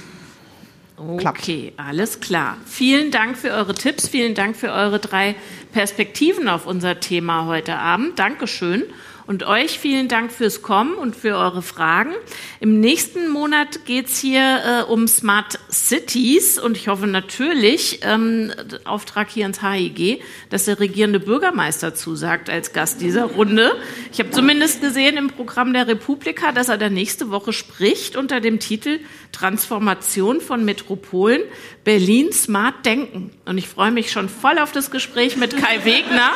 Okay, 0.96 1.74
alles 1.76 2.22
klar. 2.22 2.56
Vielen 2.66 3.12
Dank 3.12 3.36
für 3.38 3.50
eure 3.50 3.74
Tipps, 3.74 4.08
vielen 4.08 4.36
Dank 4.36 4.56
für 4.56 4.72
eure 4.72 5.00
drei 5.00 5.36
Perspektiven 5.74 6.48
auf 6.48 6.66
unser 6.66 7.02
Thema 7.02 7.46
heute 7.46 7.76
Abend. 7.76 8.20
Dankeschön. 8.20 8.84
Und 9.26 9.44
euch 9.44 9.80
vielen 9.80 10.10
Dank 10.10 10.32
fürs 10.34 10.62
Kommen 10.62 10.96
und 10.96 11.16
für 11.16 11.38
eure 11.38 11.62
Fragen. 11.62 12.14
Im 12.60 12.82
nächsten 12.82 13.30
Monat 13.30 13.86
geht's 13.86 14.20
hier 14.20 14.42
äh, 14.42 14.92
um 14.92 15.08
Smart 15.08 15.60
Cities 15.72 16.60
und 16.60 16.76
ich 16.76 16.90
hoffe 16.90 17.08
natürlich, 17.08 18.00
ähm, 18.04 18.52
Auftrag 18.84 19.30
hier 19.30 19.46
ans 19.46 19.62
HIG, 19.62 20.22
dass 20.50 20.66
der 20.66 20.80
regierende 20.80 21.22
Bürgermeister 21.22 21.96
zusagt 21.96 22.50
als 22.50 22.74
Gast 22.74 23.00
dieser 23.00 23.26
Runde. 23.26 23.72
Ich 24.12 24.20
habe 24.20 24.32
zumindest 24.32 24.82
gesehen 24.82 25.16
im 25.16 25.28
Programm 25.28 25.74
der 25.74 25.88
Republika, 25.88 26.52
dass 26.52 26.68
er 26.68 26.78
da 26.78 26.90
nächste 26.90 27.30
Woche 27.30 27.54
spricht 27.54 28.18
unter 28.18 28.42
dem 28.42 28.60
Titel 28.60 29.00
Transformation 29.32 30.42
von 30.42 30.66
Metropolen 30.66 31.42
Berlin 31.84 32.32
Smart 32.32 32.86
Denken. 32.86 33.32
Und 33.46 33.58
ich 33.58 33.68
freue 33.68 33.92
mich 33.92 34.12
schon 34.12 34.30
voll 34.30 34.60
auf 34.60 34.72
das 34.72 34.92
Gespräch 34.92 35.38
mit 35.38 35.58
Kai 35.58 35.84
Wegner. 35.84 36.32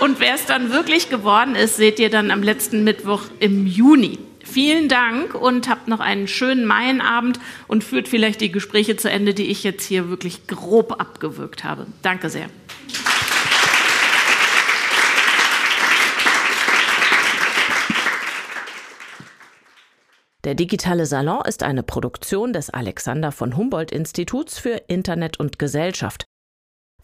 Und 0.00 0.20
wer 0.20 0.34
es 0.34 0.44
dann 0.46 0.72
wirklich 0.72 1.08
geworden 1.08 1.54
ist, 1.54 1.76
seht 1.76 1.98
ihr 1.98 2.05
dann 2.10 2.30
am 2.30 2.42
letzten 2.42 2.84
Mittwoch 2.84 3.24
im 3.40 3.66
Juni. 3.66 4.18
Vielen 4.44 4.88
Dank 4.88 5.34
und 5.34 5.68
habt 5.68 5.88
noch 5.88 6.00
einen 6.00 6.28
schönen 6.28 6.66
Maienabend 6.66 7.40
und 7.66 7.82
führt 7.82 8.06
vielleicht 8.06 8.40
die 8.40 8.52
Gespräche 8.52 8.96
zu 8.96 9.10
Ende, 9.10 9.34
die 9.34 9.46
ich 9.46 9.64
jetzt 9.64 9.84
hier 9.84 10.08
wirklich 10.08 10.46
grob 10.46 11.00
abgewürgt 11.00 11.64
habe. 11.64 11.86
Danke 12.02 12.30
sehr. 12.30 12.48
Der 20.44 20.54
digitale 20.54 21.06
Salon 21.06 21.42
ist 21.44 21.64
eine 21.64 21.82
Produktion 21.82 22.52
des 22.52 22.70
Alexander 22.70 23.32
von 23.32 23.56
Humboldt 23.56 23.90
Instituts 23.90 24.60
für 24.60 24.80
Internet 24.86 25.40
und 25.40 25.58
Gesellschaft. 25.58 26.24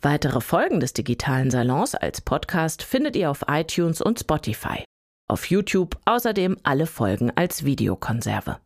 Weitere 0.00 0.40
Folgen 0.40 0.78
des 0.78 0.92
digitalen 0.92 1.50
Salons 1.50 1.96
als 1.96 2.20
Podcast 2.20 2.84
findet 2.84 3.16
ihr 3.16 3.32
auf 3.32 3.44
iTunes 3.48 4.00
und 4.00 4.20
Spotify. 4.20 4.84
Auf 5.32 5.46
YouTube 5.46 5.96
außerdem 6.04 6.58
alle 6.62 6.86
Folgen 6.86 7.32
als 7.34 7.64
Videokonserve. 7.64 8.58